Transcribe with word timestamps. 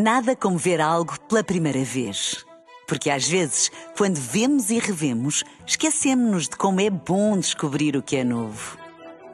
Nada 0.00 0.36
como 0.36 0.56
ver 0.56 0.80
algo 0.80 1.18
pela 1.28 1.42
primeira 1.42 1.82
vez. 1.82 2.46
Porque 2.86 3.10
às 3.10 3.26
vezes, 3.26 3.68
quando 3.96 4.14
vemos 4.14 4.70
e 4.70 4.78
revemos, 4.78 5.42
esquecemos-nos 5.66 6.44
de 6.44 6.56
como 6.56 6.80
é 6.80 6.88
bom 6.88 7.36
descobrir 7.36 7.96
o 7.96 8.02
que 8.02 8.14
é 8.14 8.22
novo. 8.22 8.78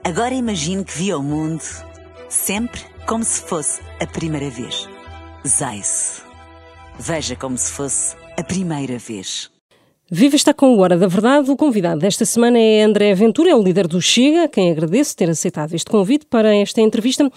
Agora 0.02 0.32
imagine 0.32 0.82
que 0.82 0.96
viu 0.96 1.18
o 1.18 1.22
mundo 1.22 1.62
sempre 2.30 2.80
como 3.06 3.22
se 3.22 3.42
fosse 3.42 3.82
a 4.00 4.06
primeira 4.06 4.48
vez. 4.48 4.88
Zais. 5.46 6.22
Veja 6.98 7.36
como 7.36 7.58
se 7.58 7.70
fosse 7.70 8.16
a 8.34 8.42
primeira 8.42 8.96
vez. 8.96 9.50
Viva 10.10 10.34
está 10.34 10.54
com 10.54 10.74
o 10.74 10.78
Hora 10.78 10.96
da 10.96 11.06
Verdade. 11.06 11.50
O 11.50 11.58
convidado 11.58 12.00
desta 12.00 12.24
semana 12.24 12.58
é 12.58 12.82
André 12.82 13.14
Ventura, 13.14 13.50
é 13.50 13.54
o 13.54 13.62
líder 13.62 13.86
do 13.86 14.00
Chega, 14.00 14.48
quem 14.48 14.70
agradeço 14.70 15.14
ter 15.14 15.28
aceitado 15.28 15.74
este 15.74 15.90
convite 15.90 16.24
para 16.24 16.56
esta 16.56 16.80
entrevista. 16.80 17.30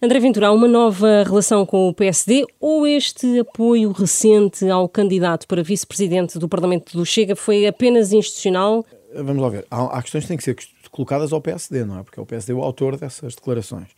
André 0.00 0.20
Ventura, 0.20 0.46
há 0.46 0.52
uma 0.52 0.68
nova 0.68 1.24
relação 1.24 1.66
com 1.66 1.88
o 1.88 1.92
PSD 1.92 2.46
ou 2.60 2.86
este 2.86 3.40
apoio 3.40 3.90
recente 3.90 4.68
ao 4.70 4.88
candidato 4.88 5.44
para 5.48 5.60
vice-presidente 5.60 6.38
do 6.38 6.48
Parlamento 6.48 6.96
do 6.96 7.04
Chega 7.04 7.34
foi 7.34 7.66
apenas 7.66 8.12
institucional? 8.12 8.86
Vamos 9.12 9.42
lá 9.42 9.48
ver. 9.48 9.66
Há, 9.68 9.98
há 9.98 10.00
questões 10.00 10.22
que 10.22 10.28
têm 10.28 10.36
que 10.36 10.44
ser 10.44 10.56
colocadas 10.92 11.32
ao 11.32 11.40
PSD, 11.40 11.84
não 11.84 11.98
é? 11.98 12.04
Porque 12.04 12.20
é 12.20 12.22
o 12.22 12.26
PSD 12.26 12.52
o 12.52 12.62
autor 12.62 12.96
dessas 12.96 13.34
declarações. 13.34 13.88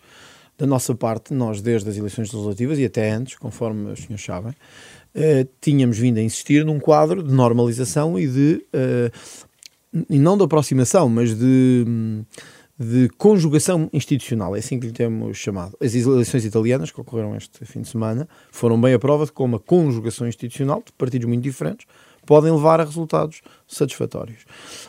Da 0.56 0.66
nossa 0.66 0.94
parte, 0.94 1.34
nós, 1.34 1.60
desde 1.60 1.91
as 1.91 1.98
eleições 1.98 2.32
legislativas 2.32 2.78
e 2.78 2.86
até 2.86 3.10
antes, 3.10 3.36
conforme 3.36 3.92
os 3.92 4.00
senhores 4.00 4.24
sabem, 4.24 4.55
eh, 5.14 5.46
tínhamos 5.60 5.98
vindo 5.98 6.16
a 6.16 6.22
insistir 6.22 6.64
num 6.64 6.80
quadro 6.80 7.22
de 7.22 7.30
normalização 7.30 8.19
e 8.19 8.27
de. 8.27 8.66
Eh, 8.72 9.10
e 10.08 10.19
não 10.19 10.38
de 10.38 10.44
aproximação, 10.44 11.10
mas 11.10 11.38
de. 11.38 11.84
Hum, 11.86 12.24
de 12.83 13.11
conjugação 13.19 13.91
institucional, 13.93 14.57
é 14.57 14.59
assim 14.59 14.80
que 14.80 14.87
lhe 14.87 14.93
temos 14.93 15.37
chamado. 15.37 15.77
As 15.79 15.95
eleições 15.95 16.47
italianas, 16.47 16.91
que 16.91 16.98
ocorreram 16.98 17.37
este 17.37 17.62
fim 17.66 17.83
de 17.83 17.89
semana, 17.89 18.27
foram 18.51 18.80
bem 18.80 18.95
a 18.95 18.98
prova 18.98 19.27
de 19.27 19.33
como 19.33 19.56
a 19.56 19.61
conjugação 19.61 20.27
institucional 20.27 20.83
de 20.87 20.91
partidos 20.93 21.29
muito 21.29 21.43
diferentes 21.43 21.87
podem 22.25 22.50
levar 22.50 22.81
a 22.81 22.84
resultados 22.84 23.42
satisfatórios. 23.69 24.47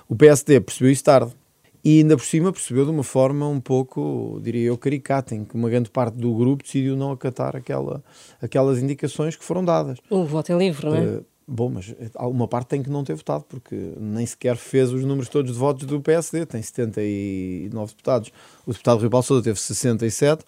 O 0.07 0.15
PSD 0.15 0.61
percebeu 0.61 0.89
isso 0.89 1.03
tarde 1.03 1.33
e 1.83 1.99
ainda 1.99 2.15
por 2.15 2.23
cima 2.23 2.53
percebeu 2.53 2.85
de 2.85 2.91
uma 2.91 3.03
forma 3.03 3.45
um 3.49 3.59
pouco, 3.59 4.39
diria 4.41 4.67
eu, 4.67 4.77
caricata, 4.77 5.35
em 5.35 5.43
que 5.43 5.55
uma 5.55 5.69
grande 5.69 5.89
parte 5.89 6.15
do 6.15 6.33
grupo 6.33 6.63
decidiu 6.63 6.95
não 6.95 7.11
acatar 7.11 7.57
aquela, 7.57 8.01
aquelas 8.41 8.79
indicações 8.79 9.35
que 9.35 9.43
foram 9.43 9.65
dadas. 9.65 9.97
O 10.09 10.23
voto 10.23 10.53
é 10.53 10.57
livre, 10.57 10.85
não 10.87 10.95
é? 10.95 11.01
Uh, 11.01 11.25
Bom, 11.53 11.69
mas 11.69 11.93
uma 12.17 12.47
parte 12.47 12.67
tem 12.67 12.81
que 12.81 12.89
não 12.89 13.03
ter 13.03 13.13
votado, 13.13 13.43
porque 13.49 13.75
nem 13.99 14.25
sequer 14.25 14.55
fez 14.55 14.89
os 14.93 15.03
números 15.03 15.27
todos 15.27 15.51
de 15.51 15.57
votos 15.59 15.85
do 15.85 15.99
PSD, 15.99 16.45
tem 16.45 16.61
79 16.61 17.91
deputados. 17.91 18.31
O 18.65 18.71
deputado 18.71 19.01
Rui 19.01 19.09
Paulo 19.09 19.23
Sousa 19.23 19.43
teve 19.43 19.59
67, 19.59 20.45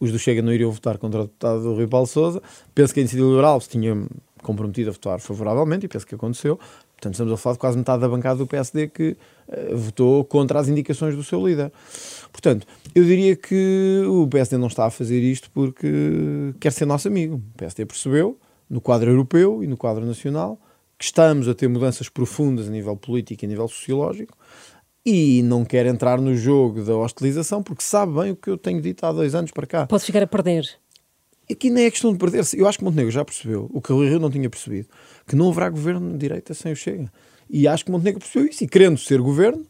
os 0.00 0.10
do 0.10 0.18
Chega 0.18 0.40
não 0.40 0.50
iriam 0.50 0.70
votar 0.70 0.96
contra 0.96 1.20
o 1.20 1.24
deputado 1.24 1.62
do 1.62 1.74
Rui 1.74 1.86
Paulo 1.86 2.06
Sousa. 2.06 2.42
Penso 2.74 2.94
que 2.94 3.00
a 3.00 3.02
Iniciativa 3.02 3.28
Liberal 3.28 3.60
se 3.60 3.68
tinha 3.68 3.94
comprometido 4.42 4.88
a 4.88 4.92
votar 4.94 5.20
favoravelmente, 5.20 5.84
e 5.84 5.88
penso 5.88 6.06
que 6.06 6.14
aconteceu. 6.14 6.56
Portanto, 6.56 7.12
estamos 7.12 7.32
a 7.34 7.36
falar 7.36 7.52
de 7.52 7.58
quase 7.58 7.76
metade 7.76 8.00
da 8.00 8.08
bancada 8.08 8.38
do 8.38 8.46
PSD 8.46 8.88
que 8.88 9.18
uh, 9.48 9.76
votou 9.76 10.24
contra 10.24 10.58
as 10.60 10.66
indicações 10.66 11.14
do 11.14 11.22
seu 11.22 11.46
líder. 11.46 11.70
Portanto, 12.32 12.66
eu 12.94 13.04
diria 13.04 13.36
que 13.36 14.02
o 14.08 14.26
PSD 14.26 14.56
não 14.56 14.68
está 14.68 14.86
a 14.86 14.90
fazer 14.90 15.20
isto 15.20 15.50
porque 15.50 16.54
quer 16.58 16.72
ser 16.72 16.86
nosso 16.86 17.06
amigo. 17.06 17.36
O 17.36 17.58
PSD 17.58 17.84
percebeu 17.84 18.38
no 18.68 18.80
quadro 18.80 19.10
europeu 19.10 19.62
e 19.62 19.66
no 19.66 19.76
quadro 19.76 20.04
nacional, 20.04 20.60
que 20.98 21.04
estamos 21.04 21.48
a 21.48 21.54
ter 21.54 21.68
mudanças 21.68 22.08
profundas 22.08 22.68
a 22.68 22.70
nível 22.70 22.96
político 22.96 23.44
e 23.44 23.46
a 23.46 23.48
nível 23.48 23.68
sociológico, 23.68 24.36
e 25.06 25.42
não 25.42 25.64
quer 25.64 25.86
entrar 25.86 26.20
no 26.20 26.36
jogo 26.36 26.82
da 26.82 26.96
hostilização 26.96 27.62
porque 27.62 27.82
sabe 27.82 28.12
bem 28.12 28.32
o 28.32 28.36
que 28.36 28.50
eu 28.50 28.58
tenho 28.58 28.80
dito 28.80 29.04
há 29.04 29.12
dois 29.12 29.34
anos 29.34 29.50
para 29.52 29.66
cá. 29.66 29.86
Pode 29.86 30.04
ficar 30.04 30.22
a 30.22 30.26
perder. 30.26 30.68
Aqui 31.50 31.70
nem 31.70 31.86
é 31.86 31.90
questão 31.90 32.12
de 32.12 32.18
perder-se. 32.18 32.58
Eu 32.58 32.68
acho 32.68 32.78
que 32.78 32.84
Montenegro 32.84 33.10
já 33.10 33.24
percebeu, 33.24 33.70
o 33.72 33.80
que 33.80 33.90
o 33.90 34.02
Rio 34.02 34.18
não 34.18 34.30
tinha 34.30 34.50
percebido, 34.50 34.88
que 35.26 35.34
não 35.34 35.48
haverá 35.48 35.70
governo 35.70 36.12
de 36.12 36.18
direita 36.18 36.52
sem 36.52 36.72
o 36.72 36.76
Chega. 36.76 37.10
E 37.48 37.66
acho 37.66 37.86
que 37.86 37.90
Montenegro 37.90 38.20
percebeu 38.20 38.50
isso. 38.50 38.62
E 38.64 38.68
querendo 38.68 38.98
ser 38.98 39.20
governo, 39.20 39.64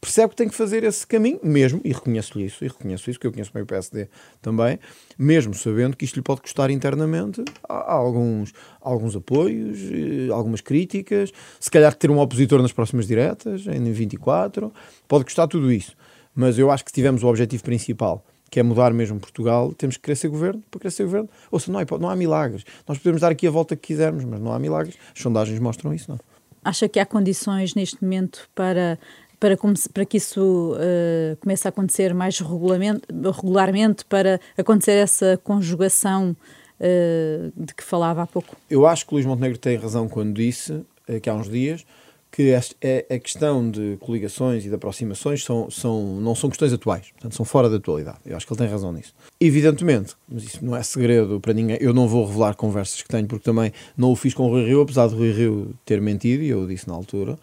percebe 0.00 0.30
que 0.30 0.36
tem 0.36 0.48
que 0.48 0.54
fazer 0.54 0.84
esse 0.84 1.06
caminho, 1.06 1.40
mesmo, 1.42 1.80
e 1.84 1.92
reconheço-lhe 1.92 2.44
isso, 2.44 2.64
e 2.64 2.68
reconheço 2.68 3.10
isso, 3.10 3.18
que 3.18 3.26
eu 3.26 3.32
conheço 3.32 3.52
bem 3.52 3.62
o 3.62 3.66
PSD 3.66 4.08
também, 4.40 4.78
mesmo 5.18 5.54
sabendo 5.54 5.96
que 5.96 6.04
isto 6.04 6.16
lhe 6.16 6.22
pode 6.22 6.40
custar 6.40 6.70
internamente 6.70 7.42
alguns, 7.68 8.52
alguns 8.80 9.16
apoios, 9.16 9.78
eh, 9.90 10.32
algumas 10.32 10.60
críticas, 10.60 11.32
se 11.58 11.70
calhar 11.70 11.94
ter 11.94 12.10
um 12.10 12.18
opositor 12.18 12.62
nas 12.62 12.72
próximas 12.72 13.06
diretas, 13.06 13.66
em 13.66 13.92
24, 13.92 14.72
pode 15.06 15.24
custar 15.24 15.48
tudo 15.48 15.72
isso. 15.72 15.96
Mas 16.34 16.58
eu 16.58 16.70
acho 16.70 16.84
que 16.84 16.90
se 16.90 16.94
tivermos 16.94 17.24
o 17.24 17.26
objetivo 17.26 17.64
principal, 17.64 18.24
que 18.50 18.60
é 18.60 18.62
mudar 18.62 18.92
mesmo 18.92 19.18
Portugal, 19.18 19.72
temos 19.74 19.96
que 19.96 20.02
querer 20.04 20.16
ser 20.16 20.28
governo 20.28 20.62
para 20.70 20.80
querer 20.80 20.90
ser 20.90 21.04
governo. 21.04 21.28
Ou 21.50 21.58
seja, 21.58 21.72
não, 21.72 21.98
não 21.98 22.08
há 22.08 22.16
milagres. 22.16 22.64
Nós 22.86 22.98
podemos 22.98 23.20
dar 23.20 23.32
aqui 23.32 23.46
a 23.46 23.50
volta 23.50 23.76
que 23.76 23.88
quisermos, 23.88 24.24
mas 24.24 24.40
não 24.40 24.52
há 24.52 24.58
milagres. 24.58 24.96
As 25.14 25.20
sondagens 25.20 25.58
mostram 25.58 25.92
isso, 25.92 26.10
não. 26.10 26.18
Acha 26.64 26.88
que 26.88 26.98
há 26.98 27.06
condições 27.06 27.74
neste 27.74 28.02
momento 28.02 28.48
para 28.54 28.98
para, 29.38 29.56
para 29.92 30.04
que 30.04 30.16
isso 30.16 30.74
uh, 30.74 31.36
comece 31.40 31.66
a 31.66 31.70
acontecer 31.70 32.14
mais 32.14 32.38
regularmente, 32.40 34.04
para 34.04 34.40
acontecer 34.56 34.92
essa 34.92 35.40
conjugação 35.42 36.36
uh, 36.80 37.52
de 37.56 37.74
que 37.74 37.84
falava 37.84 38.22
há 38.22 38.26
pouco? 38.26 38.56
Eu 38.68 38.86
acho 38.86 39.06
que 39.06 39.14
Luís 39.14 39.26
Montenegro 39.26 39.58
tem 39.58 39.76
razão 39.76 40.08
quando 40.08 40.34
disse, 40.34 40.84
que 41.22 41.30
há 41.30 41.34
uns 41.34 41.48
dias, 41.48 41.84
que 42.30 42.54
a, 42.54 42.60
é, 42.80 43.06
a 43.10 43.18
questão 43.18 43.70
de 43.70 43.96
coligações 44.00 44.64
e 44.64 44.68
de 44.68 44.74
aproximações 44.74 45.42
são, 45.42 45.70
são, 45.70 46.20
não 46.20 46.34
são 46.34 46.50
questões 46.50 46.72
atuais, 46.72 47.10
portanto 47.12 47.34
são 47.34 47.44
fora 47.44 47.68
da 47.68 47.76
atualidade. 47.76 48.18
Eu 48.24 48.36
acho 48.36 48.46
que 48.46 48.52
ele 48.52 48.58
tem 48.58 48.68
razão 48.68 48.92
nisso. 48.92 49.14
Evidentemente, 49.40 50.14
mas 50.28 50.44
isso 50.44 50.64
não 50.64 50.76
é 50.76 50.82
segredo 50.82 51.40
para 51.40 51.52
ninguém, 51.52 51.78
eu 51.80 51.92
não 51.92 52.06
vou 52.06 52.26
revelar 52.26 52.54
conversas 52.54 53.02
que 53.02 53.08
tenho, 53.08 53.26
porque 53.26 53.44
também 53.44 53.72
não 53.96 54.12
o 54.12 54.16
fiz 54.16 54.34
com 54.34 54.44
o 54.44 54.50
Rui 54.50 54.66
Rio, 54.66 54.82
apesar 54.82 55.08
de 55.08 55.14
Rui 55.14 55.32
Rio 55.32 55.74
ter 55.84 56.00
mentido, 56.00 56.42
e 56.42 56.48
eu 56.48 56.66
disse 56.66 56.86
na 56.86 56.94
altura. 56.94 57.38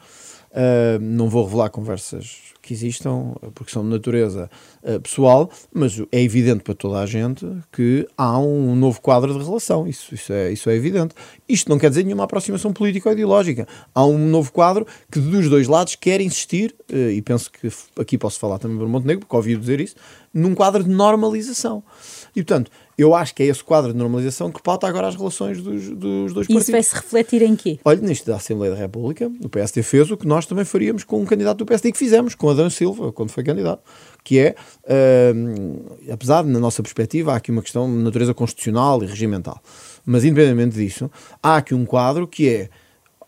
Uh, 0.55 0.97
não 1.01 1.27
vou 1.27 1.43
revelar 1.43 1.69
conversas 1.69 2.53
que 2.61 2.73
existam, 2.73 3.35
porque 3.53 3.73
são 3.73 3.83
de 3.83 3.89
natureza 3.89 4.49
uh, 4.81 5.01
pessoal, 5.01 5.51
mas 5.73 6.01
é 6.11 6.21
evidente 6.21 6.63
para 6.63 6.73
toda 6.73 6.99
a 6.99 7.05
gente 7.05 7.45
que 7.73 8.07
há 8.17 8.39
um 8.39 8.73
novo 8.73 9.01
quadro 9.01 9.37
de 9.37 9.43
relação, 9.43 9.85
isso, 9.85 10.15
isso, 10.15 10.31
é, 10.31 10.53
isso 10.53 10.69
é 10.69 10.75
evidente. 10.75 11.13
Isto 11.47 11.69
não 11.69 11.77
quer 11.77 11.89
dizer 11.89 12.03
nenhuma 12.03 12.23
aproximação 12.23 12.71
política 12.71 13.09
ou 13.09 13.13
ideológica. 13.13 13.67
Há 13.93 14.05
um 14.05 14.17
novo 14.17 14.49
quadro 14.53 14.87
que 15.11 15.19
dos 15.19 15.49
dois 15.49 15.67
lados 15.67 15.95
quer 15.95 16.21
insistir, 16.21 16.73
uh, 16.89 17.11
e 17.11 17.21
penso 17.21 17.51
que 17.51 17.69
aqui 17.99 18.17
posso 18.17 18.39
falar 18.39 18.57
também 18.57 18.77
para 18.77 18.87
Montenegro, 18.87 19.19
porque 19.19 19.35
ouvi 19.35 19.57
dizer 19.57 19.81
isso, 19.81 19.95
num 20.33 20.55
quadro 20.55 20.85
de 20.85 20.89
normalização. 20.89 21.83
E 22.33 22.41
portanto, 22.41 22.71
eu 22.97 23.13
acho 23.13 23.35
que 23.35 23.43
é 23.43 23.47
esse 23.47 23.63
quadro 23.63 23.91
de 23.91 23.97
normalização 23.97 24.51
que 24.51 24.61
pauta 24.61 24.87
agora 24.87 25.07
as 25.07 25.15
relações 25.15 25.61
dos, 25.61 25.89
dos 25.89 26.33
dois 26.33 26.47
partidos. 26.47 26.63
Isso 26.63 26.71
vai 26.71 26.83
se 26.83 26.95
refletir 26.95 27.41
em 27.41 27.55
quê? 27.55 27.79
Olha, 27.83 27.99
nisto 28.01 28.25
da 28.25 28.37
Assembleia 28.37 28.73
da 28.73 28.79
República, 28.79 29.29
o 29.43 29.49
PSD 29.49 29.83
fez 29.83 30.09
o 30.11 30.17
que 30.17 30.27
nós 30.27 30.45
também 30.45 30.63
faríamos 30.63 31.03
com 31.03 31.21
um 31.21 31.25
candidato 31.25 31.57
do 31.57 31.65
PSD 31.65 31.91
que 31.91 31.97
fizemos, 31.97 32.35
com 32.35 32.49
Adão 32.49 32.69
Silva, 32.69 33.11
quando 33.11 33.29
foi 33.31 33.43
candidato, 33.43 33.81
que 34.23 34.39
é, 34.39 34.55
uh, 34.85 36.11
apesar 36.11 36.43
de, 36.43 36.49
na 36.49 36.59
nossa 36.59 36.81
perspectiva, 36.81 37.33
há 37.33 37.35
aqui 37.35 37.51
uma 37.51 37.61
questão 37.61 37.89
de 37.89 38.01
natureza 38.01 38.33
constitucional 38.33 39.03
e 39.03 39.07
regimental, 39.07 39.61
mas 40.05 40.23
independentemente 40.23 40.75
disso, 40.75 41.11
há 41.43 41.57
aqui 41.57 41.75
um 41.75 41.85
quadro 41.85 42.27
que 42.27 42.47
é 42.47 42.69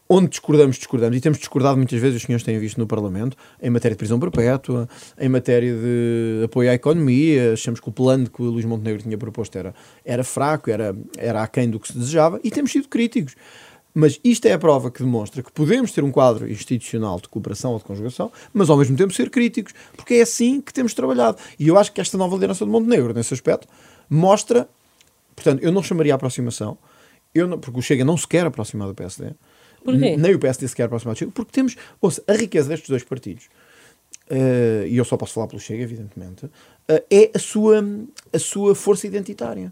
onde 0.09 0.29
discordamos, 0.29 0.77
discordamos, 0.77 1.17
e 1.17 1.21
temos 1.21 1.37
discordado 1.37 1.77
muitas 1.77 1.99
vezes, 1.99 2.17
os 2.17 2.23
senhores 2.23 2.43
têm 2.43 2.57
visto 2.59 2.77
no 2.77 2.87
Parlamento, 2.87 3.35
em 3.61 3.69
matéria 3.69 3.95
de 3.95 3.99
prisão 3.99 4.19
perpétua, 4.19 4.87
em 5.19 5.27
matéria 5.27 5.73
de 5.73 6.43
apoio 6.45 6.69
à 6.69 6.73
economia, 6.73 7.53
achamos 7.53 7.79
que 7.79 7.89
o 7.89 7.91
plano 7.91 8.29
que 8.29 8.41
o 8.41 8.45
Luís 8.45 8.65
Montenegro 8.65 9.01
tinha 9.01 9.17
proposto 9.17 9.57
era, 9.57 9.75
era 10.05 10.23
fraco, 10.23 10.69
era, 10.69 10.95
era 11.17 11.43
aquém 11.43 11.69
do 11.69 11.79
que 11.79 11.89
se 11.89 11.97
desejava, 11.97 12.39
e 12.43 12.49
temos 12.49 12.71
sido 12.71 12.87
críticos. 12.87 13.35
Mas 13.99 14.19
isto 14.23 14.45
é 14.45 14.53
a 14.53 14.59
prova 14.59 14.91
que 14.91 15.01
demonstra 15.01 15.41
que 15.41 15.51
podemos 15.51 15.91
ter 15.91 16.03
um 16.03 16.11
quadro 16.11 16.47
institucional 16.47 17.19
de 17.19 17.27
cooperação 17.27 17.71
ou 17.71 17.79
de 17.79 17.83
conjugação, 17.83 18.31
mas 18.53 18.69
ao 18.69 18.77
mesmo 18.77 18.95
tempo 18.95 19.11
ser 19.11 19.31
críticos, 19.31 19.73
porque 19.95 20.13
é 20.13 20.21
assim 20.21 20.61
que 20.61 20.71
temos 20.71 20.93
trabalhado. 20.93 21.37
E 21.57 21.67
eu 21.67 21.79
acho 21.79 21.91
que 21.91 21.99
esta 21.99 22.15
nova 22.15 22.35
liderança 22.35 22.63
de 22.63 22.69
Montenegro, 22.69 23.11
nesse 23.11 23.33
aspecto, 23.33 23.67
mostra. 24.07 24.69
Portanto, 25.35 25.63
eu 25.63 25.71
não 25.71 25.81
chamaria 25.81 26.13
a 26.13 26.15
aproximação, 26.15 26.77
eu 27.33 27.47
não, 27.47 27.57
porque 27.57 27.79
o 27.79 27.81
Chega 27.81 28.05
não 28.05 28.15
se 28.15 28.27
quer 28.27 28.45
aproximar 28.45 28.87
do 28.87 28.93
PSD, 28.93 29.31
Porquê? 29.83 30.17
Nem 30.17 30.35
o 30.35 30.39
PSD 30.39 30.67
se 30.67 30.75
quer 30.75 30.83
aproximar 30.83 31.15
do 31.15 31.19
Chega, 31.19 31.31
porque 31.31 31.51
temos, 31.51 31.75
ouça, 32.01 32.23
a 32.27 32.33
riqueza 32.33 32.69
destes 32.69 32.89
dois 32.89 33.03
partidos, 33.03 33.45
uh, 34.29 34.85
e 34.87 34.97
eu 34.97 35.05
só 35.05 35.17
posso 35.17 35.33
falar 35.33 35.47
pelo 35.47 35.59
Chega, 35.59 35.83
evidentemente, 35.83 36.45
uh, 36.45 36.51
é 37.09 37.31
a 37.33 37.39
sua, 37.39 37.83
a 38.33 38.39
sua 38.39 38.75
força 38.75 39.07
identitária. 39.07 39.71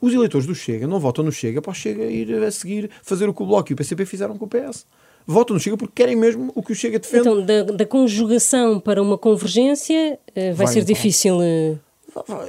Os 0.00 0.14
eleitores 0.14 0.46
do 0.46 0.54
Chega 0.54 0.86
não 0.86 0.98
votam 0.98 1.24
no 1.24 1.30
Chega 1.30 1.60
para 1.60 1.72
o 1.72 1.74
Chega 1.74 2.04
ir 2.04 2.32
a 2.42 2.50
seguir 2.50 2.90
fazer 3.02 3.28
o 3.28 3.34
que 3.34 3.42
o 3.42 3.46
Bloco 3.46 3.70
e 3.70 3.74
o 3.74 3.76
PCP 3.76 4.06
fizeram 4.06 4.38
com 4.38 4.46
o 4.46 4.48
PS. 4.48 4.86
Votam 5.26 5.54
no 5.54 5.60
Chega 5.60 5.76
porque 5.76 5.92
querem 5.94 6.16
mesmo 6.16 6.50
o 6.54 6.62
que 6.62 6.72
o 6.72 6.74
Chega 6.74 6.98
defende. 6.98 7.28
Então, 7.28 7.44
da, 7.44 7.62
da 7.64 7.86
conjugação 7.86 8.80
para 8.80 9.02
uma 9.02 9.18
convergência 9.18 10.18
uh, 10.30 10.34
vai, 10.34 10.54
vai, 10.54 10.66
ser 10.68 10.84
difícil. 10.84 11.38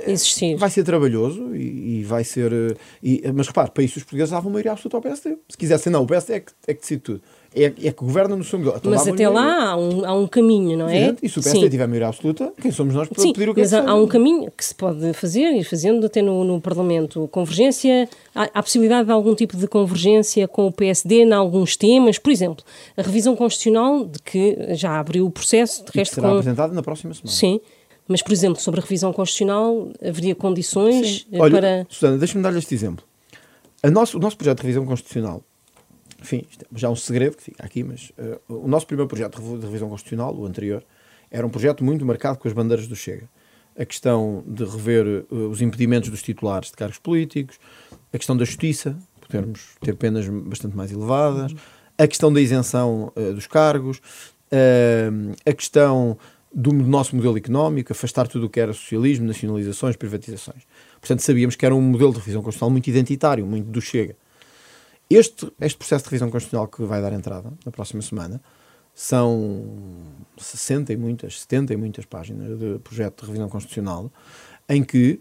Existir. 0.07 0.55
Vai 0.55 0.69
ser 0.69 0.83
trabalhoso 0.83 1.55
e, 1.55 1.99
e 1.99 2.03
vai 2.03 2.23
ser. 2.23 2.51
eh, 2.51 2.75
e- 3.01 3.23
mas 3.33 3.47
repare, 3.47 3.71
para 3.71 3.83
isso 3.83 3.97
os 3.97 4.03
portugueses 4.03 4.31
davam 4.31 4.51
maioria 4.51 4.71
absoluta 4.71 4.97
ao 4.97 5.01
PSD. 5.01 5.37
Se 5.49 5.57
quisessem, 5.57 5.91
não, 5.91 6.03
o 6.03 6.07
PSD 6.07 6.33
é 6.33 6.39
que, 6.39 6.51
é 6.67 6.73
que 6.73 6.81
decide 6.81 7.01
tudo. 7.01 7.21
É, 7.53 7.65
é 7.65 7.69
que 7.69 7.91
governa 7.95 8.33
no 8.33 8.45
seu 8.45 8.57
modelo. 8.57 8.77
Então 8.77 8.89
Mas 8.91 9.01
davam 9.01 9.13
até 9.13 9.27
lá 9.27 9.71
há 9.71 9.75
um, 9.77 10.05
há 10.05 10.13
um 10.13 10.25
caminho, 10.25 10.77
não 10.77 10.87
é? 10.87 11.13
E 11.21 11.27
se 11.27 11.37
o 11.37 11.43
PSD 11.43 11.65
Sim. 11.65 11.69
tiver 11.69 11.85
maioria 11.85 12.07
absoluta, 12.07 12.53
quem 12.61 12.71
somos 12.71 12.95
nós 12.95 13.09
para 13.09 13.21
Sim, 13.21 13.33
pedir 13.33 13.49
o 13.49 13.53
que 13.53 13.59
é 13.59 13.63
mas 13.63 13.73
há, 13.73 13.89
há 13.89 13.93
um 13.95 14.07
caminho 14.07 14.49
que 14.55 14.63
se 14.63 14.73
pode 14.73 15.11
fazer, 15.11 15.51
ir 15.53 15.65
fazendo 15.65 16.05
até 16.05 16.21
no, 16.21 16.45
no 16.45 16.61
Parlamento. 16.61 17.27
Convergência, 17.27 18.07
há, 18.33 18.43
há 18.53 18.63
possibilidade 18.63 19.07
de 19.07 19.11
algum 19.11 19.35
tipo 19.35 19.57
de 19.57 19.67
convergência 19.67 20.47
com 20.47 20.65
o 20.67 20.71
PSD 20.71 21.23
em 21.25 21.33
alguns 21.33 21.75
temas, 21.75 22.17
por 22.17 22.31
exemplo, 22.31 22.63
a 22.95 23.01
revisão 23.01 23.35
constitucional, 23.35 24.05
de 24.05 24.19
que 24.19 24.73
já 24.75 24.97
abriu 24.97 25.25
o 25.25 25.29
processo, 25.29 25.83
de 25.83 25.91
E 25.93 25.97
resto 25.97 26.15
será 26.15 26.29
com... 26.29 26.33
apresentado 26.35 26.73
na 26.73 26.81
próxima 26.81 27.13
semana. 27.13 27.35
Sim, 27.35 27.59
mas, 28.07 28.21
por 28.21 28.31
exemplo, 28.31 28.59
sobre 28.62 28.80
a 28.80 28.83
revisão 28.83 29.13
constitucional, 29.13 29.92
haveria 30.06 30.36
condições 30.36 31.27
eh, 31.31 31.39
Olha, 31.39 31.51
para... 31.53 31.88
Susana, 31.89 32.18
deixa-me 32.18 32.44
dar-lhe 32.44 32.59
este 32.59 32.74
exemplo. 32.75 33.06
Nosso, 33.83 34.18
o 34.18 34.19
nosso 34.19 34.38
projeto 34.38 34.57
de 34.57 34.63
revisão 34.63 34.86
constitucional, 34.86 35.42
enfim, 36.21 36.44
isto 36.50 36.63
é 36.63 36.77
já 36.77 36.89
um 36.89 36.95
segredo 36.95 37.36
que 37.38 37.44
fica 37.44 37.65
aqui, 37.65 37.83
mas 37.83 38.12
eh, 38.18 38.38
o 38.48 38.68
nosso 38.68 38.86
primeiro 38.86 39.07
projeto 39.07 39.39
de 39.39 39.48
revi- 39.48 39.59
de 39.59 39.65
revisão 39.65 39.89
constitucional, 39.89 40.36
o 40.36 40.45
anterior, 40.45 40.83
era 41.31 41.45
um 41.48 41.50
projeto 41.50 41.83
muito 41.83 42.06
marcado 42.06 42.38
com 42.38 42.48
as 42.48 42.53
bandeiras 42.53 42.88
do 42.88 42.95
Chega. 42.95 43.27
A 43.77 43.86
questão 43.86 44.44
de 44.45 44.63
rever 44.65 45.06
eh, 45.31 45.33
os 45.33 45.62
impedimentos 45.62 46.09
dos 46.09 46.21
titulares 46.21 46.69
de 46.69 46.75
cargos 46.75 47.00
políticos, 47.00 47.57
a 48.13 48.18
questão 48.18 48.36
da 48.38 48.44
justiça, 48.45 48.95
podermos 49.25 49.62
ter 49.81 49.95
penas 49.95 50.27
bastante 50.27 50.75
mais 50.75 50.92
elevadas, 50.92 51.56
a 51.98 52.06
questão 52.07 52.31
da 52.33 52.42
isenção 52.42 53.12
eh, 53.15 53.31
dos 53.31 53.48
cargos, 53.48 54.00
eh, 54.51 55.09
a 55.45 55.53
questão 55.53 56.18
do 56.53 56.74
nosso 56.74 57.15
modelo 57.15 57.38
económico, 57.38 57.94
afastar 57.94 58.27
tudo 58.27 58.48
o 58.48 58.50
que 58.50 58.59
era 58.59 58.74
socialismo, 58.74 59.25
nacionalizações, 59.25 59.95
privatizações. 59.95 60.63
Portanto, 61.00 61.21
sabíamos 61.21 61.56
que 61.56 61.65
era 61.65 61.74
um 61.74 61.81
modelo 61.81 62.12
de 62.12 62.19
revisão 62.19 62.42
constitucional 62.42 62.71
muito 62.71 62.89
identitário, 62.89 63.45
muito 63.45 63.69
do 63.69 63.81
Chega. 63.81 64.15
Este, 65.09 65.51
este 65.62 65.77
processo 65.77 66.03
de 66.06 66.09
revisão 66.09 66.30
constitucional 66.30 66.68
que 66.68 66.83
vai 66.83 67.01
dar 67.01 67.13
entrada 67.13 67.51
na 67.65 67.71
próxima 67.71 68.01
semana 68.01 68.42
são 68.94 69.65
60 70.38 70.92
e 70.92 70.98
muitas, 70.98 71.42
70 71.42 71.74
e 71.74 71.77
muitas 71.77 72.06
páginas 72.06 72.59
de 72.59 72.80
projeto 72.80 73.21
de 73.21 73.27
revisão 73.27 73.50
constitucional 73.50 74.12
em 74.68 74.83
que 74.83 75.19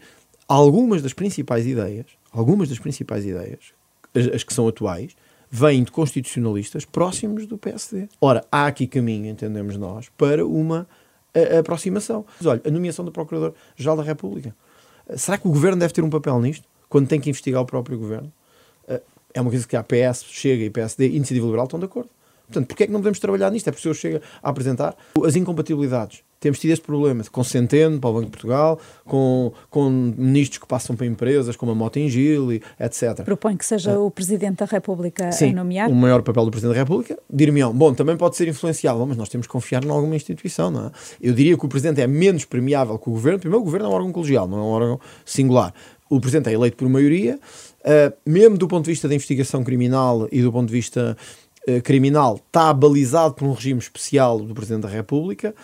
algumas 0.48 1.02
das 1.02 1.12
principais 1.12 1.66
ideias, 1.66 2.06
algumas 2.32 2.68
das 2.68 2.78
principais 2.78 3.24
ideias, 3.24 3.72
as, 4.14 4.26
as 4.34 4.42
que 4.44 4.52
são 4.52 4.66
atuais, 4.66 5.16
vêm 5.50 5.82
de 5.82 5.90
constitucionalistas 5.90 6.84
próximos 6.84 7.46
do 7.46 7.58
PSD. 7.58 8.08
Ora, 8.20 8.44
há 8.50 8.66
aqui 8.66 8.86
caminho, 8.86 9.26
entendemos 9.26 9.76
nós, 9.76 10.08
para 10.16 10.46
uma 10.46 10.86
a- 11.34 11.58
aproximação. 11.60 12.24
Mas 12.38 12.46
olha, 12.46 12.60
a 12.66 12.70
nomeação 12.70 13.04
do 13.04 13.12
Procurador-Geral 13.12 13.96
da 13.96 14.02
República. 14.02 14.54
Será 15.16 15.36
que 15.38 15.46
o 15.46 15.50
Governo 15.50 15.78
deve 15.78 15.92
ter 15.92 16.02
um 16.04 16.10
papel 16.10 16.38
nisto? 16.40 16.64
Quando 16.88 17.08
tem 17.08 17.20
que 17.20 17.28
investigar 17.30 17.60
o 17.62 17.66
próprio 17.66 17.98
Governo? 17.98 18.32
Eh, 18.88 19.00
É 19.34 19.40
uma 19.40 19.50
coisa 19.50 19.66
que 19.66 19.76
a 19.76 19.82
PS, 19.82 20.24
Chega 20.28 20.64
e 20.64 20.70
PSD 20.70 21.06
e 21.08 21.16
Iniciativa 21.16 21.46
Liberal 21.46 21.64
estão 21.66 21.78
de 21.78 21.86
acordo. 21.86 22.10
Portanto, 22.50 22.66
porquê 22.66 22.84
é 22.84 22.86
que 22.86 22.92
não 22.92 23.00
podemos 23.00 23.20
trabalhar 23.20 23.50
nisto? 23.50 23.68
É 23.68 23.72
porque 23.72 23.88
o 23.88 23.94
Chega 23.94 24.20
a 24.42 24.50
apresentar 24.50 24.96
as 25.24 25.36
incompatibilidades. 25.36 26.22
Temos 26.40 26.58
tido 26.58 26.70
este 26.70 26.84
problema 26.86 27.22
com 27.30 27.44
Centeno, 27.44 28.00
para 28.00 28.08
o 28.08 28.12
Banco 28.14 28.24
de 28.24 28.30
Portugal, 28.30 28.80
com, 29.04 29.52
com 29.68 29.90
ministros 29.90 30.56
que 30.56 30.66
passam 30.66 30.96
para 30.96 31.04
empresas, 31.04 31.54
como 31.54 31.70
a 31.70 31.74
Mota 31.74 32.00
Gil, 32.08 32.52
etc. 32.52 33.22
Propõe 33.24 33.58
que 33.58 33.66
seja 33.66 33.98
o 33.98 34.10
Presidente 34.10 34.56
da 34.56 34.64
República 34.64 35.28
a 35.28 35.32
Sim, 35.32 35.52
nomear. 35.52 35.90
o 35.90 35.94
maior 35.94 36.22
papel 36.22 36.46
do 36.46 36.50
Presidente 36.50 36.74
da 36.74 36.80
República, 36.80 37.18
dir-me-ão, 37.28 37.74
bom, 37.74 37.92
também 37.92 38.16
pode 38.16 38.36
ser 38.36 38.48
influenciável, 38.48 39.04
mas 39.04 39.18
nós 39.18 39.28
temos 39.28 39.46
que 39.46 39.52
confiar 39.52 39.84
em 39.84 39.90
alguma 39.90 40.16
instituição, 40.16 40.70
não 40.70 40.86
é? 40.86 40.90
Eu 41.20 41.34
diria 41.34 41.58
que 41.58 41.66
o 41.66 41.68
Presidente 41.68 42.00
é 42.00 42.06
menos 42.06 42.46
premiável 42.46 42.98
que 42.98 43.10
o 43.10 43.12
Governo. 43.12 43.38
Primeiro, 43.38 43.60
o 43.60 43.64
Governo 43.64 43.88
é 43.88 43.90
um 43.90 43.92
órgão 43.92 44.12
colegial, 44.12 44.48
não 44.48 44.58
é 44.58 44.62
um 44.62 44.70
órgão 44.70 45.00
singular. 45.26 45.74
O 46.08 46.18
Presidente 46.20 46.48
é 46.48 46.54
eleito 46.54 46.76
por 46.76 46.88
maioria, 46.88 47.38
uh, 47.80 48.16
mesmo 48.24 48.56
do 48.56 48.66
ponto 48.66 48.86
de 48.86 48.90
vista 48.90 49.06
da 49.06 49.14
investigação 49.14 49.62
criminal 49.62 50.26
e 50.32 50.40
do 50.40 50.50
ponto 50.50 50.68
de 50.68 50.72
vista 50.72 51.16
criminal, 51.84 52.40
está 52.46 52.72
balizado 52.72 53.34
por 53.34 53.46
um 53.46 53.52
regime 53.52 53.78
especial 53.78 54.38
do 54.40 54.54
Presidente 54.54 54.82
da 54.82 54.88
República, 54.88 55.54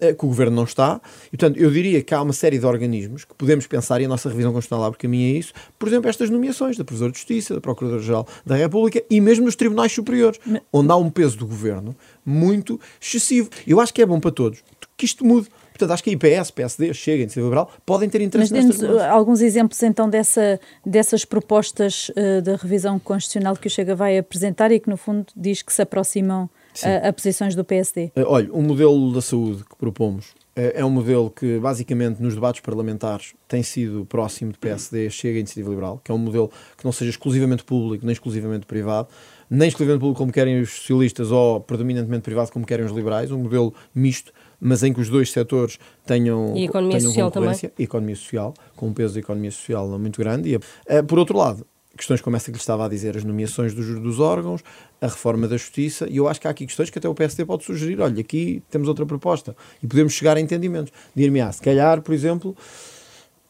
uh, 0.00 0.14
que 0.14 0.24
o 0.24 0.28
Governo 0.28 0.56
não 0.56 0.64
está. 0.64 1.00
E, 1.28 1.36
portanto, 1.36 1.58
eu 1.58 1.70
diria 1.70 2.02
que 2.02 2.14
há 2.14 2.22
uma 2.22 2.32
série 2.32 2.58
de 2.58 2.66
organismos 2.66 3.24
que 3.24 3.34
podemos 3.34 3.66
pensar, 3.66 4.00
e 4.00 4.04
a 4.04 4.08
nossa 4.08 4.28
revisão 4.28 4.52
constitucional 4.52 4.86
abre 4.86 4.98
caminho 4.98 5.34
a 5.34 5.38
isso, 5.38 5.52
por 5.78 5.88
exemplo, 5.88 6.08
estas 6.10 6.30
nomeações 6.30 6.76
da 6.76 6.84
Provedora 6.84 7.12
de 7.12 7.18
Justiça, 7.18 7.54
da 7.54 7.60
Procuradora-Geral 7.60 8.26
da 8.44 8.54
República 8.54 9.02
e 9.08 9.20
mesmo 9.20 9.46
nos 9.46 9.56
tribunais 9.56 9.92
superiores, 9.92 10.38
onde 10.72 10.92
há 10.92 10.96
um 10.96 11.10
peso 11.10 11.38
do 11.38 11.46
Governo 11.46 11.96
muito 12.24 12.80
excessivo. 13.00 13.48
Eu 13.66 13.80
acho 13.80 13.94
que 13.94 14.02
é 14.02 14.06
bom 14.06 14.20
para 14.20 14.30
todos 14.30 14.62
que 14.96 15.04
isto 15.04 15.24
mude. 15.24 15.48
Portanto, 15.78 15.92
acho 15.92 16.02
que 16.02 16.10
a 16.10 16.12
IPS, 16.12 16.50
PSD, 16.50 16.94
Chega, 16.94 17.22
Iniciativa 17.22 17.46
Liberal, 17.46 17.70
podem 17.84 18.08
ter 18.08 18.18
Mas 18.18 18.26
interesse 18.26 18.52
dê-nos 18.52 18.80
nestas 18.80 18.96
uh, 18.96 19.10
alguns 19.10 19.40
exemplos 19.40 19.82
então 19.82 20.08
dessa, 20.08 20.58
dessas 20.84 21.24
propostas 21.24 22.10
uh, 22.10 22.42
da 22.42 22.56
revisão 22.56 22.98
constitucional 22.98 23.56
que 23.56 23.66
o 23.66 23.70
Chega 23.70 23.94
vai 23.94 24.18
apresentar 24.18 24.72
e 24.72 24.80
que 24.80 24.88
no 24.88 24.96
fundo 24.96 25.26
diz 25.36 25.62
que 25.62 25.72
se 25.72 25.82
aproximam 25.82 26.48
a, 26.82 27.08
a 27.08 27.12
posições 27.12 27.54
do 27.54 27.64
PSD. 27.64 28.12
Eh, 28.14 28.24
Olha, 28.26 28.52
o 28.52 28.62
modelo 28.62 29.12
da 29.12 29.20
saúde 29.20 29.64
que 29.64 29.76
propomos 29.76 30.26
eh, 30.26 30.45
é 30.56 30.82
um 30.82 30.90
modelo 30.90 31.30
que, 31.30 31.58
basicamente, 31.58 32.22
nos 32.22 32.34
debates 32.34 32.62
parlamentares 32.62 33.34
tem 33.46 33.62
sido 33.62 34.06
próximo 34.06 34.52
de 34.52 34.58
PSD, 34.58 35.10
Chega 35.10 35.36
e 35.36 35.40
Iniciativa 35.40 35.68
Liberal, 35.68 36.00
que 36.02 36.10
é 36.10 36.14
um 36.14 36.18
modelo 36.18 36.50
que 36.76 36.84
não 36.84 36.92
seja 36.92 37.10
exclusivamente 37.10 37.62
público 37.62 38.06
nem 38.06 38.12
exclusivamente 38.14 38.64
privado, 38.64 39.08
nem 39.50 39.68
exclusivamente 39.68 40.00
público 40.00 40.18
como 40.18 40.32
querem 40.32 40.58
os 40.60 40.70
socialistas 40.70 41.30
ou 41.30 41.60
predominantemente 41.60 42.22
privado 42.22 42.50
como 42.50 42.64
querem 42.64 42.86
os 42.86 42.92
liberais, 42.92 43.30
um 43.30 43.38
modelo 43.38 43.74
misto, 43.94 44.32
mas 44.58 44.82
em 44.82 44.94
que 44.94 45.00
os 45.00 45.10
dois 45.10 45.30
setores 45.30 45.78
tenham, 46.06 46.56
E 46.56 46.64
economia 46.64 46.98
tenham 46.98 47.10
social 47.10 47.30
concorrência, 47.30 47.72
e 47.78 47.82
economia 47.82 48.16
social, 48.16 48.54
com 48.74 48.86
um 48.86 48.94
peso 48.94 49.14
da 49.14 49.20
economia 49.20 49.50
social 49.50 49.86
muito 49.98 50.18
grande. 50.18 50.54
E, 50.54 50.60
eh, 50.86 51.02
por 51.02 51.18
outro 51.18 51.36
lado, 51.36 51.66
questões 51.96 52.20
como 52.20 52.36
essa 52.36 52.46
que 52.46 52.52
lhe 52.52 52.60
estava 52.60 52.84
a 52.84 52.88
dizer, 52.88 53.16
as 53.16 53.24
nomeações 53.24 53.74
dos, 53.74 54.00
dos 54.00 54.20
órgãos, 54.20 54.62
a 55.00 55.06
reforma 55.06 55.48
da 55.48 55.56
justiça, 55.56 56.06
e 56.08 56.16
eu 56.16 56.28
acho 56.28 56.40
que 56.40 56.46
há 56.46 56.50
aqui 56.50 56.66
questões 56.66 56.90
que 56.90 56.98
até 56.98 57.08
o 57.08 57.14
PSD 57.14 57.44
pode 57.44 57.64
sugerir, 57.64 58.00
olha, 58.00 58.20
aqui 58.20 58.62
temos 58.70 58.88
outra 58.88 59.06
proposta, 59.06 59.56
e 59.82 59.86
podemos 59.86 60.12
chegar 60.12 60.36
a 60.36 60.40
entendimentos. 60.40 60.92
Dir-me, 61.14 61.40
ah, 61.40 61.50
se 61.50 61.62
calhar, 61.62 62.02
por 62.02 62.14
exemplo, 62.14 62.56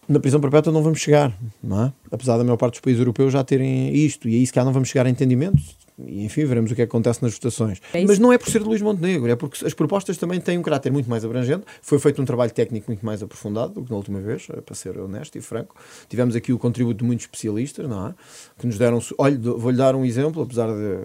na 0.08 0.20
prisão 0.20 0.40
perpétua 0.40 0.72
não 0.72 0.82
vamos 0.82 1.00
chegar, 1.00 1.36
não 1.62 1.86
é? 1.86 1.92
Apesar 2.10 2.38
da 2.38 2.44
maior 2.44 2.56
parte 2.56 2.74
dos 2.74 2.80
países 2.80 3.00
europeus 3.00 3.32
já 3.32 3.42
terem 3.42 3.94
isto, 3.94 4.28
e 4.28 4.36
aí 4.36 4.46
se 4.46 4.52
calhar 4.52 4.66
não 4.66 4.72
vamos 4.72 4.88
chegar 4.88 5.06
a 5.06 5.10
entendimentos, 5.10 5.76
e 5.98 6.24
enfim, 6.24 6.44
veremos 6.44 6.70
o 6.70 6.74
que 6.74 6.82
é 6.82 6.84
acontece 6.84 7.22
nas 7.22 7.32
votações. 7.34 7.80
É. 7.94 8.04
Mas 8.04 8.18
não 8.18 8.32
é 8.32 8.36
por 8.36 8.50
ser 8.50 8.58
de 8.58 8.66
Luís 8.68 8.82
Montenegro, 8.82 9.30
é 9.30 9.36
porque 9.36 9.64
as 9.64 9.72
propostas 9.72 10.18
também 10.18 10.40
têm 10.40 10.58
um 10.58 10.62
caráter 10.62 10.92
muito 10.92 11.08
mais 11.08 11.24
abrangente. 11.24 11.64
Foi 11.80 11.98
feito 11.98 12.20
um 12.20 12.24
trabalho 12.24 12.50
técnico 12.52 12.88
muito 12.88 13.04
mais 13.04 13.22
aprofundado 13.22 13.74
do 13.74 13.84
que 13.84 13.90
na 13.90 13.96
última 13.96 14.20
vez, 14.20 14.46
eh, 14.50 14.60
para 14.60 14.74
ser 14.74 14.98
honesto 14.98 15.36
e 15.38 15.40
franco. 15.40 15.74
Tivemos 16.08 16.36
aqui 16.36 16.52
o 16.52 16.58
contributo 16.58 16.98
de 16.98 17.04
muitos 17.04 17.24
especialistas, 17.24 17.88
não 17.88 18.08
é? 18.08 18.14
Que 18.58 18.66
nos 18.66 18.76
deram. 18.76 19.00
Olha, 19.16 19.38
vou-lhe 19.38 19.76
dar 19.78 19.94
um 19.94 20.04
exemplo, 20.04 20.42
apesar 20.42 20.68
de, 20.68 21.04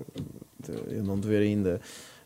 de 0.59 0.95
eu 0.97 1.03
não 1.03 1.17
dever 1.17 1.41
ainda. 1.41 1.79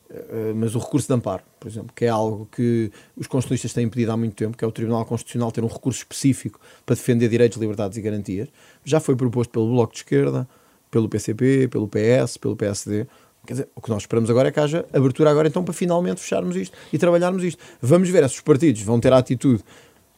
eh, 0.10 0.54
Mas 0.56 0.74
o 0.76 0.80
recurso 0.80 1.08
de 1.08 1.14
amparo, 1.14 1.44
por 1.60 1.68
exemplo, 1.68 1.92
que 1.96 2.06
é 2.06 2.10
algo 2.10 2.48
que 2.52 2.92
os 3.16 3.28
constitucionalistas 3.28 3.74
têm 3.74 3.88
pedido 3.88 4.12
há 4.12 4.18
muito 4.18 4.34
tempo, 4.36 4.58
que 4.58 4.66
é 4.66 4.68
o 4.68 4.72
Tribunal 4.72 5.06
Constitucional 5.06 5.52
ter 5.52 5.64
um 5.64 5.68
recurso 5.68 6.00
específico 6.00 6.60
para 6.84 6.96
defender 6.96 7.30
direitos, 7.30 7.60
liberdades 7.60 7.96
e 7.98 8.02
garantias, 8.02 8.50
já 8.84 9.00
foi 9.00 9.16
proposto 9.16 9.52
pelo 9.52 9.70
Bloco 9.70 9.94
de 9.94 10.00
Esquerda, 10.00 10.48
pelo 10.96 11.10
PCP, 11.10 11.68
pelo 11.68 11.90
PS, 11.90 12.38
pelo 12.38 12.56
PSD. 12.56 13.06
Quer 13.46 13.54
dizer, 13.54 13.70
o 13.76 13.82
que 13.82 13.90
nós 13.90 14.04
esperamos 14.04 14.30
agora 14.30 14.48
é 14.48 14.52
que 14.54 14.60
haja 14.62 14.86
abertura 14.94 15.30
agora 15.30 15.46
então 15.46 15.62
para 15.62 15.74
finalmente 15.74 16.22
fecharmos 16.22 16.56
isto 16.56 16.78
e 16.94 16.98
trabalharmos 16.98 17.44
isto. 17.44 17.62
Vamos 17.82 18.08
ver 18.10 18.28
se 18.30 18.36
os 18.36 18.42
partidos 18.42 18.82
vão 18.82 18.98
ter 18.98 19.12
a 19.12 19.18
atitude 19.18 19.62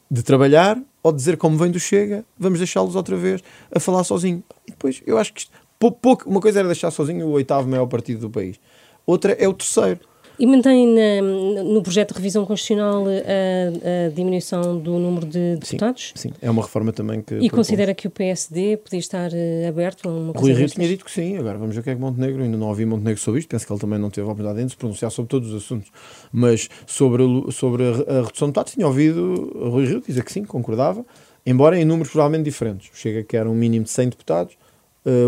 de 0.08 0.22
trabalhar 0.22 0.80
ou 1.02 1.10
de 1.10 1.18
dizer 1.18 1.36
como 1.36 1.58
vem 1.58 1.68
do 1.72 1.80
Chega, 1.80 2.24
vamos 2.38 2.58
deixá-los 2.60 2.94
outra 2.94 3.16
vez 3.16 3.42
a 3.74 3.80
falar 3.80 4.04
sozinho. 4.04 4.40
E 4.68 4.70
depois, 4.70 5.02
eu 5.04 5.18
acho 5.18 5.32
que 5.34 5.40
isto, 5.40 5.50
pou- 5.80 5.90
pouco, 5.90 6.30
uma 6.30 6.40
coisa 6.40 6.60
era 6.60 6.68
deixar 6.68 6.92
sozinho 6.92 7.26
o 7.26 7.30
oitavo 7.32 7.68
maior 7.68 7.86
partido 7.86 8.20
do 8.20 8.30
país. 8.30 8.60
Outra 9.04 9.32
é 9.32 9.48
o 9.48 9.52
terceiro. 9.52 9.98
E 10.38 10.46
mantém 10.46 10.86
na- 10.86 11.62
no 11.64 11.82
projeto 11.82 12.10
de 12.10 12.14
revisão 12.18 12.46
constitucional 12.46 13.04
a, 13.06 14.06
a 14.06 14.10
diminuição 14.10 14.78
do 14.78 14.92
número 14.98 15.26
de 15.26 15.56
deputados? 15.56 16.12
Sim, 16.14 16.30
é 16.40 16.48
uma 16.50 16.62
reforma 16.62 16.92
também 16.92 17.20
que. 17.22 17.34
E 17.34 17.50
considera 17.50 17.92
que 17.94 18.06
o 18.06 18.10
PSD 18.10 18.76
podia 18.76 19.00
estar 19.00 19.30
eh, 19.34 19.66
aberto 19.68 20.08
a 20.08 20.12
uma 20.12 20.32
coisa 20.32 20.52
Rui 20.52 20.54
Rio 20.60 20.68
tinha 20.68 20.86
dito 20.86 21.04
que 21.04 21.10
sim, 21.10 21.36
agora 21.36 21.58
vamos 21.58 21.74
ver 21.74 21.80
o 21.80 21.84
que 21.84 21.90
é 21.90 21.94
que 21.94 22.00
Montenegro, 22.00 22.42
ainda 22.42 22.56
não 22.56 22.68
ouvi 22.68 22.86
Montenegro 22.86 23.20
sobre 23.20 23.40
isto, 23.40 23.48
penso 23.48 23.66
que 23.66 23.72
ele 23.72 23.80
também 23.80 23.98
não 23.98 24.10
teve 24.10 24.28
a 24.28 24.30
oportunidade 24.30 24.64
de 24.64 24.70
se 24.70 24.76
pronunciar 24.76 25.10
sobre 25.10 25.28
todos 25.28 25.52
os 25.52 25.64
assuntos, 25.64 25.90
mas 26.32 26.68
sobre, 26.86 27.24
a- 27.24 27.50
sobre 27.50 27.82
a, 27.84 27.88
a 27.90 28.22
redução 28.22 28.46
de 28.48 28.52
deputados 28.52 28.72
tinha 28.74 28.86
ouvido 28.86 29.50
Rui 29.70 29.86
Rio 29.86 30.00
dizer 30.06 30.22
que 30.22 30.32
sim, 30.32 30.44
concordava, 30.44 31.04
embora 31.44 31.76
em 31.80 31.84
números 31.84 32.12
provavelmente 32.12 32.44
diferentes. 32.44 32.90
Chega 32.94 33.24
que 33.24 33.36
era 33.36 33.50
um 33.50 33.54
mínimo 33.54 33.84
de 33.86 33.90
100 33.90 34.10
deputados, 34.10 34.54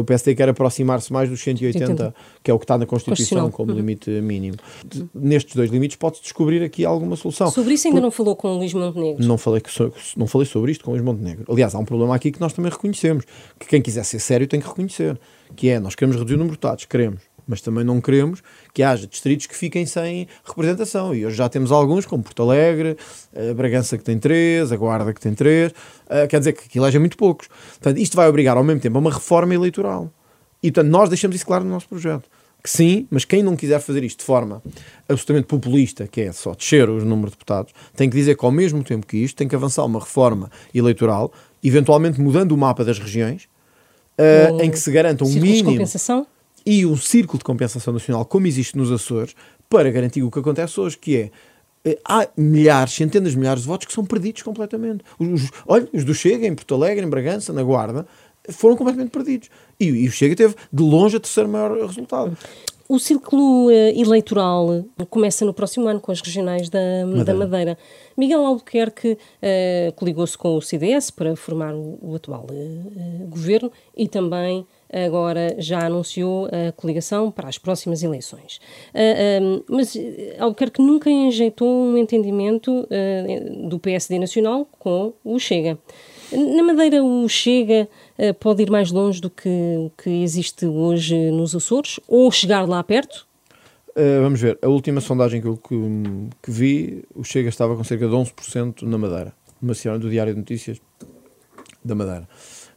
o 0.01 0.05
PSD 0.05 0.35
quer 0.35 0.49
aproximar-se 0.49 1.13
mais 1.13 1.29
dos 1.29 1.41
180, 1.41 1.85
80. 1.91 2.15
que 2.43 2.51
é 2.51 2.55
o 2.55 2.59
que 2.59 2.65
está 2.65 2.77
na 2.79 2.87
Constituição 2.87 3.51
como 3.51 3.71
Uhum. 3.73 3.77
limite 3.79 4.11
mínimo. 4.11 4.57
De- 4.85 5.07
nestes 5.15 5.55
dois 5.55 5.71
limites 5.71 5.97
pode-se 5.97 6.23
descobrir 6.23 6.63
aqui 6.63 6.85
alguma 6.85 7.17
solução. 7.17 7.51
Sobre 7.51 7.75
isso 7.75 7.89
ainda 7.89 8.01
não 8.01 8.11
falou 8.11 8.35
com 8.37 8.49
o 8.49 8.57
Luís 8.59 8.73
Montenegro? 8.75 9.25
Não 9.27 9.39
falei, 9.39 9.63
so- 9.69 9.93
não 10.17 10.27
falei 10.27 10.47
sobre 10.47 10.73
isto 10.73 10.85
com 10.85 10.93
os 10.93 11.01
Montenegro. 11.01 11.45
Aliás, 11.49 11.75
há 11.75 11.79
um 11.79 11.85
problema 11.85 12.15
aqui 12.15 12.31
que 12.31 12.41
nós 12.41 12.53
também 12.53 12.71
reconhecemos, 12.71 13.25
que 13.59 13.67
quem 13.67 13.81
quiser 13.83 14.05
ser 14.05 14.19
sério 14.21 14.47
tem 14.47 14.61
que 14.61 14.67
reconhecer, 14.69 15.19
que 15.57 15.69
é, 15.69 15.81
nós 15.81 15.95
queremos 15.95 16.17
reduzir 16.17 16.35
o 16.35 16.39
número 16.39 16.53
de 16.55 16.59
deputados, 16.61 16.85
queremos, 16.85 17.21
mas 17.51 17.61
também 17.61 17.83
não 17.83 18.01
queremos 18.01 18.43
que 18.73 18.83
haja 18.83 19.07
distritos 19.07 19.47
que 19.47 19.57
fiquem 19.57 19.85
sem 19.85 20.29
representação. 20.45 21.13
E 21.13 21.27
hoje 21.27 21.37
já 21.37 21.49
temos 21.49 21.73
alguns, 21.73 22.07
como 22.07 22.23
Porto 22.23 22.43
Alegre, 22.45 22.97
a 23.35 23.53
Bragança 23.53 23.99
que 23.99 24.05
tem 24.05 24.19
três, 24.19 24.71
a 24.71 24.77
Guarda 24.77 25.13
que 25.13 25.21
tem 25.21 25.35
três, 25.35 25.73
uh, 25.73 26.29
quer 26.29 26.39
dizer 26.39 26.53
que 26.53 26.67
aquilo 26.67 26.87
é 26.87 26.99
muito 26.99 27.17
poucos. 27.17 27.49
Portanto, 27.49 27.99
isto 27.99 28.17
vai 28.17 28.29
obrigar 28.29 28.57
ao 28.57 28.63
mesmo 28.63 28.81
tempo 28.81 28.97
a 28.97 29.01
uma 29.01 29.13
reforma 29.13 29.53
eleitoral. 29.53 30.11
E 30.63 30.71
portanto, 30.71 30.91
nós 30.91 31.09
deixamos 31.09 31.35
isso 31.35 31.45
claro 31.45 31.65
no 31.65 31.71
nosso 31.71 31.89
projeto. 31.89 32.31
Que 32.63 32.71
sim, 32.71 33.09
mas 33.11 33.25
quem 33.25 33.43
não 33.43 33.57
quiser 33.57 33.81
fazer 33.81 34.05
isto 34.05 34.21
de 34.21 34.25
forma 34.25 34.63
absolutamente 35.09 35.49
populista, 35.49 36.07
que 36.07 36.21
é 36.21 36.33
só 36.33 36.55
descer 36.55 36.89
os 36.89 37.03
números 37.03 37.33
de 37.33 37.39
deputados, 37.39 37.73
tem 37.97 38.09
que 38.09 38.17
dizer 38.17 38.37
que 38.37 38.45
ao 38.45 38.53
mesmo 38.53 38.85
tempo 38.85 39.07
que 39.07 39.17
isto 39.17 39.35
tem 39.35 39.49
que 39.49 39.57
avançar 39.57 39.85
uma 39.85 39.99
reforma 39.99 40.51
eleitoral, 40.73 41.33
eventualmente 41.65 42.21
mudando 42.21 42.53
o 42.53 42.57
mapa 42.59 42.85
das 42.85 42.99
regiões, 42.99 43.49
uh, 44.19 44.63
em 44.63 44.71
que 44.71 44.79
se 44.79 44.93
garanta 44.93 45.25
um 45.25 45.29
mínimo 45.29 45.87
e 46.65 46.85
um 46.87 46.97
círculo 46.97 47.39
de 47.39 47.45
compensação 47.45 47.93
nacional, 47.93 48.25
como 48.25 48.47
existe 48.47 48.77
nos 48.77 48.91
Açores, 48.91 49.35
para 49.69 49.91
garantir 49.91 50.23
o 50.23 50.31
que 50.31 50.39
acontece 50.39 50.81
hoje, 50.81 50.99
que 50.99 51.17
é 51.17 51.31
eh, 51.85 51.99
há 52.05 52.29
milhares, 52.37 52.93
centenas 52.93 53.33
de 53.33 53.39
milhares 53.39 53.63
de 53.63 53.69
votos 53.69 53.87
que 53.87 53.93
são 53.93 54.05
perdidos 54.05 54.43
completamente. 54.43 55.05
Os, 55.19 55.45
os, 55.45 55.51
olha, 55.67 55.89
os 55.93 56.05
do 56.05 56.15
Chega, 56.15 56.47
em 56.47 56.55
Porto 56.55 56.75
Alegre, 56.75 57.05
em 57.05 57.09
Bragança, 57.09 57.53
na 57.53 57.63
Guarda, 57.63 58.07
foram 58.51 58.77
completamente 58.77 59.11
perdidos. 59.11 59.49
E, 59.79 59.87
e 59.87 60.09
o 60.09 60.13
Chega 60.13 60.37
teve, 60.37 60.55
de 60.73 60.83
longe, 60.83 61.17
a 61.17 61.21
terceiro 61.21 61.49
maior 61.49 61.73
resultado. 61.87 62.37
O 62.89 62.99
ciclo 62.99 63.69
uh, 63.69 63.71
eleitoral 63.71 64.85
começa 65.09 65.45
no 65.45 65.55
próximo 65.55 65.87
ano 65.87 66.01
com 66.01 66.11
as 66.11 66.21
regionais 66.21 66.69
da 66.69 66.81
Madeira. 67.07 67.25
Da 67.25 67.35
Madeira. 67.35 67.79
Miguel 68.17 68.45
Albuquerque 68.45 69.13
uh, 69.13 69.93
coligou-se 69.95 70.37
com 70.37 70.57
o 70.57 70.61
CDS 70.61 71.13
para 71.13 71.37
formar 71.37 71.73
o, 71.73 72.01
o 72.03 72.17
atual 72.17 72.47
uh, 72.51 73.27
governo 73.29 73.71
e 73.97 74.09
também 74.09 74.67
agora 74.93 75.55
já 75.59 75.87
anunciou 75.87 76.47
a 76.47 76.73
coligação 76.73 77.31
para 77.31 77.49
as 77.49 77.59
próximas 77.59 78.03
eleições. 78.03 78.61
Uh, 78.95 79.65
mas 79.69 79.97
Albuquerque 80.39 80.83
nunca 80.83 81.11
enjeitou 81.11 81.69
um 81.69 81.97
entendimento 81.97 82.89
do 83.69 83.79
PSD 83.79 84.19
Nacional 84.19 84.67
com 84.79 85.13
o 85.25 85.39
Chega. 85.39 85.79
Na 86.33 86.63
Madeira, 86.63 87.03
o 87.03 87.29
Chega 87.29 87.89
pode 88.39 88.63
ir 88.63 88.71
mais 88.71 88.91
longe 88.91 89.21
do 89.21 89.31
que 89.31 89.49
o 89.49 89.91
que 90.03 90.23
existe 90.23 90.67
hoje 90.67 91.31
nos 91.31 91.55
Açores 91.55 91.99
ou 92.09 92.31
chegar 92.31 92.69
lá 92.69 92.83
perto? 92.83 93.27
Uh, 93.91 94.23
vamos 94.23 94.41
ver. 94.41 94.59
A 94.63 94.69
última 94.69 95.01
sondagem 95.01 95.41
que 95.41 95.49
eu 95.49 95.57
que, 95.57 95.75
que, 96.43 96.51
vi, 96.51 97.05
o 97.15 97.25
Chega 97.25 97.49
estava 97.49 97.77
com 97.77 97.85
cerca 97.85 98.07
de 98.07 98.15
11% 98.15 98.83
na 98.83 98.97
Madeira. 98.97 99.33
Do 99.61 100.09
Diário 100.09 100.33
de 100.33 100.39
Notícias 100.39 100.81
da 101.85 101.95
Madeira. 101.95 102.29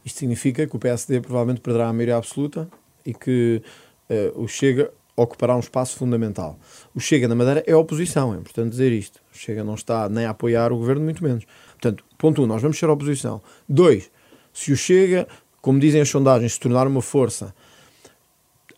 Isto 0.06 0.20
significa 0.20 0.68
que 0.68 0.76
o 0.76 0.80
PSD 0.80 1.22
provavelmente 1.22 1.62
perderá 1.62 1.90
a 1.90 1.94
maioria 1.94 2.18
absoluta 2.18 2.68
e 3.06 3.14
que 3.14 3.62
uh, 4.10 4.42
o 4.42 4.48
Chega 4.48 4.92
ocupará 5.16 5.56
um 5.56 5.60
espaço 5.60 5.96
fundamental. 5.96 6.58
O 6.94 7.00
Chega 7.00 7.28
na 7.28 7.36
Madeira 7.36 7.64
é 7.68 7.76
oposição, 7.76 8.34
é 8.34 8.38
importante 8.38 8.72
dizer 8.72 8.92
isto. 8.92 9.22
O 9.34 9.38
Chega 9.38 9.64
não 9.64 9.76
está 9.76 10.10
nem 10.10 10.26
a 10.26 10.32
apoiar 10.32 10.72
o 10.72 10.78
governo, 10.78 11.04
muito 11.04 11.24
menos. 11.24 11.46
Portanto, 11.72 12.04
ponto 12.18 12.42
um, 12.42 12.48
nós 12.48 12.62
vamos 12.62 12.78
ser 12.78 12.90
oposição. 12.90 13.42
Dois, 13.70 14.10
se 14.52 14.72
o 14.72 14.78
Chega, 14.78 15.28
como 15.62 15.80
dizem 15.80 16.02
as 16.02 16.10
sondagens, 16.10 16.54
se 16.54 16.60
tornar 16.60 16.88
uma 16.88 17.02
força 17.02 17.54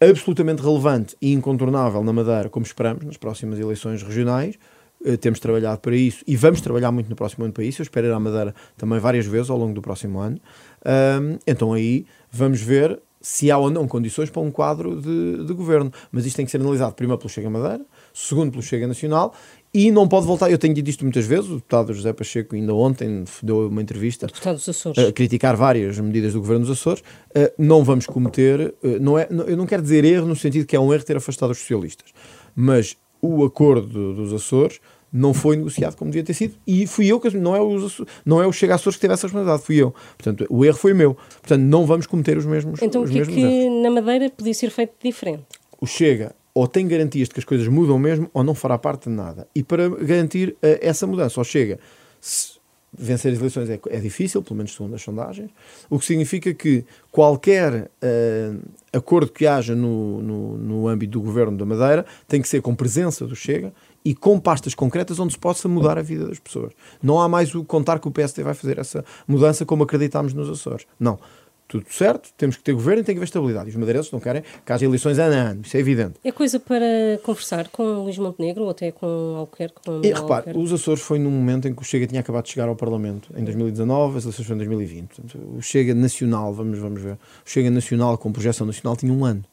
absolutamente 0.01 0.61
relevante 0.61 1.15
e 1.21 1.31
incontornável 1.31 2.03
na 2.03 2.11
Madeira, 2.11 2.49
como 2.49 2.65
esperamos 2.65 3.05
nas 3.05 3.17
próximas 3.17 3.57
eleições 3.59 4.03
regionais, 4.03 4.57
eh, 5.05 5.17
temos 5.17 5.39
trabalhado 5.39 5.79
para 5.79 5.95
isso 5.95 6.23
e 6.27 6.35
vamos 6.35 6.59
trabalhar 6.61 6.91
muito 6.91 7.09
no 7.09 7.15
próximo 7.15 7.45
ano 7.45 7.53
para 7.53 7.63
isso. 7.63 7.81
Eu 7.81 7.83
espero 7.83 8.07
ir 8.07 8.11
à 8.11 8.19
Madeira 8.19 8.53
também 8.75 8.99
várias 8.99 9.25
vezes 9.25 9.49
ao 9.49 9.57
longo 9.57 9.73
do 9.73 9.81
próximo 9.81 10.19
ano. 10.19 10.39
Um, 10.85 11.37
então 11.47 11.73
aí 11.73 12.05
vamos 12.31 12.61
ver 12.61 12.99
se 13.25 13.49
há 13.49 13.57
ou 13.57 13.71
não 13.71 13.87
condições 13.87 14.29
para 14.29 14.39
um 14.39 14.51
quadro 14.51 15.01
de, 15.01 15.45
de, 15.45 15.53
governo. 15.53 15.91
Mas 16.11 16.27
isto 16.27 16.35
tem 16.35 16.45
que 16.45 16.51
ser 16.51 16.61
analisado 16.61 16.93
primeiro 16.93 17.17
pelo 17.17 17.29
Chega 17.29 17.49
Madeira, 17.49 17.83
segundo 18.13 18.51
pelo 18.51 18.61
Chega 18.61 18.85
Nacional 18.85 19.33
e 19.73 19.89
não 19.89 20.07
pode 20.07 20.27
voltar. 20.27 20.51
Eu 20.51 20.57
tenho 20.59 20.75
dito 20.75 20.89
isto 20.89 21.03
muitas 21.03 21.25
vezes. 21.25 21.49
O 21.49 21.55
deputado 21.55 21.91
José 21.91 22.13
Pacheco, 22.13 22.55
ainda 22.55 22.73
ontem, 22.73 23.25
deu 23.41 23.67
uma 23.67 23.81
entrevista 23.81 24.27
a 24.27 25.11
criticar 25.11 25.55
várias 25.55 25.99
medidas 25.99 26.33
do 26.33 26.39
governo 26.39 26.65
dos 26.65 26.79
Açores. 26.79 27.01
Uh, 27.01 27.51
não 27.57 27.83
vamos 27.83 28.05
cometer, 28.05 28.73
uh, 28.83 28.99
não 29.01 29.17
é, 29.17 29.27
eu 29.29 29.57
não 29.57 29.65
quero 29.65 29.81
dizer 29.81 30.05
erro 30.05 30.27
no 30.27 30.35
sentido 30.35 30.67
que 30.67 30.75
é 30.75 30.79
um 30.79 30.93
erro 30.93 31.03
ter 31.03 31.17
afastado 31.17 31.49
os 31.49 31.57
socialistas, 31.57 32.11
mas 32.55 32.95
o 33.21 33.43
acordo 33.43 34.13
dos 34.13 34.31
Açores 34.33 34.79
não 35.15 35.33
foi 35.33 35.55
negociado 35.55 35.95
como 35.95 36.11
devia 36.11 36.23
ter 36.23 36.33
sido 36.33 36.55
e 36.67 36.85
fui 36.85 37.07
eu 37.07 37.19
que 37.21 37.29
não 37.37 37.55
é 37.55 37.61
o 37.61 37.77
não 38.25 38.43
é 38.43 38.45
o 38.45 38.51
Chega 38.51 38.75
Açores 38.75 38.97
que 38.97 39.01
teve 39.01 39.13
essa 39.13 39.27
responsabilidade, 39.27 39.63
fui 39.63 39.77
eu. 39.77 39.95
Portanto, 40.17 40.45
o 40.49 40.65
erro 40.65 40.77
foi 40.77 40.93
meu. 40.93 41.15
Portanto, 41.15 41.61
não 41.61 41.85
vamos 41.85 42.05
cometer 42.05 42.37
os 42.37 42.45
mesmos 42.45 42.81
Então, 42.81 43.03
o 43.03 43.07
que 43.07 43.19
é 43.19 43.25
que 43.25 43.39
erros. 43.39 43.81
na 43.81 43.89
Madeira 43.89 44.29
podia 44.29 44.53
ser 44.53 44.69
feito 44.69 44.93
diferente? 45.01 45.45
O 45.79 45.87
Chega 45.87 46.35
ou 46.53 46.67
tem 46.67 46.87
garantias 46.87 47.27
de 47.29 47.33
que 47.33 47.39
as 47.39 47.45
coisas 47.45 47.67
mudam 47.67 47.97
mesmo 47.97 48.29
ou 48.33 48.43
não 48.43 48.53
fará 48.53 48.77
parte 48.77 49.09
de 49.09 49.15
nada. 49.15 49.47
E 49.55 49.63
para 49.63 49.89
garantir 49.89 50.49
uh, 50.49 50.57
essa 50.81 51.07
mudança, 51.07 51.39
ou 51.39 51.43
chega, 51.43 51.79
se 52.19 52.55
vencer 52.97 53.33
as 53.33 53.39
eleições 53.39 53.69
é, 53.69 53.79
é, 53.89 53.99
difícil, 53.99 54.41
pelo 54.41 54.55
menos 54.55 54.73
segundo 54.73 54.95
as 54.95 55.01
sondagens, 55.01 55.51
o 55.89 55.99
que 55.99 56.05
significa 56.05 56.53
que 56.53 56.85
qualquer 57.11 57.91
uh, 58.01 58.59
acordo 58.93 59.31
que 59.31 59.45
haja 59.45 59.75
no, 59.75 60.21
no, 60.21 60.57
no, 60.57 60.87
âmbito 60.87 61.11
do 61.11 61.21
governo 61.21 61.57
da 61.57 61.65
Madeira 61.65 62.05
tem 62.27 62.41
que 62.41 62.47
ser 62.47 62.61
com 62.61 62.73
presença 62.73 63.27
do 63.27 63.35
Chega 63.35 63.73
e 64.05 64.13
com 64.13 64.39
pastas 64.39 64.75
concretas 64.75 65.19
onde 65.19 65.33
se 65.33 65.39
possa 65.39 65.67
mudar 65.67 65.97
a 65.97 66.01
vida 66.01 66.27
das 66.27 66.39
pessoas. 66.39 66.71
Não 67.01 67.19
há 67.19 67.27
mais 67.27 67.53
o 67.55 67.63
contar 67.65 67.99
que 67.99 68.07
o 68.07 68.11
PSD 68.11 68.43
vai 68.43 68.53
fazer 68.53 68.77
essa 68.77 69.03
mudança 69.27 69.65
como 69.65 69.83
acreditámos 69.83 70.33
nos 70.33 70.47
Açores. 70.47 70.85
Não 70.99 71.19
tudo 71.67 71.85
certo, 71.89 72.29
temos 72.37 72.57
que 72.57 72.63
ter 72.63 72.73
governo 72.73 73.01
e 73.01 73.03
tem 73.03 73.15
que 73.15 73.19
haver 73.19 73.25
estabilidade. 73.25 73.67
E 73.67 73.69
os 73.71 73.75
madeirenses 73.75 74.11
não 74.11 74.19
querem 74.19 74.43
que 74.65 74.71
haja 74.71 74.85
eleições 74.85 75.17
ano 75.17 75.33
a 75.33 75.37
ano, 75.37 75.61
isso 75.63 75.75
é 75.75 75.79
evidente. 75.79 76.13
É 76.23 76.31
coisa 76.31 76.59
para 76.59 77.19
conversar 77.23 77.67
com 77.69 77.83
o 77.83 78.03
Luís 78.03 78.17
Montenegro 78.17 78.63
ou 78.63 78.69
até 78.69 78.91
com 78.91 79.35
Albuquerque? 79.37 79.75
Com 79.83 80.01
e 80.03 80.13
repare, 80.13 80.57
os 80.57 80.71
Açores 80.71 81.01
foi 81.01 81.19
num 81.19 81.31
momento 81.31 81.67
em 81.67 81.73
que 81.73 81.81
o 81.81 81.85
Chega 81.85 82.05
tinha 82.05 82.21
acabado 82.21 82.45
de 82.45 82.51
chegar 82.51 82.69
ao 82.69 82.75
Parlamento, 82.75 83.29
em 83.35 83.43
2019, 83.43 84.17
as 84.17 84.23
eleições 84.23 84.45
foram 84.45 84.61
em 84.61 84.65
2020. 84.65 85.07
Portanto, 85.07 85.39
o 85.57 85.61
Chega 85.61 85.93
Nacional, 85.93 86.53
vamos, 86.53 86.77
vamos 86.77 87.01
ver, 87.01 87.13
o 87.13 87.49
Chega 87.49 87.71
Nacional 87.71 88.17
com 88.17 88.31
projeção 88.31 88.67
nacional 88.67 88.95
tinha 88.95 89.11
um 89.11 89.25
ano. 89.25 89.43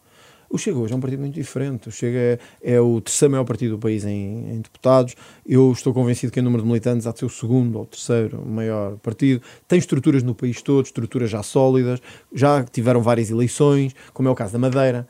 O 0.52 0.58
Chega 0.58 0.78
hoje 0.78 0.92
é 0.92 0.96
um 0.96 1.00
partido 1.00 1.20
muito 1.20 1.34
diferente. 1.34 1.88
O 1.88 1.90
Chega 1.90 2.18
é, 2.18 2.38
é 2.74 2.78
o 2.78 3.00
terceiro 3.00 3.32
maior 3.32 3.44
partido 3.44 3.76
do 3.76 3.78
país 3.78 4.04
em, 4.04 4.50
em, 4.50 4.60
deputados. 4.60 5.16
Eu 5.46 5.72
estou 5.72 5.94
convencido 5.94 6.30
que 6.30 6.40
em 6.40 6.42
número 6.42 6.62
de 6.62 6.68
militantes 6.68 7.06
há 7.06 7.12
de 7.12 7.20
ser 7.20 7.24
o 7.24 7.30
segundo 7.30 7.78
ou 7.78 7.86
terceiro 7.86 8.44
maior 8.46 8.98
partido. 8.98 9.40
Tem 9.66 9.78
estruturas 9.78 10.22
no 10.22 10.34
país 10.34 10.60
todo, 10.60 10.84
estruturas 10.84 11.30
já 11.30 11.42
sólidas, 11.42 12.02
já 12.34 12.62
tiveram 12.64 13.00
várias 13.00 13.30
eleições, 13.30 13.94
como 14.12 14.28
é 14.28 14.30
o 14.30 14.34
caso 14.34 14.52
da 14.52 14.58
Madeira. 14.58 15.08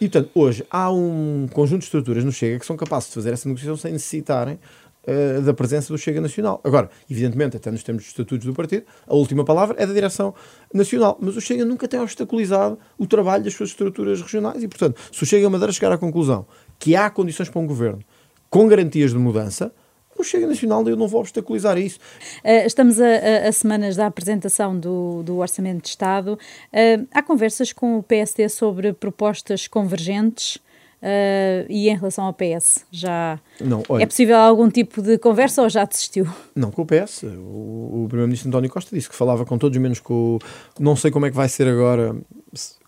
E, 0.00 0.08
portanto, 0.08 0.30
hoje 0.32 0.64
há 0.70 0.92
um 0.92 1.48
conjunto 1.52 1.80
de 1.80 1.86
estruturas 1.86 2.22
no 2.22 2.30
Chega 2.30 2.60
que 2.60 2.64
são 2.64 2.76
capazes 2.76 3.08
de 3.08 3.16
fazer 3.16 3.32
essa 3.32 3.48
negociação 3.48 3.76
sem 3.76 3.90
necessitarem 3.90 4.60
uh, 5.06 5.42
da 5.42 5.54
presença 5.54 5.92
do 5.92 5.98
Chega 5.98 6.20
Nacional. 6.20 6.60
Agora, 6.64 6.90
evidentemente, 7.10 7.56
até 7.56 7.70
nos 7.70 7.82
termos 7.82 8.04
de 8.04 8.10
estatutos 8.10 8.46
do 8.46 8.54
partido, 8.54 8.84
a 9.06 9.14
última 9.14 9.44
palavra 9.44 9.76
é 9.78 9.86
da 9.86 9.92
direção 9.92 10.34
nacional, 10.72 11.18
mas 11.20 11.36
o 11.36 11.40
Chega 11.40 11.64
nunca 11.64 11.86
tem 11.86 12.00
obstaculizado 12.00 12.78
o 12.98 13.06
trabalho 13.06 13.44
das 13.44 13.54
suas 13.54 13.70
estruturas 13.70 14.20
regionais 14.20 14.62
e, 14.62 14.68
portanto, 14.68 15.00
se 15.12 15.22
o 15.22 15.26
Chega 15.26 15.48
Madeira 15.48 15.72
chegar 15.72 15.92
à 15.92 15.98
conclusão 15.98 16.46
que 16.78 16.96
há 16.96 17.08
condições 17.10 17.48
para 17.48 17.60
um 17.60 17.66
governo 17.66 18.00
com 18.50 18.66
garantias 18.68 19.10
de 19.10 19.18
mudança, 19.18 19.72
o 20.16 20.22
Chega 20.22 20.46
Nacional 20.46 20.86
eu 20.88 20.96
não 20.96 21.08
vou 21.08 21.20
obstaculizar 21.20 21.76
isso. 21.78 21.98
Uh, 22.44 22.66
estamos 22.66 23.00
a, 23.00 23.06
a, 23.06 23.48
a, 23.48 23.52
semanas 23.52 23.96
da 23.96 24.06
apresentação 24.06 24.78
do, 24.78 25.22
do 25.22 25.38
Orçamento 25.38 25.82
de 25.82 25.88
Estado. 25.88 26.38
Uh, 26.72 27.06
há 27.12 27.22
conversas 27.22 27.72
com 27.72 27.98
o 27.98 28.02
PSD 28.02 28.48
sobre 28.48 28.92
propostas 28.92 29.66
convergentes 29.66 30.58
Uh, 31.02 31.66
e 31.68 31.90
em 31.90 31.96
relação 31.96 32.24
ao 32.24 32.32
PS, 32.32 32.86
já 32.90 33.38
não, 33.60 33.82
olha, 33.90 34.02
é 34.02 34.06
possível 34.06 34.36
algum 34.36 34.70
tipo 34.70 35.02
de 35.02 35.18
conversa 35.18 35.62
ou 35.62 35.68
já 35.68 35.84
desistiu? 35.84 36.26
Não, 36.54 36.70
com 36.70 36.80
o 36.80 36.86
PS. 36.86 37.24
O, 37.24 38.04
o 38.04 38.06
Primeiro-Ministro 38.08 38.48
António 38.48 38.70
Costa 38.70 38.96
disse 38.96 39.10
que 39.10 39.14
falava 39.14 39.44
com 39.44 39.58
todos, 39.58 39.76
menos 39.76 40.00
com 40.00 40.36
o. 40.36 40.38
Não 40.80 40.96
sei 40.96 41.10
como 41.10 41.26
é 41.26 41.30
que 41.30 41.36
vai 41.36 41.48
ser 41.48 41.68
agora, 41.68 42.16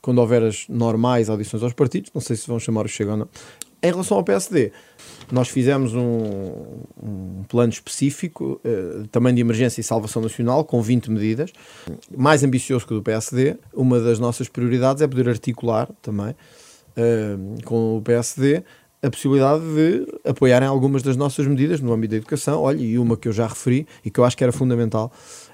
quando 0.00 0.18
houver 0.18 0.42
as 0.42 0.66
normais 0.68 1.28
audições 1.28 1.62
aos 1.62 1.74
partidos, 1.74 2.10
não 2.14 2.22
sei 2.22 2.36
se 2.36 2.46
vão 2.46 2.58
chamar 2.58 2.86
o 2.86 2.88
Chega 2.88 3.10
ou 3.10 3.16
não. 3.18 3.28
Em 3.82 3.90
relação 3.90 4.16
ao 4.16 4.24
PSD, 4.24 4.72
nós 5.30 5.48
fizemos 5.48 5.94
um, 5.94 6.62
um 7.02 7.44
plano 7.46 7.70
específico, 7.70 8.58
uh, 8.64 9.06
também 9.08 9.34
de 9.34 9.42
emergência 9.42 9.82
e 9.82 9.84
salvação 9.84 10.22
nacional, 10.22 10.64
com 10.64 10.80
20 10.80 11.10
medidas, 11.10 11.52
mais 12.16 12.42
ambicioso 12.42 12.86
que 12.86 12.94
o 12.94 12.96
do 12.96 13.02
PSD. 13.02 13.56
Uma 13.74 14.00
das 14.00 14.18
nossas 14.18 14.48
prioridades 14.48 15.02
é 15.02 15.06
poder 15.06 15.28
articular 15.28 15.88
também 16.00 16.34
uh, 16.96 17.64
com 17.64 17.98
o 17.98 18.02
PSD 18.02 18.62
a 19.02 19.10
possibilidade 19.10 19.62
de 19.62 20.06
apoiarem 20.24 20.66
algumas 20.66 21.02
das 21.02 21.16
nossas 21.16 21.46
medidas 21.46 21.80
no 21.80 21.92
âmbito 21.92 22.12
da 22.12 22.16
educação, 22.16 22.60
olha, 22.60 22.80
e 22.80 22.98
uma 22.98 23.16
que 23.16 23.28
eu 23.28 23.32
já 23.32 23.46
referi 23.46 23.86
e 24.04 24.10
que 24.10 24.18
eu 24.18 24.24
acho 24.24 24.36
que 24.36 24.42
era 24.42 24.52
fundamental, 24.52 25.12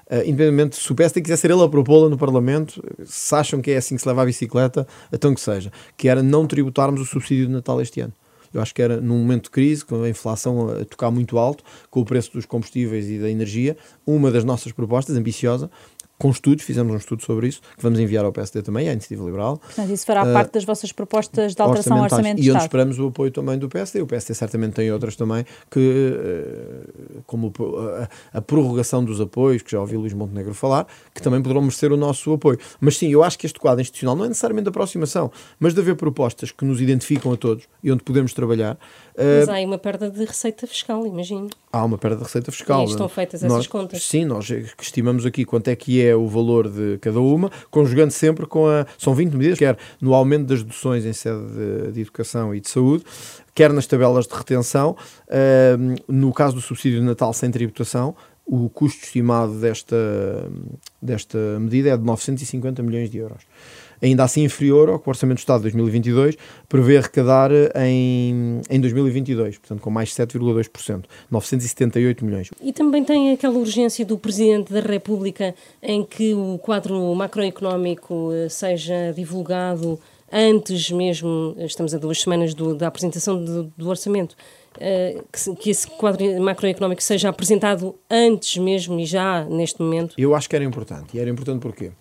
uh, 0.09 0.15
independentemente 0.25 0.77
se 0.77 0.91
o 0.91 0.95
PSD 0.95 1.21
quiser 1.21 1.37
ser 1.37 1.51
ele 1.51 1.61
a 1.61 1.67
propô-la 1.67 2.09
no 2.09 2.17
Parlamento, 2.17 2.83
se 3.05 3.35
acham 3.35 3.61
que 3.61 3.71
é 3.71 3.77
assim 3.77 3.95
que 3.95 4.01
se 4.01 4.07
leva 4.07 4.23
a 4.23 4.25
bicicleta, 4.25 4.87
então 5.11 5.33
que 5.35 5.41
seja, 5.41 5.71
que 5.97 6.07
era 6.07 6.23
não 6.23 6.47
tributarmos 6.47 7.01
o 7.01 7.05
subsídio 7.05 7.47
de 7.47 7.51
Natal 7.51 7.81
este 7.81 8.01
ano. 8.01 8.13
Eu 8.53 8.61
acho 8.61 8.73
que 8.73 8.81
era 8.81 9.01
num 9.01 9.17
momento 9.17 9.45
de 9.45 9.49
crise, 9.49 9.83
com 9.83 10.03
a 10.03 10.09
inflação 10.09 10.69
a 10.69 10.85
tocar 10.85 11.09
muito 11.09 11.39
alto, 11.39 11.63
com 11.89 12.01
o 12.01 12.05
preço 12.05 12.31
dos 12.33 12.45
combustíveis 12.45 13.09
e 13.09 13.17
da 13.17 13.29
energia, 13.29 13.75
uma 14.05 14.29
das 14.29 14.43
nossas 14.43 14.71
propostas, 14.71 15.15
ambiciosa, 15.15 15.71
com 16.23 16.29
estudos, 16.29 16.63
fizemos 16.63 16.93
um 16.93 16.95
estudo 16.95 17.21
sobre 17.21 17.49
isso, 17.49 17.59
que 17.75 17.83
vamos 17.83 17.99
enviar 17.99 18.23
ao 18.23 18.31
PSD 18.31 18.61
também, 18.61 18.87
à 18.87 18.93
Iniciativa 18.93 19.25
Liberal. 19.25 19.57
Portanto, 19.57 19.91
isso 19.91 20.05
fará 20.05 20.23
uh, 20.23 20.31
parte 20.31 20.53
das 20.53 20.63
vossas 20.63 20.89
propostas 20.93 21.53
de 21.53 21.61
alteração 21.61 21.97
ao 21.97 22.03
Orçamento 22.03 22.41
E 22.41 22.49
onde 22.49 22.61
esperamos 22.61 22.97
o 22.97 23.07
apoio 23.07 23.29
também 23.29 23.57
do 23.57 23.67
PSD. 23.67 24.01
O 24.01 24.07
PSD 24.07 24.33
certamente 24.33 24.71
tem 24.71 24.89
outras 24.89 25.17
também, 25.17 25.45
que, 25.69 26.17
como 27.27 27.51
a, 28.31 28.37
a 28.37 28.41
prorrogação 28.41 29.03
dos 29.03 29.19
apoios, 29.19 29.61
que 29.61 29.69
já 29.69 29.81
ouvi 29.81 29.97
Luís 29.97 30.13
Montenegro 30.13 30.53
falar, 30.53 30.87
que 31.13 31.21
também 31.21 31.41
poderão 31.41 31.61
merecer 31.61 31.91
o 31.91 31.97
nosso 31.97 32.31
apoio. 32.31 32.57
Mas 32.79 32.95
sim, 32.95 33.09
eu 33.09 33.21
acho 33.21 33.37
que 33.37 33.45
este 33.45 33.59
quadro 33.59 33.81
institucional 33.81 34.15
não 34.15 34.23
é 34.23 34.29
necessariamente 34.29 34.63
de 34.63 34.69
aproximação, 34.69 35.29
mas 35.59 35.73
de 35.73 35.81
haver 35.81 35.97
propostas 35.97 36.51
que 36.51 36.63
nos 36.63 36.79
identificam 36.79 37.33
a 37.33 37.35
todos 37.35 37.65
e 37.83 37.91
onde 37.91 38.01
podemos 38.01 38.33
trabalhar. 38.33 38.77
Mas 39.17 39.49
há 39.49 39.53
aí 39.53 39.65
uma 39.65 39.77
perda 39.77 40.09
de 40.09 40.25
receita 40.25 40.65
fiscal, 40.65 41.05
imagino. 41.05 41.49
Há 41.71 41.83
uma 41.85 41.97
perda 41.97 42.17
de 42.17 42.23
receita 42.23 42.51
fiscal. 42.51 42.81
E 42.83 42.85
estão 42.85 43.07
feitas 43.07 43.41
nós, 43.43 43.51
essas 43.51 43.67
contas. 43.67 44.03
Sim, 44.03 44.25
nós 44.25 44.49
estimamos 44.81 45.25
aqui 45.25 45.45
quanto 45.45 45.67
é 45.67 45.75
que 45.75 46.01
é 46.01 46.15
o 46.15 46.27
valor 46.27 46.69
de 46.69 46.97
cada 46.99 47.19
uma, 47.19 47.51
conjugando 47.69 48.11
sempre 48.11 48.45
com 48.45 48.67
a. 48.67 48.85
São 48.97 49.13
20 49.13 49.33
medidas, 49.33 49.59
quer 49.59 49.77
no 50.01 50.13
aumento 50.13 50.45
das 50.45 50.63
deduções 50.63 51.05
em 51.05 51.13
sede 51.13 51.45
de, 51.45 51.91
de 51.91 52.01
educação 52.01 52.55
e 52.55 52.59
de 52.59 52.69
saúde, 52.69 53.03
quer 53.53 53.71
nas 53.71 53.85
tabelas 53.85 54.27
de 54.27 54.33
retenção, 54.33 54.95
uh, 55.27 56.01
no 56.07 56.33
caso 56.33 56.55
do 56.55 56.61
subsídio 56.61 56.99
de 56.99 57.05
Natal 57.05 57.33
sem 57.33 57.51
tributação, 57.51 58.15
o 58.45 58.69
custo 58.69 59.03
estimado 59.03 59.53
desta, 59.59 59.95
desta 61.01 61.37
medida 61.59 61.89
é 61.89 61.97
de 61.97 62.03
950 62.03 62.83
milhões 62.83 63.09
de 63.09 63.17
euros 63.19 63.43
ainda 64.03 64.23
assim 64.23 64.43
inferior 64.43 64.89
ao 64.89 64.99
que 64.99 65.07
o 65.07 65.09
Orçamento 65.09 65.37
do 65.37 65.39
Estado 65.39 65.59
de 65.59 65.71
2022 65.71 66.37
prevê 66.67 66.97
arrecadar 66.97 67.51
em, 67.75 68.61
em 68.69 68.79
2022, 68.79 69.57
portanto 69.57 69.81
com 69.81 69.89
mais 69.89 70.09
7,2%, 70.09 71.05
978 71.31 72.25
milhões. 72.25 72.49
E 72.61 72.73
também 72.73 73.03
tem 73.03 73.31
aquela 73.31 73.57
urgência 73.57 74.05
do 74.05 74.17
Presidente 74.17 74.73
da 74.73 74.81
República 74.81 75.55
em 75.81 76.03
que 76.03 76.33
o 76.33 76.57
quadro 76.57 77.15
macroeconómico 77.15 78.31
eh, 78.33 78.49
seja 78.49 79.13
divulgado 79.15 79.99
antes 80.33 80.89
mesmo, 80.89 81.55
estamos 81.59 81.93
a 81.93 81.97
duas 81.99 82.19
semanas 82.19 82.55
do, 82.55 82.73
da 82.73 82.87
apresentação 82.87 83.43
do, 83.43 83.71
do 83.77 83.87
Orçamento, 83.87 84.35
uh, 84.77 85.23
que, 85.31 85.55
que, 85.55 85.69
esse 85.69 85.87
quadro 85.87 86.41
macroeconómico 86.41 87.03
seja 87.03 87.29
apresentado 87.29 87.95
antes 88.09 88.57
mesmo 88.57 88.99
e 88.99 89.05
já 89.05 89.45
neste 89.45 89.79
momento? 89.79 90.15
Eu 90.17 90.33
acho 90.33 90.49
que 90.49 90.55
era 90.55 90.65
importante. 90.65 91.15
E 91.15 91.19
era 91.19 91.29
importante 91.29 91.61
porquê? 91.61 91.91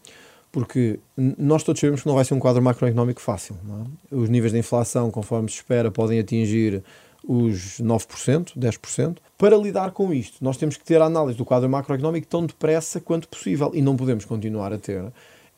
Porque 0.52 1.00
nós 1.16 1.62
todos 1.62 1.80
sabemos 1.80 2.02
que 2.02 2.06
não 2.06 2.14
vai 2.14 2.26
ser 2.26 2.34
um 2.34 2.38
quadro 2.38 2.62
macroeconómico 2.62 3.22
fácil. 3.22 3.56
É? 4.10 4.14
Os 4.14 4.28
níveis 4.28 4.52
de 4.52 4.58
inflação, 4.58 5.10
conforme 5.10 5.48
se 5.48 5.56
espera, 5.56 5.90
podem 5.90 6.20
atingir 6.20 6.84
os 7.26 7.80
9%, 7.80 8.52
10%. 8.56 9.16
Para 9.38 9.56
lidar 9.56 9.92
com 9.92 10.12
isto, 10.12 10.44
nós 10.44 10.58
temos 10.58 10.76
que 10.76 10.84
ter 10.84 11.00
a 11.00 11.06
análise 11.06 11.38
do 11.38 11.44
quadro 11.44 11.70
macroeconómico 11.70 12.26
tão 12.26 12.44
depressa 12.44 13.00
quanto 13.00 13.28
possível 13.28 13.70
e 13.74 13.80
não 13.80 13.96
podemos 13.96 14.26
continuar 14.26 14.72
a 14.72 14.78
ter 14.78 15.02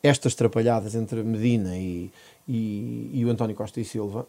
estas 0.01 0.33
trapalhadas 0.33 0.95
entre 0.95 1.23
Medina 1.23 1.75
e, 1.75 2.09
e, 2.47 3.11
e 3.13 3.25
o 3.25 3.29
António 3.29 3.55
Costa 3.55 3.81
e 3.81 3.85
Silva, 3.85 4.25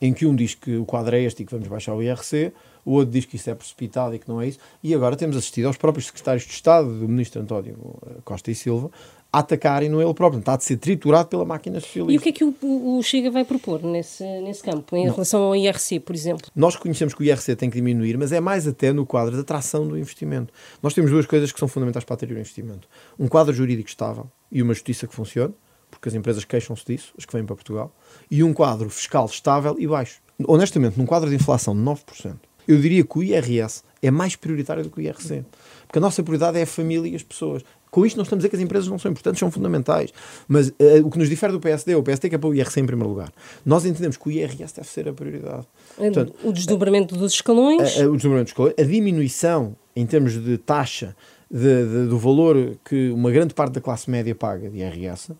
em 0.00 0.12
que 0.12 0.26
um 0.26 0.34
diz 0.34 0.54
que 0.54 0.76
o 0.76 0.84
quadro 0.84 1.14
é 1.14 1.20
este 1.20 1.42
e 1.42 1.46
que 1.46 1.52
vamos 1.52 1.68
baixar 1.68 1.94
o 1.94 2.02
IRC, 2.02 2.52
o 2.84 2.92
outro 2.92 3.12
diz 3.12 3.24
que 3.26 3.36
isso 3.36 3.48
é 3.48 3.54
precipitado 3.54 4.14
e 4.14 4.18
que 4.18 4.28
não 4.28 4.40
é 4.40 4.48
isso, 4.48 4.58
e 4.82 4.94
agora 4.94 5.16
temos 5.16 5.36
assistido 5.36 5.66
aos 5.66 5.76
próprios 5.76 6.06
secretários 6.06 6.44
de 6.44 6.52
Estado 6.52 6.88
do 6.88 7.08
ministro 7.08 7.40
António 7.40 7.76
Costa 8.24 8.50
e 8.50 8.54
Silva 8.54 8.90
a 9.34 9.40
atacarem 9.40 9.88
no 9.88 10.00
ele 10.00 10.14
próprio. 10.14 10.38
Está 10.38 10.54
a 10.54 10.60
ser 10.60 10.76
triturado 10.76 11.28
pela 11.28 11.44
máquina 11.44 11.80
socialista. 11.80 12.12
E 12.12 12.16
o 12.16 12.20
que 12.20 12.28
é 12.28 12.32
que 12.32 12.44
o, 12.44 12.54
o 12.62 13.02
Chega 13.02 13.30
vai 13.32 13.44
propor 13.44 13.82
nesse, 13.82 14.22
nesse 14.42 14.62
campo, 14.62 14.96
em 14.96 15.06
Não. 15.06 15.12
relação 15.12 15.42
ao 15.42 15.56
IRC, 15.56 15.98
por 16.00 16.14
exemplo? 16.14 16.46
Nós 16.54 16.76
reconhecemos 16.76 17.14
que 17.14 17.22
o 17.22 17.24
IRC 17.24 17.56
tem 17.56 17.68
que 17.68 17.76
diminuir, 17.76 18.16
mas 18.16 18.30
é 18.30 18.40
mais 18.40 18.68
até 18.68 18.92
no 18.92 19.04
quadro 19.04 19.34
da 19.34 19.42
atração 19.42 19.88
do 19.88 19.98
investimento. 19.98 20.52
Nós 20.80 20.94
temos 20.94 21.10
duas 21.10 21.26
coisas 21.26 21.50
que 21.50 21.58
são 21.58 21.66
fundamentais 21.66 22.04
para 22.04 22.14
atrair 22.14 22.32
o 22.32 22.38
investimento. 22.38 22.88
Um 23.18 23.26
quadro 23.26 23.52
jurídico 23.52 23.88
estável 23.88 24.30
e 24.52 24.62
uma 24.62 24.72
justiça 24.72 25.08
que 25.08 25.14
funcione, 25.14 25.52
porque 25.90 26.08
as 26.08 26.14
empresas 26.14 26.44
queixam-se 26.44 26.84
disso, 26.86 27.12
as 27.18 27.24
que 27.24 27.32
vêm 27.32 27.44
para 27.44 27.56
Portugal, 27.56 27.92
e 28.30 28.44
um 28.44 28.52
quadro 28.52 28.88
fiscal 28.88 29.26
estável 29.26 29.74
e 29.78 29.86
baixo. 29.86 30.20
Honestamente, 30.46 30.96
num 30.96 31.06
quadro 31.06 31.28
de 31.28 31.34
inflação 31.34 31.74
de 31.74 31.82
9%, 31.82 32.36
eu 32.66 32.80
diria 32.80 33.04
que 33.04 33.18
o 33.18 33.22
IRS 33.22 33.82
é 34.00 34.10
mais 34.10 34.36
prioritário 34.36 34.82
do 34.82 34.90
que 34.90 34.98
o 34.98 35.02
IRC. 35.02 35.44
Porque 35.86 35.98
a 35.98 36.00
nossa 36.00 36.22
prioridade 36.22 36.58
é 36.58 36.62
a 36.62 36.66
família 36.66 37.10
e 37.10 37.14
as 37.16 37.22
pessoas. 37.22 37.62
Com 37.94 38.04
isto 38.04 38.16
não 38.16 38.24
estamos 38.24 38.44
a 38.44 38.48
dizer 38.48 38.48
que 38.48 38.56
as 38.56 38.62
empresas 38.62 38.88
não 38.88 38.98
são 38.98 39.08
importantes, 39.08 39.38
são 39.38 39.52
fundamentais. 39.52 40.12
Mas 40.48 40.70
uh, 40.70 40.74
o 41.04 41.10
que 41.12 41.16
nos 41.16 41.28
difere 41.28 41.52
do 41.52 41.60
PSD, 41.60 41.94
o 41.94 42.02
PSD 42.02 42.28
que 42.28 42.34
é 42.34 42.38
para 42.38 42.50
o 42.50 42.52
IRC 42.52 42.80
em 42.80 42.86
primeiro 42.86 43.08
lugar. 43.08 43.32
Nós 43.64 43.86
entendemos 43.86 44.16
que 44.16 44.28
o 44.28 44.32
IRS 44.32 44.74
deve 44.74 44.88
ser 44.88 45.08
a 45.08 45.12
prioridade. 45.12 45.64
É 45.96 46.10
Portanto, 46.10 46.34
o 46.42 46.52
desdobramento 46.52 47.14
dos 47.14 47.34
escalões. 47.34 47.96
A, 47.96 48.02
a, 48.02 48.08
o 48.08 48.14
desdobramento 48.14 48.46
dos 48.46 48.50
escalões, 48.50 48.74
a 48.76 48.82
diminuição 48.82 49.76
em 49.94 50.04
termos 50.06 50.32
de 50.32 50.58
taxa 50.58 51.14
de, 51.48 51.60
de, 51.60 52.08
do 52.08 52.18
valor 52.18 52.76
que 52.84 53.10
uma 53.10 53.30
grande 53.30 53.54
parte 53.54 53.74
da 53.74 53.80
classe 53.80 54.10
média 54.10 54.34
paga 54.34 54.68
de 54.68 54.78
IRS, 54.78 55.30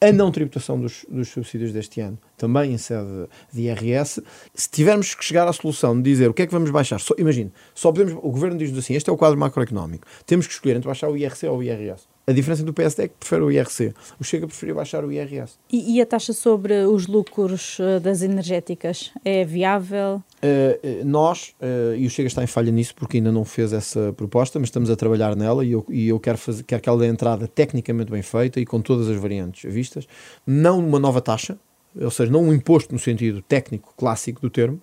a 0.00 0.10
não 0.10 0.32
tributação 0.32 0.80
dos, 0.80 1.04
dos, 1.10 1.28
subsídios 1.28 1.74
deste 1.74 2.00
ano, 2.00 2.18
também 2.42 2.72
em 2.72 2.78
sede 2.78 3.28
de 3.52 3.62
IRS. 3.62 4.20
Se 4.52 4.68
tivermos 4.68 5.14
que 5.14 5.24
chegar 5.24 5.46
à 5.46 5.52
solução 5.52 5.96
de 5.96 6.02
dizer 6.02 6.28
o 6.28 6.34
que 6.34 6.42
é 6.42 6.46
que 6.46 6.52
vamos 6.52 6.70
baixar, 6.70 6.98
só, 6.98 7.14
imagine, 7.16 7.52
só 7.72 7.92
podemos, 7.92 8.12
o 8.14 8.30
governo 8.30 8.58
diz-nos 8.58 8.80
assim: 8.80 8.94
este 8.94 9.08
é 9.08 9.12
o 9.12 9.16
quadro 9.16 9.38
macroeconómico, 9.38 10.04
temos 10.26 10.48
que 10.48 10.52
escolher 10.52 10.76
entre 10.76 10.88
baixar 10.88 11.08
o 11.08 11.16
IRC 11.16 11.46
ou 11.46 11.58
o 11.58 11.62
IRS. 11.62 12.12
A 12.24 12.30
diferença 12.30 12.62
do 12.62 12.72
PSD 12.72 13.02
é 13.02 13.08
que 13.08 13.14
prefere 13.18 13.42
o 13.42 13.50
IRC. 13.50 13.92
O 14.20 14.22
Chega 14.22 14.46
preferia 14.46 14.74
baixar 14.74 15.04
o 15.04 15.10
IRS. 15.10 15.54
E, 15.72 15.96
e 15.96 16.00
a 16.00 16.06
taxa 16.06 16.32
sobre 16.32 16.84
os 16.84 17.08
lucros 17.08 17.80
uh, 17.80 17.98
das 17.98 18.22
energéticas 18.22 19.10
é 19.24 19.44
viável? 19.44 20.22
Uh, 20.36 21.04
nós, 21.04 21.52
uh, 21.60 21.96
e 21.96 22.06
o 22.06 22.10
Chega 22.10 22.28
está 22.28 22.40
em 22.44 22.46
falha 22.46 22.70
nisso 22.70 22.94
porque 22.94 23.16
ainda 23.16 23.32
não 23.32 23.44
fez 23.44 23.72
essa 23.72 24.12
proposta, 24.12 24.60
mas 24.60 24.68
estamos 24.68 24.88
a 24.88 24.94
trabalhar 24.94 25.34
nela 25.34 25.64
e 25.64 25.72
eu, 25.72 25.84
e 25.88 26.08
eu 26.08 26.20
quero, 26.20 26.38
fazer, 26.38 26.62
quero 26.62 26.80
que 26.80 26.88
ela 26.88 26.98
dê 26.98 27.08
entrada 27.08 27.48
tecnicamente 27.48 28.12
bem 28.12 28.22
feita 28.22 28.60
e 28.60 28.64
com 28.64 28.80
todas 28.80 29.08
as 29.08 29.16
variantes 29.16 29.72
vistas. 29.72 30.06
Não 30.46 30.78
uma 30.78 31.00
nova 31.00 31.20
taxa, 31.20 31.58
ou 31.98 32.10
seja, 32.10 32.30
não 32.30 32.44
um 32.44 32.52
imposto 32.52 32.92
no 32.92 32.98
sentido 32.98 33.42
técnico 33.42 33.94
clássico 33.96 34.40
do 34.40 34.50
termo, 34.50 34.80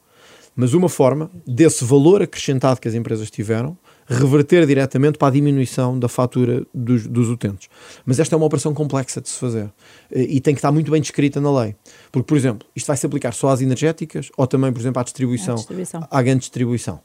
mas 0.55 0.73
uma 0.73 0.89
forma 0.89 1.31
desse 1.47 1.85
valor 1.85 2.21
acrescentado 2.21 2.81
que 2.81 2.87
as 2.87 2.93
empresas 2.93 3.31
tiveram 3.31 3.77
reverter 4.09 4.65
diretamente 4.65 5.17
para 5.17 5.27
a 5.27 5.31
diminuição 5.31 5.97
da 5.97 6.09
fatura 6.09 6.65
dos, 6.73 7.05
dos 7.05 7.29
utentes. 7.29 7.69
Mas 8.05 8.19
esta 8.19 8.35
é 8.35 8.37
uma 8.37 8.45
operação 8.45 8.73
complexa 8.73 9.21
de 9.21 9.29
se 9.29 9.39
fazer 9.39 9.71
eh, 10.11 10.23
e 10.23 10.41
tem 10.41 10.53
que 10.53 10.57
estar 10.57 10.71
muito 10.71 10.91
bem 10.91 10.99
descrita 10.99 11.39
na 11.39 11.61
lei. 11.61 11.75
Porque, 12.11 12.25
por 12.25 12.35
exemplo, 12.35 12.67
isto 12.75 12.87
vai 12.87 12.97
se 12.97 13.05
aplicar 13.05 13.33
só 13.33 13.49
às 13.49 13.61
energéticas 13.61 14.29
ou 14.35 14.47
também, 14.47 14.73
por 14.73 14.79
exemplo, 14.79 14.99
à 14.99 15.03
distribuição, 15.03 15.53
à, 15.53 15.57
distribuição. 15.57 16.07
à 16.09 16.21
grande 16.21 16.39
distribuição. 16.39 16.99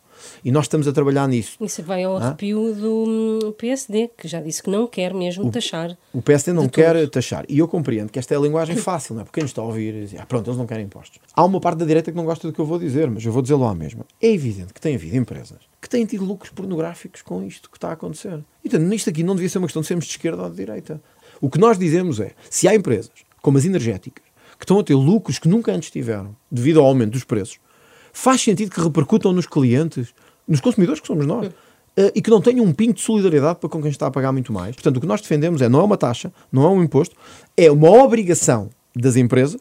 E 0.45 0.51
nós 0.51 0.65
estamos 0.65 0.87
a 0.89 0.93
trabalhar 0.93 1.27
nisso. 1.29 1.57
Isso 1.61 1.83
vai 1.83 2.05
ao 2.05 2.17
arrepio 2.17 2.71
ah? 2.71 2.81
do 2.81 3.05
hum, 3.07 3.53
PSD, 3.59 4.11
que 4.17 4.29
já 4.29 4.41
disse 4.41 4.63
que 4.63 4.71
não 4.71 4.87
quer 4.87 5.15
mesmo 5.15 5.47
o, 5.47 5.51
taxar. 5.51 5.97
O 6.13 6.23
PSD 6.23 6.53
não 6.53 6.69
quer 6.69 7.09
taxar. 7.09 7.45
E 7.49 7.59
eu 7.59 7.69
compreendo 7.69 8.11
que 8.11 8.19
esta 8.19 8.35
é 8.35 8.37
a 8.37 8.41
linguagem 8.41 8.77
fácil, 8.77 9.15
não 9.15 9.23
é? 9.23 9.25
Porque 9.25 9.41
quem 9.41 9.47
está 9.47 9.63
a 9.63 9.65
ouvir 9.65 10.07
diz, 10.07 10.19
ah, 10.19 10.27
pronto, 10.27 10.49
eles 10.49 10.59
não 10.59 10.67
querem 10.67 10.85
impostos. 10.85 11.19
Há 11.35 11.45
uma 11.45 11.61
parte 11.61 11.79
da 11.79 11.85
direita 11.85 12.11
que 12.11 12.17
não 12.17 12.25
gosta 12.25 12.47
do 12.47 12.53
que 12.53 12.61
eu 12.61 12.67
vou 12.67 12.79
dizer, 12.79 13.11
mas 13.11 13.25
eu 13.25 13.33
vou 13.33 13.43
dizê-lo 13.43 13.65
à 13.65 13.75
mesma. 13.75 14.05
É 14.21 14.31
evidente 14.31 14.73
que 14.73 14.81
tem 14.81 14.95
havido 14.95 15.17
empresas 15.17 15.59
que 15.85 15.89
têm 15.89 16.07
tido 16.07 16.25
lucros 16.25 16.51
pornográficos 16.51 17.21
com 17.21 17.43
isto 17.43 17.71
que 17.71 17.77
está 17.77 17.91
a 17.91 17.93
acontecer. 17.93 18.43
Então, 18.65 18.81
nisto 18.81 19.11
aqui 19.11 19.23
não 19.23 19.35
devia 19.35 19.51
ser 19.51 19.59
uma 19.59 19.67
questão 19.67 19.83
de 19.83 19.89
sermos 19.89 20.07
de 20.07 20.13
esquerda 20.13 20.43
ou 20.43 20.49
de 20.49 20.57
direita. 20.57 20.99
O 21.43 21.51
que 21.51 21.59
nós 21.59 21.79
dizemos 21.79 22.21
é, 22.21 22.33
se 22.49 22.67
há 22.67 22.75
empresas, 22.75 23.13
como 23.43 23.59
as 23.59 23.67
energéticas, 23.67 24.25
que 24.59 24.65
estão 24.65 24.79
a 24.79 24.83
ter 24.83 24.95
lucros 24.95 25.39
que 25.39 25.47
nunca 25.47 25.73
antes 25.73 25.91
tiveram, 25.91 26.35
devido 26.51 26.81
ao 26.81 26.87
aumento 26.87 27.13
dos 27.13 27.25
preços, 27.25 27.59
faz 28.15 28.41
sentido 28.41 28.71
que 28.71 28.81
repercutam 28.81 29.33
nos 29.33 29.47
clientes 29.47 30.15
nos 30.49 30.61
consumidores 30.61 31.01
que 31.01 31.07
somos 31.07 31.27
nós. 31.27 31.49
Uh, 31.49 32.11
e 32.13 32.21
que 32.21 32.29
não 32.29 32.41
tenham 32.41 32.65
um 32.65 32.73
pingo 32.73 32.95
de 32.95 33.01
solidariedade 33.01 33.61
para 33.61 33.69
com 33.69 33.81
quem 33.81 33.89
está 33.89 34.09
a 34.09 34.11
pagar 34.11 34.33
muito 34.33 34.53
mais. 34.53 34.75
Portanto, 34.75 34.97
o 34.97 35.01
que 35.01 35.07
nós 35.07 35.21
defendemos 35.21 35.63
é 35.63 35.69
não 35.69 35.79
é 35.79 35.85
uma 35.85 35.97
taxa, 35.97 36.33
não 36.51 36.65
é 36.65 36.69
um 36.69 36.83
imposto, 36.83 37.15
é 37.57 37.71
uma 37.71 37.89
obrigação 37.89 38.69
das 38.97 39.15
empresas 39.15 39.61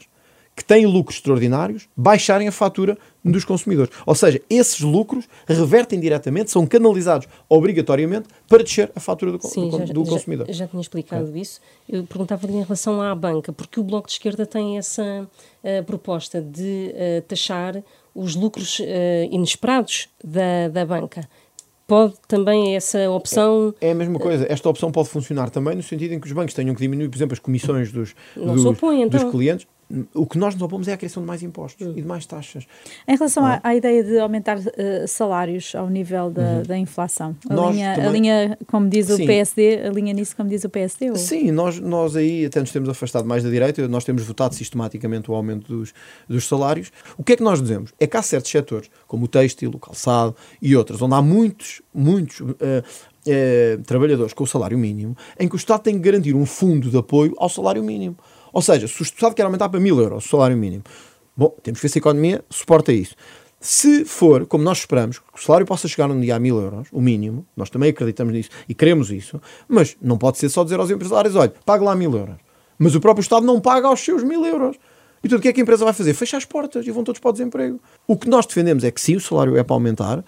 que 0.55 0.63
têm 0.63 0.85
lucros 0.85 1.17
extraordinários 1.17 1.87
baixarem 1.95 2.47
a 2.47 2.51
fatura 2.51 2.97
dos 3.23 3.45
consumidores. 3.45 3.91
Ou 4.05 4.13
seja, 4.13 4.41
esses 4.49 4.81
lucros 4.81 5.27
revertem 5.47 5.99
diretamente, 5.99 6.51
são 6.51 6.65
canalizados 6.65 7.27
obrigatoriamente 7.49 8.27
para 8.47 8.63
descer 8.63 8.91
a 8.95 8.99
fatura 8.99 9.31
do, 9.31 9.41
Sim, 9.41 9.69
do, 9.69 9.79
já, 9.79 9.93
do 9.93 10.03
consumidor. 10.03 10.47
Já, 10.47 10.53
já 10.53 10.67
tinha 10.67 10.81
explicado 10.81 11.35
é. 11.35 11.39
isso. 11.39 11.59
Eu 11.89 12.03
perguntava-lhe 12.03 12.53
em 12.53 12.63
relação 12.63 13.01
à 13.01 13.13
banca, 13.15 13.51
porque 13.51 13.79
o 13.79 13.83
Bloco 13.83 14.07
de 14.07 14.13
Esquerda 14.13 14.45
tem 14.45 14.77
essa 14.77 15.27
uh, 15.63 15.83
proposta 15.85 16.41
de 16.41 16.93
uh, 16.93 17.21
taxar 17.27 17.83
os 18.13 18.35
lucros 18.35 18.79
uh, 18.79 18.83
inesperados 19.31 20.09
da, 20.23 20.69
da 20.69 20.85
banca. 20.85 21.27
Pode 21.85 22.13
também 22.27 22.75
essa 22.75 23.09
opção. 23.09 23.73
É, 23.81 23.89
é, 23.89 23.91
a 23.91 23.95
mesma 23.95 24.17
coisa. 24.17 24.45
Esta 24.49 24.69
opção 24.69 24.91
pode 24.91 25.09
funcionar 25.09 25.49
também 25.49 25.75
no 25.75 25.83
sentido 25.83 26.13
em 26.13 26.19
que 26.19 26.27
os 26.27 26.31
bancos 26.31 26.53
tenham 26.53 26.73
que 26.73 26.81
diminuir, 26.81 27.09
por 27.09 27.17
exemplo, 27.17 27.33
as 27.33 27.39
comissões 27.39 27.91
dos, 27.91 28.15
dos, 28.35 28.65
opõe, 28.65 29.01
então. 29.01 29.21
dos 29.21 29.31
clientes 29.31 29.67
o 30.13 30.25
que 30.25 30.37
nós 30.37 30.53
nos 30.53 30.61
opomos 30.63 30.87
é 30.87 30.93
a 30.93 30.97
criação 30.97 31.21
de 31.21 31.27
mais 31.27 31.43
impostos 31.43 31.85
uhum. 31.85 31.93
e 31.93 32.01
de 32.01 32.07
mais 32.07 32.25
taxas. 32.25 32.65
Em 33.07 33.15
relação 33.15 33.45
à, 33.45 33.59
à, 33.63 33.75
ideia 33.75 34.03
de 34.03 34.17
aumentar 34.19 34.57
uh, 34.57 35.07
salários 35.07 35.75
ao 35.75 35.89
nível 35.89 36.29
da, 36.29 36.41
uhum. 36.41 36.63
da 36.63 36.77
inflação, 36.77 37.35
a 37.49 37.53
linha, 37.53 37.95
também... 37.95 38.07
a 38.07 38.11
linha, 38.11 38.57
como 38.67 38.89
diz 38.89 39.09
o 39.09 39.17
Sim. 39.17 39.25
PSD, 39.25 39.87
a 39.87 39.89
linha 39.89 40.13
nisso 40.13 40.35
como 40.35 40.49
diz 40.49 40.63
o 40.63 40.69
PSD? 40.69 41.11
Ou? 41.11 41.15
Sim, 41.15 41.51
nós, 41.51 41.79
nós 41.79 42.15
aí 42.15 42.45
até 42.45 42.59
nos 42.59 42.71
temos 42.71 42.89
afastado 42.89 43.27
mais 43.27 43.43
da 43.43 43.49
direita, 43.49 43.87
nós 43.87 44.03
temos 44.03 44.23
votado 44.23 44.55
sistematicamente 44.55 45.29
o 45.29 45.35
aumento 45.35 45.67
dos, 45.67 45.93
dos 46.27 46.47
salários. 46.47 46.91
O 47.17 47.23
que 47.23 47.33
é 47.33 47.35
que 47.35 47.43
nós 47.43 47.61
dizemos? 47.61 47.93
É 47.99 48.07
que 48.07 48.17
há 48.17 48.21
certos 48.21 48.51
setores, 48.51 48.89
como 49.07 49.25
o 49.25 49.27
têxtil, 49.27 49.71
o 49.71 49.79
calçado 49.79 50.35
e 50.61 50.75
outros, 50.75 51.01
onde 51.01 51.13
há 51.13 51.21
muitos, 51.21 51.81
muitos 51.93 52.39
uh, 52.39 52.53
trabalhadores 53.85 54.33
com 54.33 54.43
o 54.43 54.47
salário 54.47 54.77
mínimo, 54.77 55.15
em 55.39 55.47
que 55.47 55.55
o 55.55 55.57
Estado 55.57 55.81
tem 55.83 55.95
que 55.95 56.01
garantir 56.01 56.35
um 56.35 56.45
fundo 56.45 56.89
de 56.89 56.97
apoio 56.97 57.33
ao 57.37 57.49
salário 57.49 57.83
mínimo. 57.83 58.17
Ou 58.53 58.61
seja, 58.61 58.87
se 58.87 59.01
o 59.01 59.03
Estado 59.03 59.33
quer 59.33 59.43
aumentar 59.43 59.67
para 59.67 59.79
mil 59.79 59.99
euros 59.99 60.25
o 60.25 60.29
salário 60.29 60.55
mínimo, 60.55 60.83
bom, 61.35 61.49
temos 61.63 61.79
que 61.79 61.87
ver 61.87 61.89
se 61.89 61.97
a 61.97 62.01
economia 62.01 62.45
suporta 62.49 62.93
isso. 62.93 63.15
Se 63.59 64.05
for, 64.05 64.45
como 64.45 64.63
nós 64.63 64.79
esperamos, 64.79 65.19
que 65.19 65.39
o 65.39 65.41
salário 65.41 65.65
possa 65.65 65.87
chegar 65.87 66.11
um 66.11 66.19
dia 66.19 66.35
a 66.35 66.39
mil 66.39 66.61
euros, 66.61 66.87
o 66.91 67.01
mínimo, 67.01 67.45
nós 67.57 67.69
também 67.69 67.89
acreditamos 67.89 68.33
nisso 68.33 68.49
e 68.69 68.75
queremos 68.75 69.09
isso, 69.09 69.41
mas 69.67 69.95
não 70.01 70.17
pode 70.17 70.37
ser 70.37 70.49
só 70.49 70.63
dizer 70.63 70.79
aos 70.79 70.91
empresários: 70.91 71.35
olha, 71.35 71.53
pague 71.65 71.83
lá 71.83 71.95
mil 71.95 72.13
euros. 72.13 72.35
Mas 72.77 72.93
o 72.93 72.99
próprio 72.99 73.21
Estado 73.21 73.45
não 73.45 73.59
paga 73.59 73.87
aos 73.87 74.01
seus 74.01 74.23
mil 74.23 74.45
euros. 74.45 74.77
Então 75.23 75.39
o 75.39 75.41
que 75.41 75.47
é 75.47 75.53
que 75.53 75.61
a 75.61 75.63
empresa 75.63 75.85
vai 75.85 75.93
fazer? 75.93 76.13
Fecha 76.13 76.35
as 76.35 76.43
portas 76.43 76.85
e 76.85 76.91
vão 76.91 77.03
todos 77.03 77.21
para 77.21 77.29
o 77.29 77.31
desemprego. 77.31 77.79
O 78.05 78.17
que 78.17 78.27
nós 78.27 78.45
defendemos 78.45 78.83
é 78.83 78.91
que 78.91 78.99
sim, 78.99 79.15
o 79.15 79.21
salário 79.21 79.55
é 79.55 79.63
para 79.63 79.75
aumentar, 79.75 80.23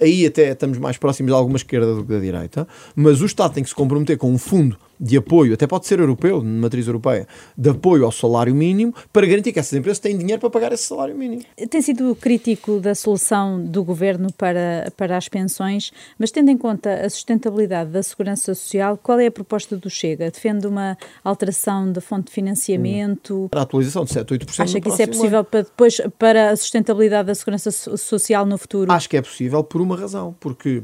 aí 0.00 0.24
até 0.24 0.52
estamos 0.52 0.78
mais 0.78 0.96
próximos 0.96 1.30
de 1.30 1.36
alguma 1.36 1.58
esquerda 1.58 1.94
do 1.94 2.02
que 2.02 2.10
da 2.10 2.18
direita, 2.18 2.66
mas 2.96 3.20
o 3.20 3.26
Estado 3.26 3.52
tem 3.52 3.62
que 3.62 3.68
se 3.68 3.74
comprometer 3.74 4.16
com 4.16 4.32
um 4.32 4.38
fundo 4.38 4.78
de 5.00 5.16
apoio, 5.16 5.54
até 5.54 5.66
pode 5.66 5.86
ser 5.86 5.98
europeu, 5.98 6.40
de 6.40 6.46
matriz 6.46 6.86
europeia, 6.86 7.26
de 7.56 7.70
apoio 7.70 8.04
ao 8.04 8.12
salário 8.12 8.54
mínimo, 8.54 8.94
para 9.10 9.26
garantir 9.26 9.52
que 9.52 9.58
essas 9.58 9.72
empresas 9.72 9.98
têm 9.98 10.16
dinheiro 10.16 10.38
para 10.38 10.50
pagar 10.50 10.72
esse 10.72 10.84
salário 10.84 11.16
mínimo. 11.16 11.42
Tem 11.70 11.80
sido 11.80 12.14
crítico 12.14 12.78
da 12.78 12.94
solução 12.94 13.64
do 13.64 13.82
governo 13.82 14.30
para, 14.32 14.92
para 14.96 15.16
as 15.16 15.28
pensões, 15.28 15.90
mas 16.18 16.30
tendo 16.30 16.50
em 16.50 16.58
conta 16.58 16.92
a 16.92 17.08
sustentabilidade 17.08 17.90
da 17.90 18.02
segurança 18.02 18.54
social, 18.54 18.98
qual 19.02 19.18
é 19.18 19.26
a 19.26 19.30
proposta 19.30 19.76
do 19.76 19.88
Chega? 19.88 20.30
Defende 20.30 20.66
uma 20.66 20.98
alteração 21.24 21.90
da 21.90 22.00
fonte 22.00 22.26
de 22.26 22.32
financiamento? 22.32 23.48
A 23.52 23.62
atualização 23.62 24.04
de 24.04 24.12
7, 24.12 24.34
8%. 24.34 24.60
Acha 24.60 24.80
que 24.80 24.88
isso 24.88 25.02
é 25.02 25.06
possível 25.06 25.38
ano. 25.38 25.44
para 25.44 25.62
depois 25.62 26.00
para 26.18 26.50
a 26.50 26.56
sustentabilidade 26.56 27.28
da 27.28 27.34
segurança 27.34 27.70
social 27.70 28.44
no 28.44 28.58
futuro? 28.58 28.92
Acho 28.92 29.08
que 29.08 29.16
é 29.16 29.22
possível 29.22 29.64
por 29.64 29.80
uma 29.80 29.96
razão, 29.96 30.34
porque 30.38 30.82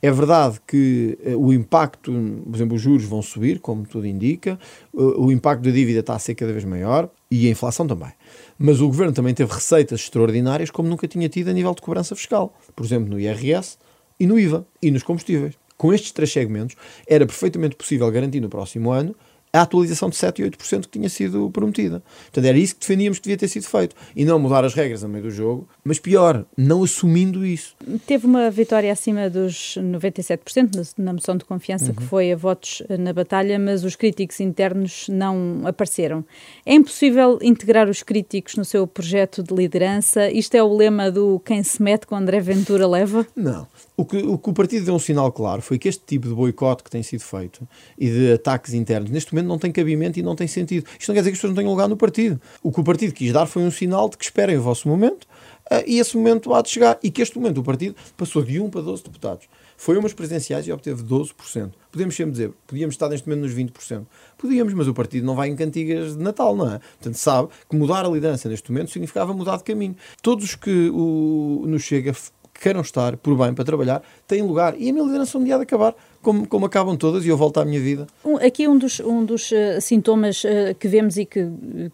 é 0.00 0.10
verdade 0.10 0.60
que 0.66 1.18
uh, 1.26 1.36
o 1.36 1.52
impacto, 1.52 2.12
por 2.44 2.54
exemplo, 2.54 2.76
os 2.76 2.82
juros 2.82 3.04
vão 3.04 3.20
subir, 3.20 3.58
como 3.58 3.84
tudo 3.84 4.06
indica, 4.06 4.58
uh, 4.92 5.24
o 5.24 5.32
impacto 5.32 5.62
da 5.62 5.70
dívida 5.70 6.00
está 6.00 6.14
a 6.14 6.18
ser 6.18 6.34
cada 6.34 6.52
vez 6.52 6.64
maior 6.64 7.10
e 7.30 7.48
a 7.48 7.50
inflação 7.50 7.86
também. 7.86 8.12
Mas 8.58 8.80
o 8.80 8.86
governo 8.86 9.12
também 9.12 9.34
teve 9.34 9.52
receitas 9.52 10.00
extraordinárias 10.00 10.70
como 10.70 10.88
nunca 10.88 11.08
tinha 11.08 11.28
tido 11.28 11.48
a 11.48 11.52
nível 11.52 11.74
de 11.74 11.82
cobrança 11.82 12.14
fiscal, 12.14 12.56
por 12.76 12.84
exemplo, 12.84 13.08
no 13.08 13.18
IRS 13.18 13.76
e 14.20 14.26
no 14.26 14.38
IVA 14.38 14.66
e 14.80 14.90
nos 14.90 15.02
combustíveis. 15.02 15.54
Com 15.76 15.92
estes 15.92 16.10
três 16.10 16.32
segmentos, 16.32 16.76
era 17.06 17.24
perfeitamente 17.24 17.76
possível 17.76 18.10
garantir 18.10 18.40
no 18.40 18.48
próximo 18.48 18.90
ano 18.90 19.14
a 19.52 19.62
atualização 19.62 20.08
de 20.10 20.16
7 20.16 20.42
e 20.42 20.50
8% 20.50 20.82
que 20.82 20.98
tinha 20.98 21.08
sido 21.08 21.50
prometida. 21.50 22.02
Portanto, 22.24 22.44
era 22.44 22.58
isso 22.58 22.74
que 22.74 22.80
defendíamos 22.80 23.18
que 23.18 23.24
devia 23.24 23.36
ter 23.36 23.48
sido 23.48 23.66
feito. 23.66 23.96
E 24.14 24.24
não 24.24 24.38
mudar 24.38 24.64
as 24.64 24.74
regras 24.74 25.02
a 25.02 25.08
meio 25.08 25.24
do 25.24 25.30
jogo, 25.30 25.68
mas 25.82 25.98
pior, 25.98 26.44
não 26.56 26.82
assumindo 26.82 27.44
isso. 27.44 27.74
Teve 28.06 28.26
uma 28.26 28.50
vitória 28.50 28.92
acima 28.92 29.30
dos 29.30 29.78
97% 29.78 30.94
na 30.98 31.12
moção 31.12 31.36
de 31.36 31.44
confiança, 31.44 31.86
uhum. 31.86 31.94
que 31.94 32.02
foi 32.02 32.32
a 32.32 32.36
votos 32.36 32.82
na 32.98 33.12
batalha, 33.12 33.58
mas 33.58 33.84
os 33.84 33.96
críticos 33.96 34.40
internos 34.40 35.06
não 35.08 35.62
apareceram. 35.64 36.24
É 36.64 36.74
impossível 36.74 37.38
integrar 37.42 37.88
os 37.88 38.02
críticos 38.02 38.56
no 38.56 38.64
seu 38.64 38.86
projeto 38.86 39.42
de 39.42 39.54
liderança? 39.54 40.30
Isto 40.30 40.54
é 40.54 40.62
o 40.62 40.74
lema 40.74 41.10
do 41.10 41.40
quem 41.40 41.62
se 41.62 41.82
mete 41.82 42.06
com 42.06 42.14
André 42.14 42.40
Ventura 42.40 42.86
leva? 42.86 43.26
Não. 43.34 43.66
O 43.98 44.04
que, 44.04 44.16
o 44.16 44.38
que 44.38 44.48
o 44.48 44.52
partido 44.52 44.84
deu 44.84 44.94
um 44.94 44.98
sinal 45.00 45.32
claro 45.32 45.60
foi 45.60 45.76
que 45.76 45.88
este 45.88 46.04
tipo 46.06 46.28
de 46.28 46.32
boicote 46.32 46.84
que 46.84 46.90
tem 46.90 47.02
sido 47.02 47.20
feito 47.24 47.68
e 47.98 48.08
de 48.08 48.32
ataques 48.34 48.72
internos, 48.72 49.10
neste 49.10 49.34
momento 49.34 49.48
não 49.48 49.58
tem 49.58 49.72
cabimento 49.72 50.20
e 50.20 50.22
não 50.22 50.36
tem 50.36 50.46
sentido. 50.46 50.86
Isto 50.96 51.08
não 51.08 51.14
quer 51.16 51.22
dizer 51.22 51.30
que 51.30 51.34
as 51.34 51.38
pessoas 51.38 51.50
não 51.50 51.56
tenham 51.56 51.72
lugar 51.72 51.88
no 51.88 51.96
partido. 51.96 52.40
O 52.62 52.70
que 52.70 52.78
o 52.78 52.84
partido 52.84 53.12
quis 53.12 53.32
dar 53.32 53.46
foi 53.46 53.64
um 53.64 53.72
sinal 53.72 54.08
de 54.08 54.16
que 54.16 54.24
esperem 54.24 54.56
o 54.56 54.62
vosso 54.62 54.86
momento 54.86 55.24
uh, 55.24 55.82
e 55.84 55.98
esse 55.98 56.16
momento 56.16 56.54
há 56.54 56.62
de 56.62 56.68
chegar. 56.68 56.96
E 57.02 57.10
que 57.10 57.20
este 57.20 57.36
momento 57.36 57.58
o 57.58 57.64
partido 57.64 57.96
passou 58.16 58.40
de 58.40 58.60
1 58.60 58.70
para 58.70 58.82
12 58.82 59.02
deputados. 59.02 59.48
Foi 59.76 59.98
umas 59.98 60.12
presidenciais 60.12 60.64
e 60.68 60.70
obteve 60.70 61.02
12%. 61.02 61.72
Podemos 61.90 62.14
sempre 62.14 62.32
dizer, 62.32 62.52
podíamos 62.68 62.94
estar 62.94 63.08
neste 63.08 63.28
momento 63.28 63.46
nos 63.46 63.54
20%. 63.54 64.06
Podíamos, 64.36 64.74
mas 64.74 64.86
o 64.86 64.94
partido 64.94 65.26
não 65.26 65.34
vai 65.34 65.48
em 65.48 65.56
cantigas 65.56 66.16
de 66.16 66.22
Natal, 66.22 66.54
não 66.54 66.66
é? 66.66 66.78
Portanto, 66.78 67.16
sabe 67.16 67.48
que 67.68 67.76
mudar 67.76 68.04
a 68.04 68.08
liderança 68.08 68.48
neste 68.48 68.70
momento 68.70 68.92
significava 68.92 69.32
mudar 69.32 69.56
de 69.56 69.64
caminho. 69.64 69.96
Todos 70.22 70.44
os 70.44 70.54
que 70.54 70.88
o, 70.90 71.64
nos 71.66 71.82
chega 71.82 72.12
queiram 72.60 72.80
estar 72.80 73.16
por 73.16 73.36
bem 73.36 73.54
para 73.54 73.64
trabalhar, 73.64 74.02
têm 74.26 74.42
lugar. 74.42 74.74
E 74.78 74.90
a 74.90 74.92
minha 74.92 75.04
liderança 75.04 75.38
um 75.38 75.44
dia 75.44 75.56
de 75.56 75.62
acabar, 75.62 75.94
como, 76.20 76.46
como 76.46 76.66
acabam 76.66 76.96
todas, 76.96 77.24
e 77.24 77.28
eu 77.28 77.36
volto 77.36 77.60
à 77.60 77.64
minha 77.64 77.80
vida. 77.80 78.06
Um, 78.24 78.36
aqui 78.36 78.66
um 78.68 78.76
dos, 78.76 79.00
um 79.00 79.24
dos 79.24 79.50
uh, 79.52 79.80
sintomas 79.80 80.44
uh, 80.44 80.74
que 80.78 80.88
vemos 80.88 81.16
e 81.16 81.24
que, 81.24 81.48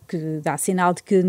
que 0.09 0.41
dá 0.43 0.57
sinal 0.57 0.95
de 0.95 1.03
que 1.03 1.23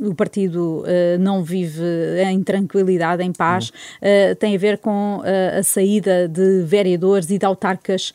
o 0.00 0.14
partido 0.14 0.80
uh, 0.80 1.18
não 1.18 1.42
vive 1.42 1.82
em 2.24 2.42
tranquilidade, 2.42 3.22
em 3.22 3.32
paz, 3.32 3.70
uhum. 3.70 4.34
tem 4.38 4.54
a 4.54 4.58
ver 4.58 4.78
com 4.78 5.22
a 5.58 5.62
saída 5.62 6.28
de 6.28 6.62
vereadores 6.62 7.30
e 7.30 7.38
de 7.38 7.44
autarcas 7.44 8.12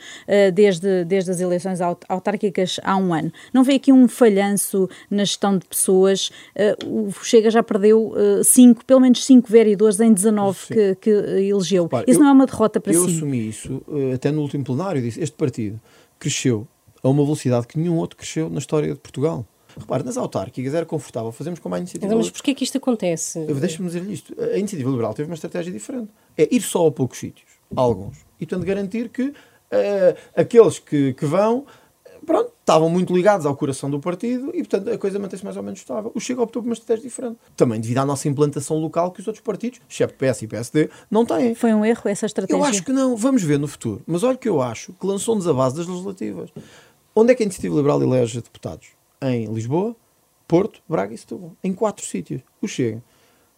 desde, 0.54 1.04
desde 1.06 1.32
as 1.32 1.40
eleições 1.40 1.80
autárquicas 1.82 2.80
há 2.84 2.96
um 2.98 3.14
ano. 3.14 3.32
Não 3.54 3.64
vê 3.64 3.74
aqui 3.76 3.92
um 3.92 4.08
falhanço 4.08 4.90
na 5.10 5.24
gestão 5.24 5.58
de 5.58 5.66
pessoas? 5.66 6.32
o 6.86 7.12
Chega 7.24 7.50
já 7.50 7.64
perdeu 7.64 8.14
cinco, 8.44 8.84
pelo 8.86 9.00
menos 9.00 9.26
cinco 9.26 9.50
vereadores 9.50 10.00
em 10.00 10.14
19 10.14 10.68
que, 10.68 10.96
que, 10.96 11.10
elegeu. 11.10 11.84
Repare, 11.84 12.06
isso 12.08 12.20
eu, 12.20 12.24
não 12.24 12.30
é 12.30 12.34
uma 12.34 12.46
derrota 12.46 12.80
para 12.80 12.94
eu 12.94 13.02
si? 13.02 13.12
Eu 13.12 13.16
assumi 13.18 13.50
isso 13.50 13.82
até 14.14 14.32
no 14.32 14.42
último 14.42 14.64
plenário, 14.64 15.02
disse: 15.02 15.22
este 15.22 15.36
partido 15.36 15.80
cresceu 16.20 16.68
a 17.04 17.10
uma 17.10 17.24
velocidade 17.24 17.68
que 17.68 17.78
nenhum 17.78 17.98
outro 17.98 18.18
cresceu 18.18 18.50
na 18.50 18.58
história 18.58 18.94
de 18.94 19.00
Portugal. 19.00 19.46
Repare, 19.78 20.04
nas 20.04 20.18
autárquicas 20.18 20.74
era 20.74 20.86
confortável, 20.86 21.32
fazemos 21.32 21.60
como 21.60 21.76
a 21.76 21.80
iniciativa 21.80 22.16
Mas 22.16 22.30
porquê 22.30 22.54
que 22.54 22.64
isto 22.64 22.78
acontece? 22.78 23.40
Deixa-me 23.46 23.88
dizer-lhe 23.88 24.14
isto. 24.14 24.36
A 24.42 24.58
iniciativa 24.58 24.90
liberal 24.90 25.14
teve 25.14 25.30
uma 25.30 25.36
estratégia 25.36 25.72
diferente. 25.72 26.10
É 26.38 26.48
ir 26.54 26.62
só 26.62 26.88
a 26.88 26.92
poucos 26.92 27.18
sítios, 27.18 27.50
a 27.76 27.82
alguns. 27.82 28.18
E, 28.40 28.46
portanto, 28.46 28.66
garantir 28.66 29.10
que 29.10 29.24
uh, 29.24 29.34
aqueles 30.36 30.80
que, 30.80 31.14
que 31.14 31.26
vão 31.26 31.66
pronto, 32.26 32.52
estavam 32.60 32.90
muito 32.90 33.14
ligados 33.14 33.46
ao 33.46 33.56
coração 33.56 33.90
do 33.90 34.00
partido 34.00 34.50
e, 34.54 34.60
portanto, 34.60 34.90
a 34.92 34.98
coisa 34.98 35.20
mantém-se 35.20 35.44
mais 35.44 35.56
ou 35.56 35.64
menos 35.64 35.80
estável. 35.80 36.12
O 36.14 36.20
Chega 36.20 36.42
optou 36.42 36.62
por 36.62 36.68
uma 36.68 36.74
estratégia 36.74 37.08
diferente. 37.08 37.38
Também 37.56 37.80
devido 37.80 38.00
à 38.00 38.06
nossa 38.06 38.28
implantação 38.28 38.78
local 38.78 39.12
que 39.12 39.22
os 39.22 39.28
outros 39.28 39.44
partidos, 39.44 39.80
exceto 39.90 40.16
PS 40.16 40.42
e 40.42 40.48
PSD, 40.48 40.90
não 41.10 41.26
têm. 41.26 41.56
Foi 41.56 41.74
um 41.74 41.86
erro 41.86 42.02
essa 42.06 42.26
estratégia? 42.26 42.60
Eu 42.60 42.64
acho 42.64 42.84
que 42.84 42.92
não. 42.92 43.16
Vamos 43.16 43.44
ver 43.44 43.60
no 43.60 43.68
futuro. 43.68 44.02
Mas 44.06 44.24
olha 44.24 44.38
que 44.38 44.50
eu 44.50 44.62
acho 44.62 44.94
que 44.94 45.06
lançou-nos 45.06 45.48
a 45.48 45.54
base 45.54 45.76
das 45.76 45.88
legislativas. 45.88 46.50
Onde 47.16 47.32
é 47.32 47.36
que 47.36 47.44
a 47.44 47.46
Iniciativa 47.46 47.76
Liberal 47.76 48.02
elege 48.02 48.42
deputados? 48.42 48.88
Em 49.28 49.46
Lisboa, 49.52 49.96
Porto, 50.48 50.82
Braga 50.88 51.14
e 51.14 51.18
Setúbal. 51.18 51.58
Em 51.64 51.74
quatro 51.74 52.06
sítios. 52.06 52.42
O 52.62 52.68
Chega, 52.68 53.04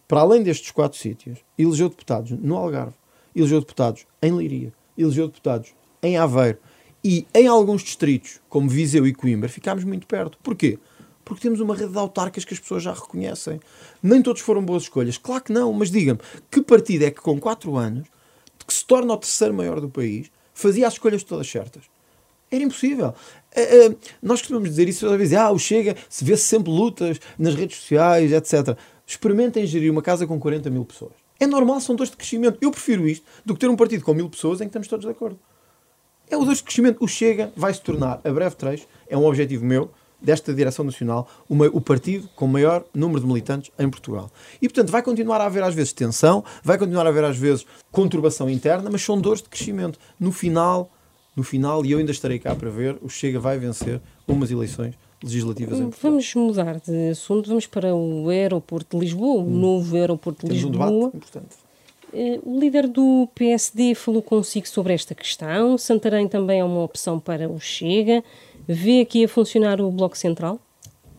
para 0.06 0.20
além 0.20 0.42
destes 0.42 0.70
quatro 0.70 0.98
sítios, 0.98 1.40
elegeu 1.58 1.90
deputados 1.90 2.30
no 2.30 2.56
Algarve, 2.56 2.94
elegeu 3.36 3.60
deputados 3.60 4.06
em 4.22 4.32
Leiria, 4.32 4.72
elegeu 4.96 5.26
deputados 5.26 5.74
em 6.02 6.16
Aveiro, 6.16 6.58
e 7.04 7.26
em 7.34 7.46
alguns 7.46 7.82
distritos, 7.82 8.40
como 8.48 8.68
Viseu 8.68 9.06
e 9.06 9.12
Coimbra, 9.12 9.48
ficámos 9.48 9.84
muito 9.84 10.06
perto. 10.06 10.38
Porquê? 10.42 10.78
Porque 11.24 11.42
temos 11.42 11.60
uma 11.60 11.76
rede 11.76 11.92
de 11.92 11.98
autarcas 11.98 12.44
que 12.44 12.54
as 12.54 12.60
pessoas 12.60 12.82
já 12.82 12.92
reconhecem. 12.92 13.60
Nem 14.02 14.22
todos 14.22 14.40
foram 14.40 14.64
boas 14.64 14.84
escolhas. 14.84 15.18
Claro 15.18 15.44
que 15.44 15.52
não, 15.52 15.72
mas 15.74 15.90
diga-me, 15.90 16.20
que 16.50 16.62
partido 16.62 17.04
é 17.04 17.10
que 17.10 17.20
com 17.20 17.38
4 17.38 17.76
anos, 17.76 18.08
que 18.66 18.72
se 18.72 18.84
torna 18.84 19.12
o 19.12 19.16
terceiro 19.16 19.52
maior 19.52 19.80
do 19.80 19.90
país, 19.90 20.30
fazia 20.54 20.86
as 20.86 20.94
escolhas 20.94 21.22
todas 21.22 21.48
certas? 21.48 21.84
Era 22.50 22.62
impossível. 22.62 23.14
Uh, 23.56 23.90
uh, 23.90 23.98
nós 24.22 24.40
costumamos 24.40 24.70
dizer 24.70 24.88
isso 24.88 25.06
às 25.06 25.16
vezes, 25.16 25.34
ah, 25.34 25.50
o 25.50 25.58
Chega, 25.58 25.96
se 26.08 26.24
vê 26.24 26.36
-se 26.36 26.44
sempre 26.44 26.70
lutas 26.70 27.20
nas 27.38 27.54
redes 27.54 27.78
sociais, 27.78 28.32
etc. 28.32 28.76
Experimentem 29.06 29.66
gerir 29.66 29.90
uma 29.90 30.02
casa 30.02 30.26
com 30.26 30.38
40 30.38 30.70
mil 30.70 30.84
pessoas. 30.84 31.12
É 31.40 31.46
normal, 31.46 31.80
são 31.80 31.94
dois 31.94 32.10
de 32.10 32.16
crescimento. 32.16 32.58
Eu 32.60 32.70
prefiro 32.70 33.06
isto 33.06 33.24
do 33.44 33.54
que 33.54 33.60
ter 33.60 33.68
um 33.68 33.76
partido 33.76 34.04
com 34.04 34.12
mil 34.12 34.28
pessoas 34.28 34.60
em 34.60 34.64
que 34.64 34.70
estamos 34.70 34.88
todos 34.88 35.04
de 35.04 35.10
acordo. 35.10 35.38
É 36.28 36.36
o 36.36 36.44
dois 36.44 36.58
de 36.58 36.64
crescimento. 36.64 37.02
O 37.02 37.08
Chega 37.08 37.52
vai 37.56 37.72
se 37.72 37.80
tornar, 37.80 38.20
a 38.24 38.30
breve 38.30 38.56
trecho, 38.56 38.86
é 39.08 39.16
um 39.16 39.24
objetivo 39.24 39.64
meu, 39.64 39.90
desta 40.20 40.52
direção 40.52 40.84
nacional, 40.84 41.28
o 41.48 41.80
partido 41.80 42.28
com 42.34 42.46
maior 42.46 42.84
número 42.92 43.20
de 43.20 43.26
militantes 43.26 43.70
em 43.78 43.88
Portugal. 43.88 44.30
E, 44.60 44.68
portanto, 44.68 44.90
vai 44.90 45.02
continuar 45.02 45.40
a 45.40 45.46
haver 45.46 45.62
às 45.62 45.74
vezes 45.74 45.92
tensão, 45.92 46.44
vai 46.62 46.76
continuar 46.76 47.06
a 47.06 47.08
haver 47.08 47.24
às 47.24 47.36
vezes 47.36 47.64
conturbação 47.92 48.50
interna, 48.50 48.90
mas 48.90 49.02
são 49.02 49.20
dores 49.20 49.42
de 49.42 49.48
crescimento. 49.48 49.98
No 50.18 50.32
final, 50.32 50.90
no 51.38 51.44
final, 51.44 51.86
e 51.86 51.92
eu 51.92 51.98
ainda 51.98 52.10
estarei 52.10 52.40
cá 52.40 52.52
para 52.52 52.68
ver, 52.68 52.98
o 53.00 53.08
Chega 53.08 53.38
vai 53.38 53.56
vencer 53.58 54.00
umas 54.26 54.50
eleições 54.50 54.96
legislativas 55.22 55.78
em 55.78 55.84
Portugal. 55.84 56.10
Vamos 56.10 56.34
mudar 56.34 56.80
de 56.80 57.10
assunto, 57.10 57.48
vamos 57.48 57.64
para 57.64 57.94
o 57.94 58.28
aeroporto 58.28 58.96
de 58.96 59.04
Lisboa, 59.04 59.40
o 59.40 59.46
hum. 59.46 59.50
novo 59.50 59.96
aeroporto 59.96 60.44
de 60.44 60.48
Temos 60.48 60.64
Lisboa. 60.64 60.90
Um 60.90 60.98
debate 60.98 61.16
importante. 61.16 61.56
Eh, 62.12 62.40
o 62.42 62.58
líder 62.58 62.88
do 62.88 63.28
PSD 63.36 63.94
falou 63.94 64.20
consigo 64.20 64.66
sobre 64.66 64.94
esta 64.94 65.14
questão. 65.14 65.78
Santarém 65.78 66.26
também 66.26 66.58
é 66.58 66.64
uma 66.64 66.82
opção 66.82 67.20
para 67.20 67.48
o 67.48 67.60
Chega. 67.60 68.24
Vê 68.66 69.00
aqui 69.00 69.24
a 69.24 69.28
funcionar 69.28 69.80
o 69.80 69.92
Bloco 69.92 70.18
Central? 70.18 70.58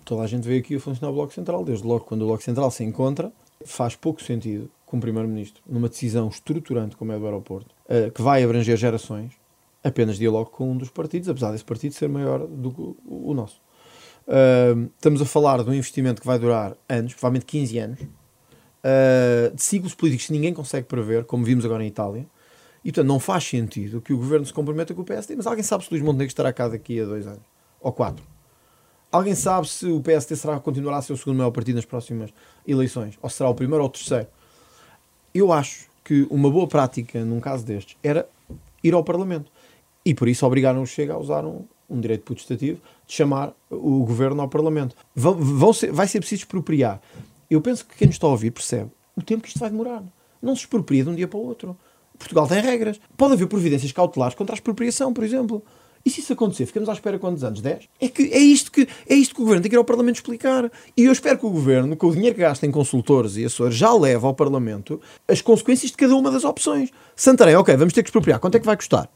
Toda 0.03 0.23
a 0.23 0.27
gente 0.27 0.45
vê 0.45 0.57
aqui 0.57 0.75
a 0.75 0.79
funcionar 0.81 1.11
o 1.11 1.15
Bloco 1.15 1.33
Central. 1.33 1.63
Desde 1.63 1.87
logo, 1.87 2.03
quando 2.03 2.23
o 2.23 2.25
Bloco 2.25 2.43
Central 2.43 2.69
se 2.71 2.83
encontra, 2.83 3.31
faz 3.63 3.95
pouco 3.95 4.21
sentido 4.21 4.69
com 4.85 4.97
o 4.97 4.99
Primeiro-Ministro, 4.99 5.61
numa 5.65 5.87
decisão 5.87 6.27
estruturante 6.27 6.97
como 6.97 7.11
é 7.11 7.19
do 7.19 7.25
aeroporto, 7.25 7.73
eh, 7.87 8.09
que 8.09 8.21
vai 8.21 8.43
abranger 8.43 8.75
gerações, 8.75 9.38
apenas 9.83 10.17
dialogue 10.17 10.51
com 10.51 10.71
um 10.71 10.77
dos 10.77 10.89
partidos, 10.89 11.29
apesar 11.29 11.51
desse 11.51 11.65
partido 11.65 11.93
ser 11.93 12.09
maior 12.09 12.45
do 12.47 12.71
que 12.71 12.95
o 13.05 13.33
nosso. 13.33 13.61
Uh, 14.27 14.89
estamos 14.95 15.21
a 15.21 15.25
falar 15.25 15.63
de 15.63 15.69
um 15.69 15.73
investimento 15.73 16.21
que 16.21 16.27
vai 16.27 16.37
durar 16.37 16.75
anos, 16.87 17.13
provavelmente 17.13 17.45
15 17.45 17.79
anos, 17.79 17.99
uh, 18.01 19.55
de 19.55 19.63
ciclos 19.63 19.95
políticos 19.95 20.27
que 20.27 20.33
ninguém 20.33 20.53
consegue 20.53 20.85
prever, 20.85 21.25
como 21.25 21.43
vimos 21.43 21.65
agora 21.65 21.83
em 21.83 21.87
Itália, 21.87 22.27
E, 22.83 22.91
portanto, 22.91 23.07
não 23.07 23.19
faz 23.19 23.43
sentido 23.43 24.01
que 24.01 24.13
o 24.13 24.17
governo 24.17 24.45
se 24.45 24.53
comprometa 24.53 24.93
com 24.93 25.01
o 25.01 25.05
PSD. 25.05 25.35
Mas 25.35 25.47
alguém 25.47 25.63
sabe 25.63 25.83
se 25.83 25.91
Luís 25.91 26.03
Montenegro 26.03 26.27
estará 26.27 26.53
cá 26.53 26.67
daqui 26.67 27.01
a 27.01 27.05
dois 27.05 27.27
anos? 27.27 27.43
Ou 27.81 27.91
quatro? 27.91 28.23
Alguém 29.11 29.33
sabe 29.33 29.67
se 29.67 29.87
o 29.87 29.99
PSD 30.01 30.35
será, 30.35 30.59
continuará 30.59 30.97
a 30.97 31.01
ser 31.01 31.13
o 31.13 31.17
segundo 31.17 31.37
maior 31.37 31.51
partido 31.51 31.77
nas 31.77 31.85
próximas 31.85 32.31
eleições? 32.67 33.17
Ou 33.21 33.29
será 33.29 33.49
o 33.49 33.55
primeiro 33.55 33.83
ou 33.83 33.89
o 33.89 33.91
terceiro? 33.91 34.27
Eu 35.33 35.51
acho 35.51 35.89
que 36.03 36.27
uma 36.29 36.49
boa 36.49 36.67
prática, 36.67 37.25
num 37.25 37.39
caso 37.39 37.65
destes, 37.65 37.97
era 38.03 38.29
ir 38.83 38.93
ao 38.93 39.03
Parlamento. 39.03 39.51
E 40.09 40.13
por 40.15 40.27
isso 40.27 40.43
obrigaram 40.43 40.81
o 40.81 40.87
Chega 40.87 41.13
a 41.13 41.19
usar 41.19 41.45
um, 41.45 41.65
um 41.87 42.01
direito 42.01 42.23
putestativo 42.23 42.81
de 43.05 43.13
chamar 43.13 43.53
o 43.69 44.03
governo 44.03 44.41
ao 44.41 44.49
Parlamento. 44.49 44.95
Vão, 45.15 45.35
vão 45.35 45.71
ser, 45.71 45.91
vai 45.91 46.07
ser 46.07 46.17
preciso 46.19 46.41
expropriar. 46.41 46.99
Eu 47.47 47.61
penso 47.61 47.85
que 47.85 47.95
quem 47.95 48.07
nos 48.07 48.15
está 48.15 48.25
a 48.25 48.31
ouvir 48.31 48.49
percebe 48.49 48.89
o 49.15 49.21
tempo 49.21 49.43
que 49.43 49.49
isto 49.49 49.59
vai 49.59 49.69
demorar. 49.69 50.01
Não 50.41 50.55
se 50.55 50.61
expropria 50.61 51.03
de 51.03 51.11
um 51.11 51.15
dia 51.15 51.27
para 51.27 51.37
o 51.37 51.45
outro. 51.45 51.77
Portugal 52.17 52.47
tem 52.47 52.59
regras. 52.59 52.99
Pode 53.15 53.33
haver 53.33 53.45
providências 53.45 53.91
cautelares 53.91 54.33
contra 54.33 54.55
a 54.55 54.57
expropriação, 54.57 55.13
por 55.13 55.23
exemplo. 55.23 55.61
E 56.03 56.09
se 56.09 56.21
isso 56.21 56.33
acontecer, 56.33 56.65
ficamos 56.65 56.89
à 56.89 56.93
espera 56.93 57.19
quantos 57.19 57.43
anos? 57.43 57.61
10? 57.61 57.87
É, 58.01 58.07
que, 58.07 58.23
é, 58.33 58.39
isto 58.39 58.71
que, 58.71 58.87
é 59.07 59.13
isto 59.13 59.35
que 59.35 59.41
o 59.41 59.43
Governo 59.43 59.61
tem 59.61 59.69
que 59.69 59.75
ir 59.75 59.77
ao 59.77 59.83
Parlamento 59.83 60.15
explicar. 60.15 60.71
E 60.97 61.03
eu 61.03 61.11
espero 61.11 61.37
que 61.37 61.45
o 61.45 61.51
Governo, 61.51 61.95
com 61.95 62.07
o 62.07 62.13
dinheiro 62.13 62.33
que 62.33 62.41
gasta 62.41 62.65
em 62.65 62.71
consultores 62.71 63.37
e 63.37 63.45
assessores, 63.45 63.75
já 63.75 63.93
leve 63.93 64.25
ao 64.25 64.33
Parlamento 64.33 64.99
as 65.27 65.39
consequências 65.39 65.91
de 65.91 65.97
cada 65.97 66.15
uma 66.15 66.31
das 66.31 66.43
opções. 66.43 66.89
Santarém, 67.15 67.55
ok, 67.55 67.75
vamos 67.75 67.93
ter 67.93 68.01
que 68.01 68.09
expropriar. 68.09 68.39
Quanto 68.39 68.55
é 68.55 68.59
que 68.59 68.65
vai 68.65 68.75
custar? 68.75 69.07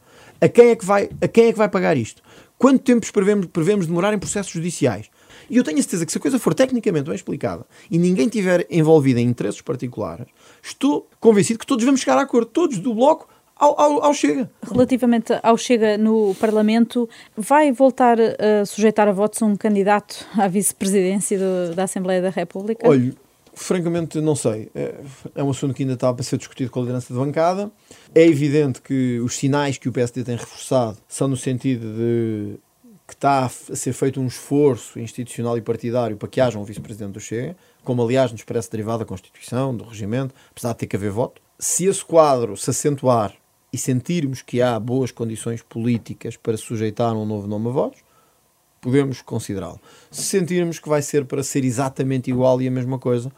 A 0.44 0.48
quem 0.48 0.68
é 0.68 0.76
que 0.76 0.84
vai, 0.84 1.08
a 1.22 1.26
quem 1.26 1.46
é 1.46 1.52
que 1.52 1.56
vai 1.56 1.70
pagar 1.70 1.96
isto? 1.96 2.22
Quanto 2.58 2.80
tempo 2.80 3.10
prevemos, 3.10 3.46
prevemos 3.46 3.86
demorar 3.86 4.12
em 4.12 4.18
processos 4.18 4.52
judiciais? 4.52 5.08
E 5.48 5.56
eu 5.56 5.64
tenho 5.64 5.78
a 5.78 5.80
certeza 5.80 6.04
que 6.04 6.12
se 6.12 6.18
a 6.18 6.20
coisa 6.20 6.38
for 6.38 6.52
tecnicamente 6.52 7.06
bem 7.06 7.14
explicada 7.14 7.64
e 7.90 7.96
ninguém 7.96 8.26
estiver 8.26 8.66
envolvido 8.68 9.18
em 9.20 9.26
interesses 9.26 9.62
particulares, 9.62 10.26
estou 10.62 11.08
convencido 11.18 11.58
que 11.58 11.66
todos 11.66 11.82
vamos 11.82 12.02
chegar 12.02 12.18
a 12.18 12.20
acordo, 12.20 12.50
todos 12.50 12.76
do 12.76 12.92
Bloco 12.92 13.26
ao, 13.56 13.80
ao, 13.80 14.04
ao, 14.04 14.12
Chega. 14.12 14.50
Relativamente 14.70 15.32
ao 15.42 15.56
Chega 15.56 15.96
no 15.96 16.34
Parlamento, 16.38 17.08
vai 17.34 17.72
voltar 17.72 18.18
a 18.20 18.66
sujeitar 18.66 19.08
a 19.08 19.12
votos 19.12 19.40
um 19.40 19.56
candidato 19.56 20.26
à 20.36 20.46
vice-presidência 20.46 21.38
da 21.74 21.84
Assembleia 21.84 22.20
da 22.20 22.28
República? 22.28 22.86
Olha, 22.86 23.14
francamente 23.54 24.20
não 24.20 24.36
sei. 24.36 24.70
É, 24.74 24.94
é 25.34 25.42
um 25.42 25.50
assunto 25.50 25.74
que 25.74 25.82
ainda 25.82 25.94
está 25.94 26.12
para 26.12 26.22
ser 26.22 26.36
discutido 26.36 26.70
com 26.70 26.80
a 26.80 26.82
liderança 26.82 27.12
de 27.12 27.18
bancada. 27.18 27.70
É 28.14 28.24
evidente 28.26 28.82
que 28.82 29.18
os 29.20 29.36
sinais 29.36 29.78
que 29.78 29.88
o 29.88 29.92
PSD 29.92 30.24
tem 30.24 30.36
reforçado 30.36 30.98
são 31.08 31.28
no 31.28 31.36
sentido 31.36 31.86
de 31.94 32.58
que 33.06 33.14
está 33.14 33.44
a 33.44 33.48
ser 33.48 33.92
feito 33.92 34.20
um 34.20 34.26
esforço 34.26 34.98
institucional 34.98 35.58
e 35.58 35.60
partidário 35.60 36.16
para 36.16 36.28
que 36.28 36.40
haja 36.40 36.58
um 36.58 36.64
vice-presidente 36.64 37.12
do 37.12 37.20
Chega, 37.20 37.54
como 37.82 38.02
aliás 38.02 38.32
nos 38.32 38.42
parece 38.42 38.70
derivado 38.70 39.00
da 39.00 39.04
Constituição, 39.04 39.76
do 39.76 39.84
regimento, 39.84 40.34
apesar 40.50 40.72
de 40.72 40.78
ter 40.78 40.86
que 40.86 40.96
haver 40.96 41.10
voto. 41.10 41.42
Se 41.58 41.84
esse 41.84 42.04
quadro 42.04 42.56
se 42.56 42.70
acentuar 42.70 43.34
e 43.70 43.76
sentirmos 43.76 44.40
que 44.40 44.62
há 44.62 44.78
boas 44.80 45.10
condições 45.10 45.60
políticas 45.62 46.36
para 46.36 46.56
sujeitar 46.56 47.14
um 47.14 47.26
novo 47.26 47.46
nome 47.46 47.68
a 47.68 47.72
votos, 47.72 48.00
podemos 48.80 49.22
considerá-lo. 49.22 49.80
Se 50.10 50.22
sentirmos 50.22 50.78
que 50.78 50.88
vai 50.88 51.02
ser 51.02 51.24
para 51.24 51.42
ser 51.42 51.64
exatamente 51.64 52.30
igual 52.30 52.60
e 52.60 52.68
a 52.68 52.70
mesma 52.70 52.98
coisa, 52.98 53.32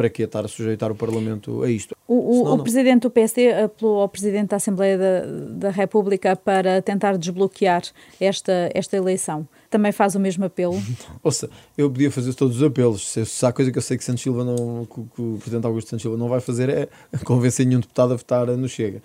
para 0.00 0.08
que 0.08 0.22
estar 0.22 0.42
a 0.42 0.48
sujeitar 0.48 0.90
o 0.90 0.94
Parlamento 0.94 1.62
a 1.62 1.68
isto? 1.68 1.94
O, 2.08 2.14
o, 2.14 2.38
Senão, 2.38 2.54
o 2.54 2.62
Presidente 2.62 3.02
do 3.02 3.10
PSD 3.10 3.52
apelou 3.52 4.00
ao 4.00 4.08
Presidente 4.08 4.48
da 4.48 4.56
Assembleia 4.56 4.96
da, 4.96 5.68
da, 5.68 5.70
República 5.70 6.34
para 6.34 6.80
tentar 6.80 7.18
desbloquear 7.18 7.82
esta, 8.18 8.70
esta 8.72 8.96
eleição. 8.96 9.46
Também 9.68 9.92
faz 9.92 10.14
o 10.14 10.20
mesmo 10.20 10.42
apelo? 10.46 10.72
Ouça, 11.22 11.50
eu 11.76 11.90
podia 11.90 12.10
fazer 12.10 12.32
todos 12.32 12.56
os 12.56 12.62
apelos. 12.62 13.06
Se, 13.06 13.26
se 13.26 13.44
há 13.44 13.52
coisa 13.52 13.70
que 13.70 13.76
eu 13.76 13.82
sei 13.82 13.98
que 13.98 14.04
Santos 14.04 14.22
Silva 14.22 14.42
não, 14.42 14.86
que, 14.86 15.02
que 15.14 15.20
o 15.20 15.36
Presidente 15.38 15.66
Augusto 15.66 15.90
Santos 15.90 16.00
Silva 16.00 16.16
não 16.16 16.30
vai 16.30 16.40
fazer 16.40 16.70
é 16.70 16.88
convencer 17.22 17.66
nenhum 17.66 17.80
deputado 17.80 18.14
a 18.14 18.16
votar 18.16 18.46
no 18.46 18.68
Chega. 18.70 19.02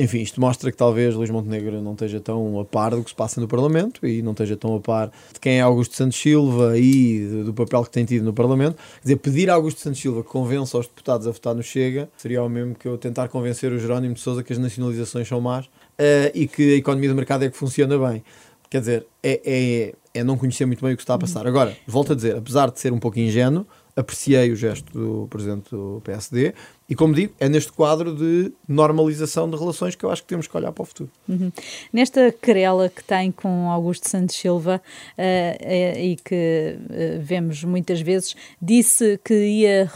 Enfim, 0.00 0.20
isto 0.20 0.40
mostra 0.40 0.70
que 0.70 0.76
talvez 0.76 1.16
Luís 1.16 1.28
Montenegro 1.28 1.82
não 1.82 1.92
esteja 1.92 2.20
tão 2.20 2.60
a 2.60 2.64
par 2.64 2.92
do 2.92 3.02
que 3.02 3.10
se 3.10 3.16
passa 3.16 3.40
no 3.40 3.48
Parlamento 3.48 4.06
e 4.06 4.22
não 4.22 4.30
esteja 4.30 4.56
tão 4.56 4.76
a 4.76 4.80
par 4.80 5.10
de 5.32 5.40
quem 5.40 5.58
é 5.58 5.60
Augusto 5.60 5.96
Santos 5.96 6.16
Silva 6.16 6.78
e 6.78 7.42
do 7.44 7.52
papel 7.52 7.82
que 7.82 7.90
tem 7.90 8.04
tido 8.04 8.24
no 8.24 8.32
Parlamento. 8.32 8.76
Quer 8.76 9.02
dizer, 9.02 9.16
pedir 9.16 9.50
a 9.50 9.54
Augusto 9.54 9.80
Santos 9.80 10.00
Silva 10.00 10.22
que 10.22 10.28
convença 10.28 10.78
os 10.78 10.86
deputados 10.86 11.26
a 11.26 11.32
votar 11.32 11.52
no 11.52 11.64
Chega 11.64 12.08
seria 12.16 12.40
o 12.44 12.48
mesmo 12.48 12.76
que 12.76 12.86
eu 12.86 12.96
tentar 12.96 13.26
convencer 13.26 13.72
o 13.72 13.78
Jerónimo 13.80 14.14
de 14.14 14.20
Sousa 14.20 14.44
que 14.44 14.52
as 14.52 14.58
nacionalizações 14.60 15.26
são 15.26 15.40
más 15.40 15.66
uh, 15.66 16.30
e 16.32 16.46
que 16.46 16.74
a 16.74 16.76
economia 16.76 17.08
de 17.08 17.16
mercado 17.16 17.44
é 17.44 17.50
que 17.50 17.56
funciona 17.56 17.98
bem. 17.98 18.22
Quer 18.70 18.78
dizer, 18.78 19.06
é, 19.20 19.40
é, 19.44 19.94
é 20.14 20.22
não 20.22 20.38
conhecer 20.38 20.64
muito 20.64 20.84
bem 20.84 20.94
o 20.94 20.96
que 20.96 21.02
está 21.02 21.14
a 21.14 21.18
passar. 21.18 21.44
Agora, 21.44 21.76
volto 21.88 22.12
a 22.12 22.14
dizer, 22.14 22.36
apesar 22.36 22.70
de 22.70 22.78
ser 22.78 22.92
um 22.92 23.00
pouco 23.00 23.18
ingênuo, 23.18 23.66
apreciei 23.96 24.52
o 24.52 24.56
gesto 24.56 24.92
do 24.92 25.26
Presidente 25.28 25.70
do 25.70 26.00
PSD 26.04 26.54
e, 26.88 26.94
como 26.94 27.14
digo, 27.14 27.34
é 27.38 27.48
neste 27.50 27.70
quadro 27.70 28.14
de 28.14 28.50
normalização 28.66 29.48
de 29.50 29.56
relações 29.56 29.94
que 29.94 30.04
eu 30.04 30.10
acho 30.10 30.22
que 30.22 30.28
temos 30.28 30.46
que 30.46 30.56
olhar 30.56 30.72
para 30.72 30.82
o 30.82 30.86
futuro. 30.86 31.10
Uhum. 31.28 31.52
Nesta 31.92 32.32
querela 32.32 32.88
que 32.88 33.04
tem 33.04 33.30
com 33.30 33.70
Augusto 33.70 34.08
Santos 34.08 34.36
Silva 34.36 34.80
uh, 34.80 35.20
uh, 35.20 35.98
e 35.98 36.16
que 36.16 36.78
uh, 36.80 37.20
vemos 37.20 37.62
muitas 37.62 38.00
vezes, 38.00 38.34
disse 38.60 39.20
que 39.22 39.34
ia 39.34 39.90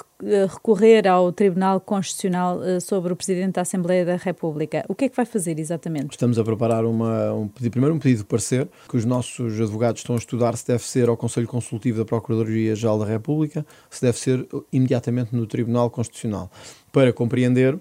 recorrer 0.48 1.08
ao 1.08 1.32
Tribunal 1.32 1.80
Constitucional 1.80 2.60
sobre 2.80 3.12
o 3.12 3.16
Presidente 3.16 3.54
da 3.54 3.62
Assembleia 3.62 4.04
da 4.04 4.14
República. 4.14 4.84
O 4.88 4.94
que 4.94 5.06
é 5.06 5.08
que 5.08 5.16
vai 5.16 5.26
fazer 5.26 5.58
exatamente? 5.58 6.12
Estamos 6.12 6.38
a 6.38 6.44
preparar 6.44 6.84
uma, 6.84 7.32
um 7.32 7.48
pedido, 7.48 7.72
primeiro 7.72 7.96
um 7.96 7.98
pedido 7.98 8.18
de 8.18 8.26
parecer 8.26 8.68
que 8.88 8.96
os 8.96 9.04
nossos 9.04 9.60
advogados 9.60 10.00
estão 10.00 10.14
a 10.14 10.18
estudar 10.18 10.56
se 10.56 10.64
deve 10.64 10.84
ser 10.84 11.08
ao 11.08 11.16
Conselho 11.16 11.48
Consultivo 11.48 11.98
da 11.98 12.04
Procuradoria-Geral 12.04 13.00
da 13.00 13.04
República, 13.04 13.66
se 13.90 14.00
deve 14.00 14.16
ser 14.16 14.46
imediatamente 14.72 15.34
no 15.34 15.44
Tribunal 15.44 15.90
Constitucional 15.90 16.52
para 16.92 17.12
compreender 17.12 17.78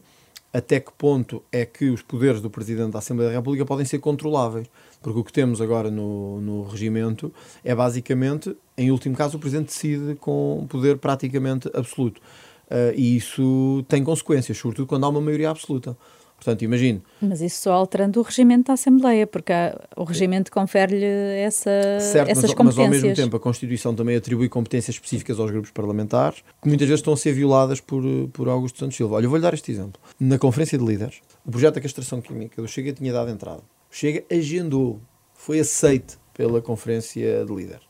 até 0.54 0.80
que 0.80 0.92
ponto 0.92 1.42
é 1.52 1.66
que 1.66 1.90
os 1.90 2.02
poderes 2.02 2.42
do 2.42 2.50
Presidente 2.50 2.92
da 2.92 3.00
Assembleia 3.00 3.32
da 3.32 3.38
República 3.38 3.66
podem 3.66 3.86
ser 3.86 4.00
controláveis. 4.00 4.68
Porque 5.02 5.20
o 5.20 5.24
que 5.24 5.32
temos 5.32 5.62
agora 5.62 5.90
no, 5.90 6.42
no 6.42 6.64
regimento 6.64 7.34
é 7.64 7.74
basicamente, 7.74 8.56
em 8.78 8.92
último 8.92 9.16
caso, 9.16 9.38
o 9.38 9.40
Presidente 9.40 9.68
decide 9.68 10.16
com 10.16 10.66
poder 10.70 10.98
praticamente 10.98 11.70
absoluto. 11.74 12.22
Uh, 12.70 12.94
e 12.96 13.18
isso 13.18 13.84
tem 13.88 14.04
consequências, 14.04 14.58
sobretudo 14.58 14.88
quando 14.88 15.06
há 15.06 15.10
uma 15.10 15.22
maioria 15.22 15.50
absoluta. 15.50 15.98
Portanto, 16.44 16.64
imagine. 16.64 17.04
Mas 17.22 17.40
isso 17.40 17.62
só 17.62 17.74
alterando 17.74 18.20
o 18.20 18.24
regimento 18.24 18.70
da 18.70 18.74
Assembleia, 18.74 19.28
porque 19.28 19.54
o 19.96 20.04
regimento 20.04 20.52
confere-lhe 20.52 21.06
essa, 21.06 21.70
certo, 22.00 22.30
essas 22.30 22.46
mas, 22.46 22.54
competências. 22.56 22.88
Mas 22.90 23.04
ao 23.04 23.10
mesmo 23.10 23.16
tempo 23.16 23.38
a 23.38 23.40
Constituição 23.40 23.94
também 23.94 24.16
atribui 24.16 24.50
competências 24.50 24.96
específicas 24.96 25.40
aos 25.40 25.52
grupos 25.52 25.70
parlamentares, 25.70 26.44
que 26.60 26.68
muitas 26.68 26.88
vezes 26.88 27.02
estão 27.02 27.14
a 27.14 27.18
ser 27.18 27.34
violadas 27.34 27.80
por, 27.80 28.04
por 28.34 28.50
Augusto 28.50 28.80
Santos 28.80 28.98
Silva. 28.98 29.18
Olha, 29.18 29.26
eu 29.26 29.30
vou-lhe 29.30 29.44
dar 29.44 29.54
este 29.54 29.72
exemplo. 29.72 30.02
Na 30.20 30.40
Conferência 30.40 30.80
de 30.80 30.84
Líderes, 30.84 31.22
o 31.46 31.52
projeto 31.52 31.76
da 31.76 31.82
castração 31.82 32.20
química 32.22 32.60
do 32.60 32.68
Chega 32.68 32.92
tinha 32.92 33.14
dado 33.14 33.30
entrada. 33.30 33.62
O 33.92 33.96
Chega 33.96 34.24
agendou, 34.32 35.00
foi 35.36 35.60
aceite 35.60 36.18
pela 36.34 36.60
Conferência 36.60 37.46
de 37.46 37.54
Líderes. 37.54 37.84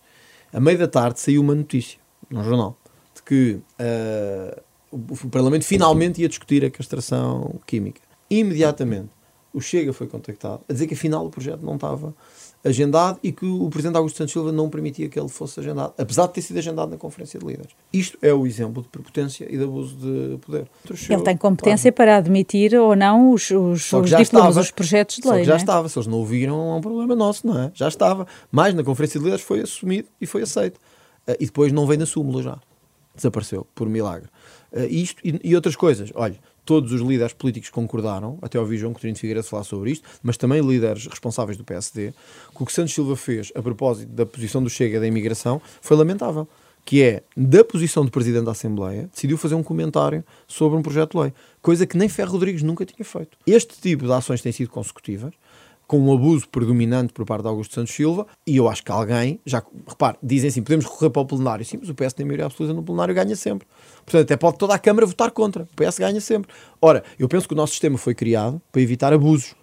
A 0.52 0.60
meio 0.60 0.78
da 0.78 0.90
tarde 0.90 1.22
saiu 1.22 1.40
uma 1.40 1.56
notícia 1.56 2.00
no 2.30 2.44
jornal 2.44 2.78
de 3.16 3.24
que 3.24 3.62
uh, 3.80 4.62
o 4.92 5.30
Parlamento 5.30 5.64
finalmente 5.64 6.22
ia 6.22 6.28
discutir 6.28 6.66
a 6.66 6.70
castração 6.70 7.62
química 7.66 8.11
imediatamente 8.40 9.10
o 9.54 9.60
Chega 9.60 9.92
foi 9.92 10.08
contactado 10.08 10.62
a 10.68 10.74
dizer 10.74 10.88
que 10.88 10.94
afinal 10.94 11.26
o 11.26 11.30
projeto 11.30 11.62
não 11.62 11.76
estava 11.76 12.14
agendado 12.64 13.20
e 13.24 13.32
que 13.32 13.46
o 13.46 13.70
Presidente 13.70 13.98
Augusto 13.98 14.18
Santos 14.18 14.34
Silva 14.34 14.52
não 14.52 14.70
permitia 14.70 15.10
que 15.10 15.20
ele 15.20 15.28
fosse 15.28 15.60
agendado, 15.60 15.94
apesar 15.98 16.28
de 16.28 16.34
ter 16.34 16.42
sido 16.42 16.58
agendado 16.58 16.92
na 16.92 16.98
Conferência 16.98 17.40
de 17.40 17.46
Líderes. 17.46 17.72
Isto 17.92 18.18
é 18.22 18.32
o 18.34 18.46
exemplo 18.46 18.84
de 18.84 18.90
prepotência 18.90 19.48
e 19.50 19.58
de 19.58 19.64
abuso 19.64 19.96
de 19.96 20.38
poder. 20.38 20.68
Ele 21.10 21.22
tem 21.24 21.36
competência 21.36 21.92
para 21.92 22.18
admitir 22.18 22.76
ou 22.76 22.96
não 22.96 23.32
os, 23.32 23.50
os, 23.50 23.92
os 23.92 24.10
diplomas, 24.10 24.22
estava, 24.22 24.60
os 24.60 24.72
projetos 24.72 25.18
de 25.18 25.28
lei. 25.28 25.44
já 25.44 25.54
é? 25.54 25.58
estava, 25.58 25.90
se 25.90 25.98
eles 25.98 26.08
não 26.08 26.20
ouviram, 26.20 26.72
é 26.72 26.76
um 26.76 26.82
problema 26.82 27.16
nosso, 27.16 27.48
não 27.48 27.60
é? 27.60 27.72
Já 27.74 27.88
estava. 27.88 28.28
Mas 28.52 28.74
na 28.74 28.84
Conferência 28.84 29.20
de 29.20 29.24
Líderes 29.26 29.44
foi 29.44 29.62
assumido 29.62 30.08
e 30.20 30.26
foi 30.28 30.44
aceito. 30.44 30.78
Uh, 31.28 31.36
e 31.40 31.46
depois 31.46 31.72
não 31.72 31.86
veio 31.88 32.00
na 32.00 32.06
súmula 32.06 32.44
já. 32.44 32.60
Desapareceu, 33.16 33.66
por 33.74 33.90
milagre. 33.90 34.30
Uh, 34.72 34.86
isto 34.86 35.20
e, 35.26 35.40
e 35.44 35.56
outras 35.56 35.76
coisas. 35.76 36.12
Olha, 36.14 36.40
todos 36.66 36.92
os 36.92 37.02
líderes 37.02 37.34
políticos 37.34 37.70
concordaram, 37.70 38.38
até 38.42 38.60
ouvi 38.60 38.78
João 38.78 38.94
Coutinho 38.94 39.14
de 39.14 39.20
Figueiredo 39.20 39.48
falar 39.48 39.64
sobre 39.64 39.92
isto, 39.92 40.08
mas 40.22 40.38
também 40.38 40.62
líderes 40.62 41.08
responsáveis 41.08 41.58
do 41.58 41.64
PSD, 41.64 42.14
que 42.56 42.64
o 42.64 42.66
que 42.66 42.74
Santos 42.74 42.94
Silva 42.94 43.16
fez 43.16 43.52
a 43.56 43.62
propósito 43.62 44.12
da 44.12 44.26
posição 44.26 44.64
do 44.64 44.70
Chega 44.70 45.00
da 45.00 45.08
imigração 45.08 45.62
foi 45.82 45.98
lamentável. 45.98 46.48
Que 46.84 47.04
é, 47.04 47.24
da 47.38 47.64
posição 47.64 48.04
do 48.04 48.10
Presidente 48.10 48.46
da 48.46 48.52
Assembleia, 48.52 49.08
decidiu 49.14 49.38
fazer 49.38 49.54
um 49.54 49.62
comentário 49.62 50.24
sobre 50.48 50.80
um 50.80 50.82
projeto 50.82 51.12
de 51.12 51.24
lei, 51.26 51.34
coisa 51.62 51.86
que 51.86 51.96
nem 51.96 52.10
Ferro 52.10 52.32
Rodrigues 52.32 52.64
nunca 52.64 52.84
tinha 52.84 53.06
feito. 53.06 53.38
Este 53.46 53.80
tipo 53.80 54.08
de 54.08 54.12
ações 54.12 54.42
têm 54.42 54.52
sido 54.52 54.72
consecutivas, 54.72 55.32
com 55.92 56.00
um 56.00 56.14
abuso 56.14 56.48
predominante 56.48 57.12
por 57.12 57.26
parte 57.26 57.42
de 57.42 57.50
Augusto 57.50 57.76
Santos 57.76 57.94
Silva, 57.94 58.26
e 58.48 58.56
eu 58.56 58.70
acho 58.70 58.82
que 58.82 58.90
alguém, 58.90 59.42
já, 59.46 59.62
repare, 59.86 60.18
dizem 60.24 60.48
assim, 60.48 60.64
podemos 60.64 60.86
recorrer 60.86 61.10
para 61.10 61.22
o 61.22 61.26
plenário, 61.26 61.66
sim, 61.66 61.76
mas 61.78 61.90
o 61.90 61.94
PS 61.94 62.14
tem 62.14 62.26
maioria 62.26 62.46
absoluta 62.46 62.74
no 62.74 62.82
plenário 62.82 63.14
ganha 63.14 63.36
sempre. 63.36 63.68
Portanto, 64.06 64.22
até 64.22 64.38
pode 64.38 64.58
toda 64.58 64.74
a 64.74 64.80
Câmara 64.80 65.06
votar 65.06 65.32
contra, 65.32 65.64
o 65.64 65.76
PS 65.76 66.00
ganha 66.00 66.22
sempre. 66.22 66.50
Ora, 66.82 67.04
eu 67.20 67.28
penso 67.28 67.46
que 67.46 67.54
o 67.54 67.58
nosso 67.58 67.74
sistema 67.74 67.98
foi 67.98 68.16
criado 68.16 68.62
para 68.72 68.82
evitar 68.82 69.12
abusos. 69.12 69.54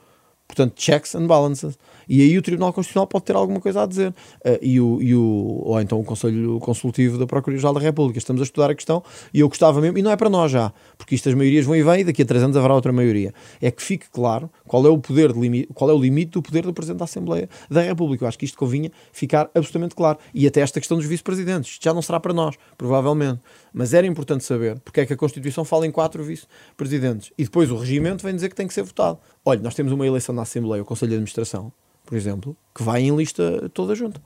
Portanto, 0.46 0.74
checks 0.76 1.14
and 1.14 1.26
balances. 1.26 1.78
E 2.08 2.22
aí 2.22 2.38
o 2.38 2.42
Tribunal 2.42 2.72
Constitucional 2.72 3.06
pode 3.06 3.24
ter 3.24 3.36
alguma 3.36 3.60
coisa 3.60 3.82
a 3.82 3.86
dizer. 3.86 4.10
Uh, 4.44 4.58
e, 4.62 4.80
o, 4.80 5.02
e 5.02 5.14
o, 5.14 5.62
ou 5.64 5.80
então 5.80 6.00
o 6.00 6.04
Conselho 6.04 6.58
Consultivo 6.60 7.18
da 7.18 7.26
Procuradoria-Geral 7.26 7.74
da 7.74 7.80
República. 7.80 8.18
Estamos 8.18 8.40
a 8.40 8.44
estudar 8.44 8.70
a 8.70 8.74
questão 8.74 9.02
e 9.32 9.40
eu 9.40 9.48
gostava 9.48 9.80
mesmo, 9.80 9.98
e 9.98 10.02
não 10.02 10.10
é 10.10 10.16
para 10.16 10.30
nós 10.30 10.50
já, 10.50 10.72
porque 10.96 11.14
isto 11.14 11.28
as 11.28 11.34
maiorias 11.34 11.64
vão 11.64 11.76
e 11.76 11.82
vêm 11.82 12.00
e 12.00 12.04
daqui 12.04 12.22
a 12.22 12.24
três 12.24 12.42
anos 12.42 12.56
haverá 12.56 12.74
outra 12.74 12.92
maioria. 12.92 13.32
É 13.60 13.70
que 13.70 13.82
fique 13.82 14.08
claro 14.10 14.50
qual 14.66 14.86
é 14.86 14.88
o 14.88 14.98
poder 14.98 15.32
de 15.32 15.66
qual 15.74 15.90
é 15.90 15.92
o 15.92 15.98
limite 15.98 16.32
do 16.32 16.42
poder 16.42 16.62
do 16.62 16.72
Presidente 16.72 16.98
da 16.98 17.04
Assembleia 17.04 17.48
da 17.70 17.82
República. 17.82 18.24
Eu 18.24 18.28
acho 18.28 18.38
que 18.38 18.44
isto 18.44 18.56
convinha 18.58 18.90
ficar 19.12 19.50
absolutamente 19.54 19.94
claro. 19.94 20.18
E 20.32 20.46
até 20.46 20.60
esta 20.60 20.80
questão 20.80 20.96
dos 20.96 21.06
vice-presidentes. 21.06 21.72
Isto 21.72 21.84
já 21.84 21.94
não 21.94 22.02
será 22.02 22.20
para 22.20 22.32
nós, 22.32 22.56
provavelmente. 22.76 23.40
Mas 23.72 23.94
era 23.94 24.06
importante 24.06 24.44
saber 24.44 24.78
porque 24.80 25.00
é 25.00 25.06
que 25.06 25.12
a 25.12 25.16
Constituição 25.16 25.64
fala 25.64 25.86
em 25.86 25.90
quatro 25.90 26.22
vice-presidentes. 26.24 27.32
E 27.36 27.44
depois 27.44 27.70
o 27.70 27.76
regimento 27.76 28.24
vem 28.24 28.34
dizer 28.34 28.48
que 28.48 28.54
tem 28.54 28.66
que 28.66 28.74
ser 28.74 28.82
votado. 28.82 29.18
Olha, 29.44 29.60
nós 29.60 29.74
temos 29.74 29.92
uma 29.92 30.06
eleição 30.06 30.34
na 30.34 30.42
Assembleia, 30.42 30.82
o 30.82 30.86
Conselho 30.86 31.10
de 31.10 31.14
Administração, 31.16 31.72
por 32.08 32.16
exemplo, 32.16 32.56
que 32.74 32.82
vai 32.82 33.02
em 33.02 33.14
lista 33.14 33.68
toda 33.74 33.94
junta. 33.94 34.18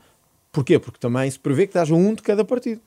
Porquê? 0.52 0.78
Porque 0.78 1.00
também 1.00 1.28
se 1.28 1.36
prevê 1.36 1.66
que 1.66 1.76
haja 1.76 1.92
um 1.92 2.14
de 2.14 2.22
cada 2.22 2.44
partido. 2.44 2.80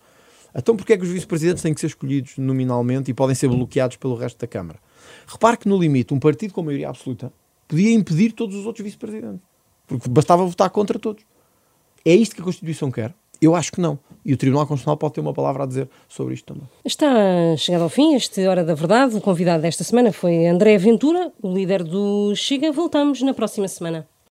Então 0.56 0.74
porquê 0.74 0.94
é 0.94 0.98
que 0.98 1.04
os 1.04 1.10
vice-presidentes 1.10 1.62
têm 1.62 1.74
que 1.74 1.82
ser 1.82 1.88
escolhidos 1.88 2.38
nominalmente 2.38 3.12
e 3.12 3.14
podem 3.14 3.36
ser 3.36 3.50
bloqueados 3.50 3.98
pelo 3.98 4.16
resto 4.16 4.40
da 4.40 4.48
Câmara? 4.48 4.80
Repare 5.28 5.58
que 5.58 5.68
no 5.68 5.78
limite, 5.78 6.14
um 6.14 6.20
partido 6.20 6.54
com 6.54 6.64
maioria 6.64 6.88
absoluta 6.88 7.34
podia 7.68 7.94
impedir 7.94 8.32
todos 8.32 8.56
os 8.56 8.66
outros 8.66 8.86
vice-presidentes. 8.86 9.42
Porque 9.86 10.08
bastava 10.08 10.46
votar 10.46 10.70
contra 10.70 10.98
todos. 10.98 11.26
É 12.06 12.16
isto 12.16 12.34
que 12.34 12.42
a 12.42 12.46
Constituição 12.46 12.90
quer? 12.90 13.14
Eu 13.42 13.54
acho 13.54 13.74
que 13.74 13.82
não. 13.82 14.00
E 14.24 14.32
o 14.32 14.38
Tribunal 14.38 14.66
Constitucional 14.66 14.96
pode 14.96 15.16
ter 15.16 15.20
uma 15.20 15.34
palavra 15.34 15.64
a 15.64 15.66
dizer 15.66 15.90
sobre 16.08 16.36
isto 16.36 16.54
também. 16.54 16.70
Está 16.86 17.58
chegado 17.58 17.82
ao 17.82 17.90
fim 17.90 18.16
este 18.16 18.48
Hora 18.48 18.64
da 18.64 18.76
Verdade. 18.76 19.18
O 19.18 19.20
convidado 19.20 19.62
desta 19.62 19.84
semana 19.84 20.14
foi 20.14 20.48
André 20.48 20.78
Ventura, 20.78 21.34
o 21.42 21.54
líder 21.54 21.84
do 21.84 22.34
Chega. 22.34 22.72
Voltamos 22.72 23.22
na 23.22 23.34
próxima 23.34 23.68
semana. 23.68 24.08